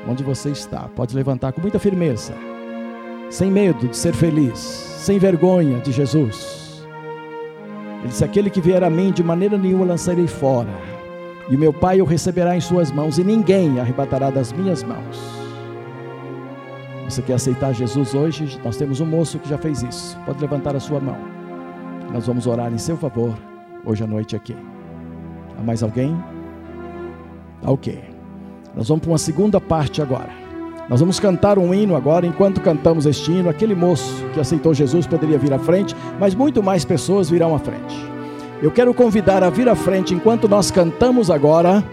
Onde 0.07 0.23
você 0.23 0.49
está. 0.49 0.87
Pode 0.95 1.15
levantar 1.15 1.51
com 1.51 1.61
muita 1.61 1.79
firmeza, 1.79 2.33
sem 3.29 3.51
medo 3.51 3.87
de 3.87 3.97
ser 3.97 4.13
feliz, 4.13 4.57
sem 4.57 5.19
vergonha 5.19 5.79
de 5.79 5.91
Jesus. 5.91 6.85
Ele 7.99 8.07
disse: 8.07 8.23
Aquele 8.23 8.49
que 8.49 8.61
vier 8.61 8.83
a 8.83 8.89
mim, 8.89 9.11
de 9.11 9.23
maneira 9.23 9.57
nenhuma 9.57 9.85
lançarei 9.85 10.27
fora, 10.27 10.73
e 11.49 11.55
o 11.55 11.59
meu 11.59 11.73
Pai 11.73 12.01
o 12.01 12.05
receberá 12.05 12.55
em 12.55 12.61
suas 12.61 12.91
mãos, 12.91 13.17
e 13.17 13.23
ninguém 13.23 13.79
arrebatará 13.79 14.29
das 14.29 14.51
minhas 14.51 14.83
mãos. 14.83 15.37
Você 17.07 17.21
quer 17.21 17.33
aceitar 17.35 17.73
Jesus 17.73 18.13
hoje? 18.13 18.59
Nós 18.65 18.75
temos 18.75 18.99
um 18.99 19.05
moço 19.05 19.39
que 19.39 19.47
já 19.47 19.57
fez 19.57 19.81
isso. 19.81 20.17
Pode 20.25 20.41
levantar 20.41 20.75
a 20.75 20.79
sua 20.79 20.99
mão. 20.99 21.17
Nós 22.11 22.27
vamos 22.27 22.45
orar 22.47 22.71
em 22.73 22.77
seu 22.77 22.97
favor 22.97 23.33
hoje 23.85 24.03
à 24.03 24.07
noite 24.07 24.35
aqui. 24.35 24.55
Há 25.57 25.63
mais 25.63 25.81
alguém? 25.81 26.15
Ok. 27.63 28.06
Nós 28.77 28.89
vamos 28.89 29.01
para 29.01 29.11
uma 29.11 29.17
segunda 29.17 29.59
parte 29.59 30.03
agora. 30.03 30.29
Nós 30.87 30.99
vamos 30.99 31.19
cantar 31.19 31.57
um 31.57 31.73
hino 31.73 31.95
agora. 31.95 32.27
Enquanto 32.27 32.61
cantamos 32.61 33.07
este 33.07 33.31
hino, 33.31 33.49
aquele 33.49 33.73
moço 33.73 34.23
que 34.35 34.39
aceitou 34.39 34.71
Jesus 34.71 35.07
poderia 35.07 35.39
vir 35.39 35.51
à 35.51 35.57
frente, 35.57 35.95
mas 36.19 36.35
muito 36.35 36.61
mais 36.61 36.85
pessoas 36.85 37.27
virão 37.27 37.55
à 37.55 37.59
frente. 37.59 37.95
Eu 38.61 38.69
quero 38.69 38.93
convidar 38.93 39.43
a 39.43 39.49
vir 39.49 39.67
à 39.67 39.75
frente 39.75 40.13
enquanto 40.13 40.47
nós 40.47 40.69
cantamos 40.69 41.31
agora 41.31 41.83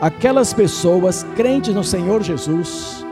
aquelas 0.00 0.54
pessoas 0.54 1.26
crentes 1.34 1.74
no 1.74 1.82
Senhor 1.82 2.22
Jesus 2.22 3.04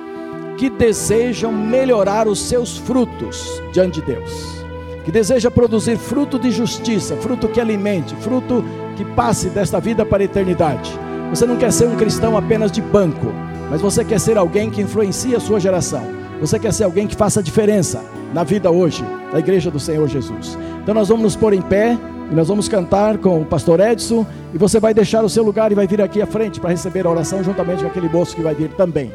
que 0.57 0.71
desejam 0.71 1.53
melhorar 1.53 2.29
os 2.29 2.39
seus 2.39 2.79
frutos 2.79 3.61
diante 3.73 4.01
de 4.01 4.07
Deus, 4.07 4.65
que 5.05 5.11
deseja 5.11 5.51
produzir 5.51 5.99
fruto 5.99 6.39
de 6.39 6.51
justiça, 6.53 7.17
fruto 7.17 7.49
que 7.49 7.61
alimente, 7.61 8.15
fruto 8.17 8.65
que 8.97 9.05
passe 9.05 9.51
desta 9.51 9.81
vida 9.81 10.07
para 10.07 10.23
a 10.23 10.25
eternidade. 10.25 11.06
Você 11.31 11.45
não 11.45 11.57
quer 11.57 11.73
ser 11.73 11.87
um 11.87 11.97
cristão 11.97 12.37
apenas 12.37 12.71
de 12.71 12.81
banco, 12.81 13.27
mas 13.71 13.81
você 13.81 14.05
quer 14.05 14.21
ser 14.21 14.39
alguém 14.39 14.71
que 14.71 14.81
influencia 14.81 15.37
a 15.37 15.41
sua 15.41 15.59
geração. 15.59 16.03
Você 16.41 16.59
quer 16.59 16.73
ser 16.73 16.85
alguém 16.85 17.07
que 17.07 17.17
faça 17.17 17.43
diferença 17.43 18.03
na 18.33 18.45
vida 18.45 18.71
hoje 18.71 19.05
da 19.33 19.39
igreja 19.39 19.71
do 19.71 19.81
Senhor 19.81 20.07
Jesus. 20.09 20.59
Então 20.83 20.95
nós 20.95 21.09
vamos 21.09 21.23
nos 21.23 21.37
pôr 21.37 21.53
em 21.53 21.63
pé 21.63 21.99
e 22.31 22.35
nós 22.35 22.49
vamos 22.49 22.69
cantar 22.69 23.19
com 23.19 23.41
o 23.41 23.45
pastor 23.45 23.81
Edson 23.81 24.27
e 24.53 24.59
você 24.59 24.79
vai 24.79 24.95
deixar 24.95 25.25
o 25.25 25.29
seu 25.29 25.43
lugar 25.43 25.73
e 25.73 25.75
vai 25.75 25.87
vir 25.87 26.01
aqui 26.01 26.23
à 26.23 26.27
frente 26.27 26.61
para 26.61 26.71
receber 26.71 27.07
a 27.07 27.11
oração 27.11 27.43
juntamente 27.43 27.83
com 27.83 27.89
aquele 27.89 28.09
moço 28.09 28.35
que 28.35 28.43
vai 28.43 28.55
vir 28.55 28.71
também. 28.71 29.13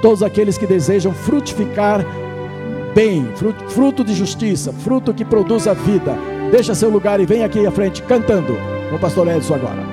Todos 0.00 0.22
aqueles 0.22 0.58
que 0.58 0.66
desejam 0.66 1.12
frutificar 1.12 2.04
bem, 2.94 3.26
fruto, 3.68 4.04
de 4.04 4.14
justiça, 4.14 4.72
fruto 4.72 5.14
que 5.14 5.24
produz 5.24 5.66
a 5.66 5.74
vida. 5.74 6.16
Deixa 6.50 6.74
seu 6.74 6.90
lugar 6.90 7.20
e 7.20 7.26
vem 7.26 7.44
aqui 7.44 7.66
à 7.66 7.70
frente 7.70 8.02
cantando 8.02 8.56
com 8.90 8.96
o 8.96 8.98
pastor 8.98 9.28
Edson 9.28 9.54
agora. 9.54 9.91